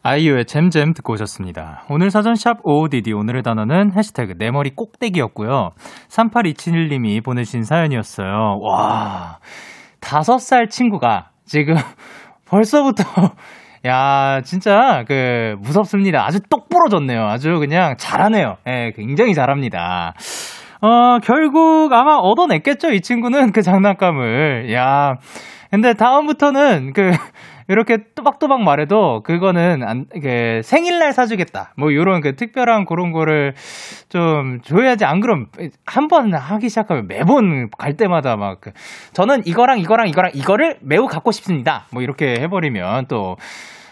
아이유의 0.03 0.47
잼잼 0.47 0.95
듣고 0.95 1.15
오셨습니다. 1.15 1.85
오늘 1.91 2.11
사전 2.11 2.37
샵 2.37 2.59
OODD 2.65 3.13
오늘의 3.13 3.43
단어는 3.43 3.93
해시태그 3.93 4.35
내 4.39 4.51
머리 4.51 4.71
꼭대기였고요. 4.71 5.71
3827님이 6.09 7.25
보내주신 7.25 7.65
사연이었어요. 7.65 8.59
와, 8.63 9.39
다섯 10.01 10.39
살 10.39 10.69
친구가 10.69 11.31
지금 11.47 11.75
벌써부터 12.47 13.05
야 13.87 14.41
진짜 14.43 15.05
그 15.07 15.55
무섭습니다. 15.61 16.25
아주 16.27 16.41
똑 16.51 16.69
부러졌네요. 16.69 17.25
아주 17.27 17.59
그냥 17.59 17.97
잘하네요. 17.97 18.57
예, 18.67 18.93
굉장히 18.97 19.33
잘합니다. 19.35 20.15
어 20.83 21.19
결국 21.23 21.93
아마 21.93 22.17
얻어냈겠죠 22.17 22.93
이 22.93 23.01
친구는 23.01 23.53
그 23.53 23.63
장난감을. 23.63 24.73
야 24.75 25.15
근데 25.71 25.95
다음부터는 25.95 26.93
그 26.93 27.13
이렇게 27.69 27.99
또박또박 28.15 28.63
말해도 28.63 29.23
그거는 29.23 29.83
안, 29.83 30.07
그 30.23 30.61
생일날 30.63 31.13
사주겠다. 31.13 31.73
뭐 31.77 31.93
요런 31.93 32.21
그 32.21 32.37
특별한 32.37 32.85
그런 32.87 33.13
거를 33.13 33.55
좀 34.09 34.61
줘야지 34.63 35.05
안 35.05 35.21
그럼 35.21 35.47
한 35.85 36.09
번 36.09 36.33
하기 36.33 36.69
시작하면 36.69 37.09
매번 37.09 37.69
갈 37.77 37.95
때마다 37.95 38.37
막 38.37 38.61
그, 38.61 38.71
저는 39.13 39.43
이거랑 39.45 39.81
이거랑 39.81 40.09
이거랑 40.09 40.31
이거를 40.35 40.77
매우 40.83 41.07
갖고 41.07 41.33
싶습니다. 41.33 41.87
뭐 41.93 42.03
이렇게 42.03 42.37
해버리면 42.41 43.07
또 43.09 43.37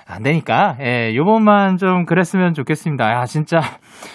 안 0.07 0.23
되니까, 0.23 0.77
예, 0.81 1.15
요번만 1.15 1.79
좀 1.79 2.05
그랬으면 2.05 2.53
좋겠습니다. 2.53 3.11
야, 3.11 3.25
진짜, 3.25 3.61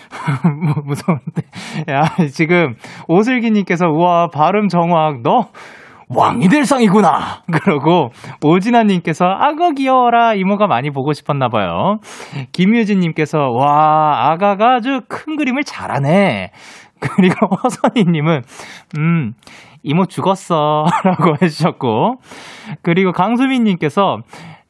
뭐, 0.64 0.76
무서운데. 0.86 1.42
야, 1.90 2.04
지금, 2.32 2.76
오슬기님께서, 3.08 3.88
우와, 3.88 4.28
발음 4.28 4.68
정확, 4.68 5.22
너, 5.24 5.50
왕이 6.10 6.48
될 6.50 6.66
상이구나. 6.66 7.44
그러고 7.64 8.10
오진아님께서 8.44 9.26
아가 9.26 9.72
귀여워라 9.72 10.34
이모가 10.34 10.68
많이 10.68 10.90
보고 10.90 11.14
싶었나봐요. 11.14 12.00
김유진님께서 12.52 13.52
와 13.52 14.32
아가가 14.32 14.76
아주 14.76 15.02
큰 15.08 15.36
그림을 15.36 15.64
잘하네. 15.64 16.52
그리고 17.00 17.48
허선이님은 17.56 18.42
음 18.98 19.34
이모 19.84 20.06
죽었어 20.06 20.84
라고 21.04 21.36
해주셨고 21.42 22.16
그리고 22.82 23.12
강수민님께서 23.12 24.18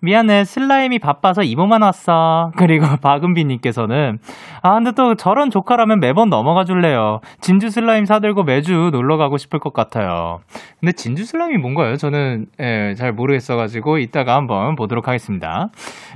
미안해 0.01 0.45
슬라임이 0.45 0.99
바빠서 0.99 1.43
이모만 1.43 1.81
왔어. 1.81 2.51
그리고 2.57 2.85
박은비님께서는 3.01 4.19
아 4.61 4.73
근데 4.75 4.91
또 4.93 5.15
저런 5.15 5.49
조카라면 5.49 5.99
매번 5.99 6.29
넘어가 6.29 6.63
줄래요. 6.63 7.19
진주 7.41 7.69
슬라임 7.69 8.05
사들고 8.05 8.43
매주 8.43 8.89
놀러 8.91 9.17
가고 9.17 9.37
싶을 9.37 9.59
것 9.59 9.73
같아요. 9.73 10.39
근데 10.79 10.93
진주 10.93 11.25
슬라임이 11.25 11.57
뭔가요? 11.57 11.97
저는 11.97 12.45
예, 12.61 12.95
잘 12.97 13.11
모르겠어가지고 13.11 13.97
이따가 13.97 14.35
한번 14.35 14.75
보도록 14.75 15.07
하겠습니다. 15.07 15.69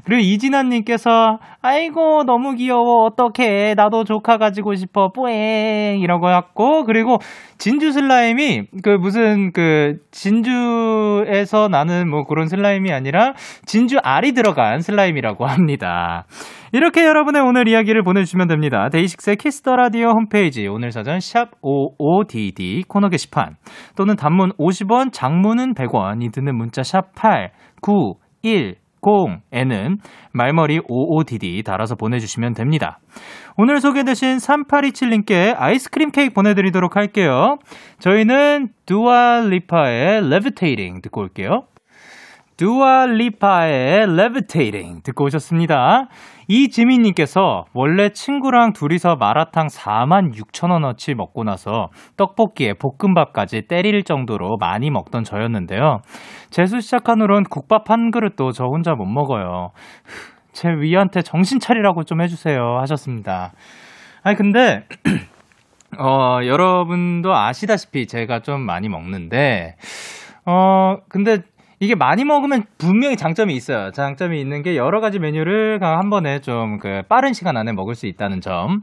그리고 0.05 0.21
이진아님께서 0.21 1.39
아이고 1.61 2.23
너무 2.23 2.55
귀여워 2.55 3.05
어떡해 3.05 3.73
나도 3.75 4.03
조카 4.03 4.37
가지고 4.37 4.75
싶어 4.75 5.11
뿌잉 5.11 5.99
이라고 6.01 6.29
했고 6.29 6.85
그리고 6.85 7.19
진주 7.57 7.91
슬라임이 7.91 8.67
그 8.83 8.89
무슨 8.89 9.51
그 9.53 9.97
진주에서 10.11 11.69
나는 11.69 12.09
뭐 12.09 12.25
그런 12.25 12.47
슬라임이 12.47 12.91
아니라 12.91 13.33
진주 13.73 13.97
알이 14.03 14.33
들어간 14.33 14.81
슬라임이라고 14.81 15.47
합니다. 15.47 16.25
이렇게 16.73 17.07
여러분의 17.07 17.41
오늘 17.41 17.67
이야기를 17.67 18.03
보내주시면 18.03 18.47
됩니다. 18.47 18.87
데이식스의 18.89 19.37
키스 19.37 19.61
더 19.61 19.75
라디오 19.75 20.09
홈페이지 20.09 20.67
오늘 20.67 20.91
사전 20.91 21.19
샵 21.19 21.49
55DD 21.63 22.87
코너 22.87 23.09
게시판 23.09 23.55
또는 23.95 24.15
단문 24.15 24.51
50원, 24.59 25.11
장문은 25.11 25.73
100원이 25.73 26.31
드는 26.31 26.55
문자 26.55 26.83
샵 26.83 27.15
8910 27.15 28.77
에는 29.51 29.97
말머리 30.33 30.79
55DD 30.81 31.65
달아서 31.65 31.95
보내주시면 31.95 32.53
됩니다. 32.53 32.99
오늘 33.57 33.81
소개되신 33.81 34.37
3827님께 34.37 35.55
아이스크림 35.57 36.11
케이크 36.11 36.31
보내드리도록 36.31 36.95
할게요. 36.95 37.57
저희는 37.97 38.67
두아 38.85 39.41
리파의 39.49 40.17
Levitating 40.17 41.01
듣고 41.01 41.21
올게요. 41.21 41.63
두아리파의 42.63 44.03
Levitating 44.03 45.03
듣고 45.03 45.25
오셨습니다. 45.25 46.07
이지민님께서 46.47 47.65
원래 47.73 48.07
친구랑 48.07 48.71
둘이서 48.71 49.17
마라탕 49.17 49.67
4만 49.67 50.33
6천 50.33 50.71
원어치 50.71 51.13
먹고 51.13 51.43
나서 51.43 51.89
떡볶이에 52.15 52.75
볶음밥까지 52.75 53.63
때릴 53.67 54.05
정도로 54.05 54.55
많이 54.61 54.89
먹던 54.91 55.25
저였는데요. 55.25 55.99
재수 56.51 56.79
시작한 56.79 57.19
후론 57.19 57.43
국밥 57.43 57.89
한 57.89 58.11
그릇도 58.11 58.53
저 58.53 58.63
혼자 58.63 58.93
못 58.93 59.07
먹어요. 59.07 59.71
제 60.53 60.69
위한테 60.69 61.21
정신 61.21 61.59
차리라고 61.59 62.05
좀 62.05 62.21
해주세요 62.21 62.77
하셨습니다. 62.79 63.51
아니 64.23 64.37
근데 64.37 64.85
어 65.99 66.39
여러분도 66.45 67.35
아시다시피 67.35 68.07
제가 68.07 68.39
좀 68.39 68.61
많이 68.61 68.87
먹는데 68.87 69.75
어 70.45 70.95
근데 71.09 71.39
이게 71.83 71.95
많이 71.95 72.23
먹으면 72.23 72.63
분명히 72.77 73.17
장점이 73.17 73.53
있어요. 73.53 73.91
장점이 73.91 74.39
있는 74.39 74.61
게 74.61 74.77
여러 74.77 75.01
가지 75.01 75.19
메뉴를 75.19 75.79
한 75.81 76.09
번에 76.09 76.39
좀 76.39 76.77
그 76.79 77.01
빠른 77.09 77.33
시간 77.33 77.57
안에 77.57 77.73
먹을 77.73 77.93
수 77.93 78.07
있다는 78.07 78.39
점. 78.39 78.81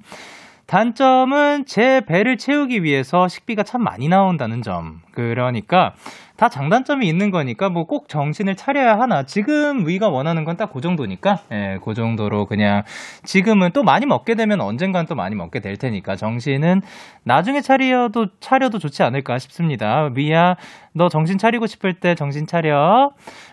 단점은 0.67 1.65
제 1.67 2.03
배를 2.07 2.37
채우기 2.37 2.83
위해서 2.83 3.27
식비가 3.27 3.63
참 3.63 3.83
많이 3.83 4.09
나온다는 4.09 4.61
점. 4.63 5.01
그 5.21 5.29
그러니까 5.35 5.93
다 6.37 6.49
장단점이 6.49 7.07
있는 7.07 7.31
거니까 7.31 7.69
뭐 7.69 7.85
꼭 7.85 8.09
정신을 8.09 8.55
차려야 8.57 8.99
하나. 8.99 9.25
지금 9.25 9.87
위가 9.87 10.09
원하는 10.09 10.45
건 10.45 10.57
딱 10.57 10.71
그 10.73 10.81
정도니까, 10.81 11.41
예, 11.53 11.79
그 11.85 11.93
정도로 11.95 12.47
그냥 12.47 12.83
지금은 13.25 13.71
또 13.75 13.83
많이 13.83 14.07
먹게 14.07 14.35
되면 14.37 14.61
언젠간 14.61 15.07
또 15.07 15.15
많이 15.15 15.35
먹게 15.35 15.61
될 15.61 15.77
테니까 15.77 16.17
정신은 16.17 16.81
나중에 17.25 17.61
차려도, 17.61 18.27
차려도 18.41 18.79
좋지 18.79 19.03
않을까 19.03 19.39
싶습니다. 19.39 20.09
미야, 20.15 20.55
너 20.95 21.09
정신 21.09 21.37
차리고 21.37 21.67
싶을 21.67 21.95
때 22.01 22.15
정신 22.15 22.47
차려. 22.47 23.11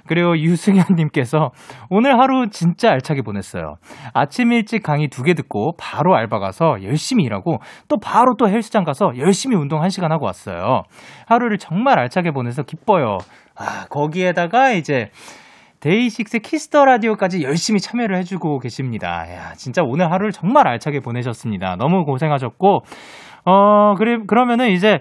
그리고 0.08 0.38
유승현 0.38 0.86
님께서 0.96 1.52
오늘 1.90 2.18
하루 2.20 2.48
진짜 2.50 2.92
알차게 2.92 3.22
보냈어요. 3.24 3.76
아침 4.14 4.52
일찍 4.54 4.84
강의 4.84 5.10
두 5.10 5.24
개 5.24 5.34
듣고 5.34 5.74
바로 5.78 6.16
알바 6.16 6.40
가서 6.40 6.78
열심히 6.84 7.26
일하고 7.26 7.58
또 7.90 7.98
바로 8.00 8.36
또 8.38 8.48
헬스장 8.48 8.86
가서 8.86 9.12
열심히 9.18 9.58
운동 9.58 9.82
한 9.84 9.90
시간 9.90 10.12
하고 10.14 10.26
왔어요. 10.26 10.84
하루를 11.26 11.57
정말 11.58 12.00
알차게 12.00 12.32
보내서 12.32 12.64
기뻐요. 12.64 13.18
아, 13.56 13.86
거기에다가 13.90 14.72
이제 14.72 15.10
데이식스 15.80 16.40
키스 16.40 16.69
더 16.69 16.86
라디오까지 16.86 17.44
열심히 17.44 17.80
참여를 17.80 18.18
해주고 18.18 18.60
계십니다. 18.60 19.26
야, 19.32 19.54
진짜 19.56 19.84
오늘 19.86 20.12
하루를 20.12 20.32
정말 20.32 20.68
알차게 20.68 21.02
보내셨습니다. 21.02 21.76
너무 21.78 22.04
고생하셨고, 22.06 22.80
어, 23.46 23.94
그래, 23.96 24.18
그러면은 24.28 24.70
이제 24.70 25.00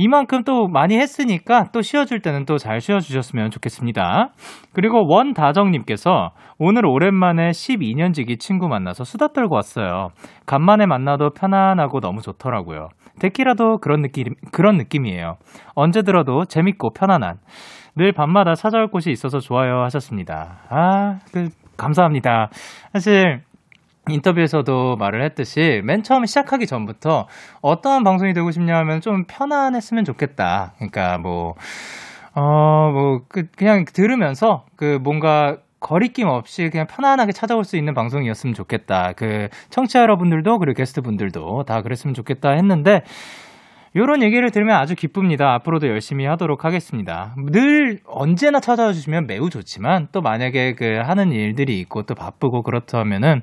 이만큼 0.00 0.44
또 0.44 0.68
많이 0.68 0.96
했으니까 0.96 1.64
또 1.72 1.82
쉬어줄 1.82 2.20
때는 2.20 2.44
또 2.44 2.56
잘 2.56 2.80
쉬어주셨으면 2.80 3.50
좋겠습니다. 3.50 4.28
그리고 4.72 5.04
원다정님께서 5.08 6.30
오늘 6.58 6.86
오랜만에 6.86 7.50
12년지기 7.50 8.38
친구 8.38 8.68
만나서 8.68 9.02
수다 9.02 9.28
떨고 9.28 9.56
왔어요. 9.56 10.10
간만에 10.46 10.86
만나도 10.86 11.30
편안하고 11.30 11.98
너무 12.00 12.20
좋더라고요. 12.20 12.88
데키라도 13.18 13.78
그런 13.78 14.02
느낌, 14.02 14.34
그런 14.52 14.76
느낌이에요. 14.76 15.36
언제 15.74 16.02
들어도 16.02 16.44
재밌고 16.44 16.90
편안한. 16.92 17.36
늘 17.96 18.12
밤마다 18.12 18.54
찾아올 18.54 18.88
곳이 18.88 19.10
있어서 19.10 19.40
좋아요 19.40 19.82
하셨습니다. 19.82 20.58
아, 20.68 21.18
그, 21.32 21.48
감사합니다. 21.76 22.48
사실, 22.92 23.42
인터뷰에서도 24.08 24.96
말을 24.96 25.22
했듯이 25.24 25.82
맨 25.84 26.02
처음 26.02 26.24
시작하기 26.24 26.66
전부터 26.66 27.26
어떠한 27.60 28.04
방송이 28.04 28.32
되고 28.32 28.50
싶냐 28.50 28.76
하면 28.78 29.00
좀 29.00 29.24
편안했으면 29.28 30.04
좋겠다. 30.04 30.72
그러니까 30.76 31.18
뭐, 31.18 31.54
어, 32.34 32.90
뭐, 32.90 33.20
그, 33.28 33.44
그냥 33.56 33.84
들으면서 33.84 34.64
그 34.76 34.98
뭔가 35.02 35.58
거리낌 35.80 36.28
없이 36.28 36.68
그냥 36.70 36.86
편안하게 36.86 37.32
찾아올 37.32 37.64
수 37.64 37.76
있는 37.76 37.94
방송이었으면 37.94 38.54
좋겠다. 38.54 39.12
그 39.16 39.48
청취자 39.70 40.00
여러분들도 40.00 40.58
그리고 40.58 40.76
게스트 40.76 41.00
분들도 41.00 41.64
다 41.66 41.82
그랬으면 41.82 42.14
좋겠다 42.14 42.50
했는데 42.50 43.02
이런 43.94 44.22
얘기를 44.22 44.50
들으면 44.50 44.76
아주 44.76 44.94
기쁩니다. 44.94 45.54
앞으로도 45.54 45.88
열심히 45.88 46.26
하도록 46.26 46.64
하겠습니다. 46.64 47.34
늘 47.50 47.98
언제나 48.06 48.60
찾아와 48.60 48.92
주시면 48.92 49.26
매우 49.26 49.50
좋지만 49.50 50.08
또 50.12 50.20
만약에 50.20 50.74
그 50.74 51.00
하는 51.02 51.32
일들이 51.32 51.78
있고 51.80 52.02
또 52.02 52.14
바쁘고 52.14 52.62
그렇다면은 52.62 53.40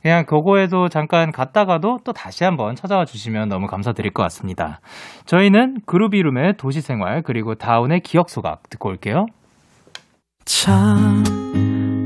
그냥 0.00 0.24
그거에도 0.24 0.88
잠깐 0.88 1.30
갔다가도 1.30 1.98
또 2.04 2.12
다시 2.12 2.42
한번 2.42 2.74
찾아와 2.74 3.04
주시면 3.04 3.48
너무 3.48 3.66
감사드릴 3.68 4.12
것 4.12 4.22
같습니다. 4.24 4.80
저희는 5.26 5.76
이름의 6.14 6.54
도시생활 6.56 7.22
그리고 7.22 7.54
다운의 7.54 8.00
기억 8.00 8.28
소각 8.28 8.68
듣고 8.68 8.88
올게요. 8.88 9.26
참 10.44 11.22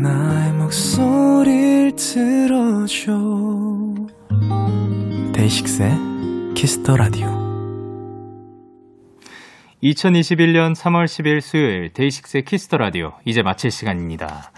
나의 0.00 0.52
목소리를 0.54 1.96
들어줘. 1.96 3.12
데이식스의 5.32 5.92
키스 6.54 6.80
더 6.80 6.96
라디오 6.96 7.28
2021년 9.82 10.74
3월 10.74 11.04
10일 11.04 11.40
수요일 11.40 11.92
데이식스의 11.92 12.44
키스 12.44 12.65
더 12.65 12.78
라디오 12.78 13.12
이제 13.24 13.42
마칠 13.42 13.70
시간입니다. 13.70 14.50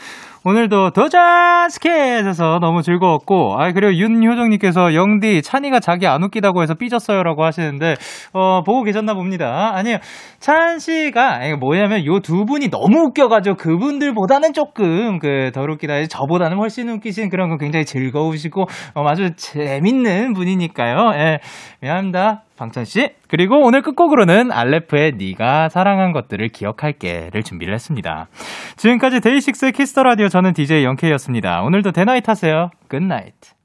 오늘도 0.45 0.91
도전 0.91 1.69
스케에서 1.69 2.59
너무 2.61 2.83
즐거웠고, 2.83 3.61
아, 3.61 3.73
그리고 3.73 3.93
윤효정님께서 3.95 4.95
영디, 4.95 5.43
찬이가 5.43 5.81
자기 5.81 6.07
안 6.07 6.23
웃기다고 6.23 6.63
해서 6.63 6.75
삐졌어요 6.75 7.23
라고 7.23 7.45
하시는데, 7.45 7.97
어, 8.33 8.63
보고 8.65 8.83
계셨나 8.85 9.15
봅니다. 9.15 9.73
아니요. 9.75 9.99
찬 10.41 10.79
씨가, 10.79 11.41
뭐냐면 11.59 12.05
요 12.07 12.21
두 12.21 12.45
분이 12.45 12.69
너무 12.71 13.01
웃겨가지고 13.07 13.57
그분들보다는 13.57 14.53
조금 14.53 15.19
그 15.19 15.51
덜 15.55 15.71
웃기다. 15.71 16.07
저보다는 16.07 16.59
훨씬 16.59 16.89
웃기신 16.91 17.31
그런 17.31 17.49
거 17.49 17.57
굉장히 17.57 17.85
즐거우시고, 17.85 18.67
어, 18.95 19.09
아주 19.09 19.31
재밌는 19.37 20.35
분이니까요. 20.35 21.13
예. 21.15 21.39
미안합니다. 21.81 22.45
방찬 22.59 22.85
씨. 22.85 23.11
그리고 23.29 23.61
오늘 23.61 23.83
끝곡으로는 23.83 24.53
알레프의 24.53 25.13
네가 25.13 25.69
사랑한 25.69 26.13
것들을 26.13 26.49
기억할게를 26.49 27.43
준비를 27.43 27.73
했습니다. 27.73 28.29
지금까지 28.77 29.21
데이식스의 29.21 29.73
키스 29.73 29.92
더 29.92 30.03
라디오 30.03 30.29
저는 30.29 30.53
DJ 30.53 30.85
영케이였습니다. 30.85 31.63
오늘도 31.63 31.93
데나잇 31.93 32.29
하세요. 32.29 32.71
Good 32.89 33.16
night. 33.16 33.58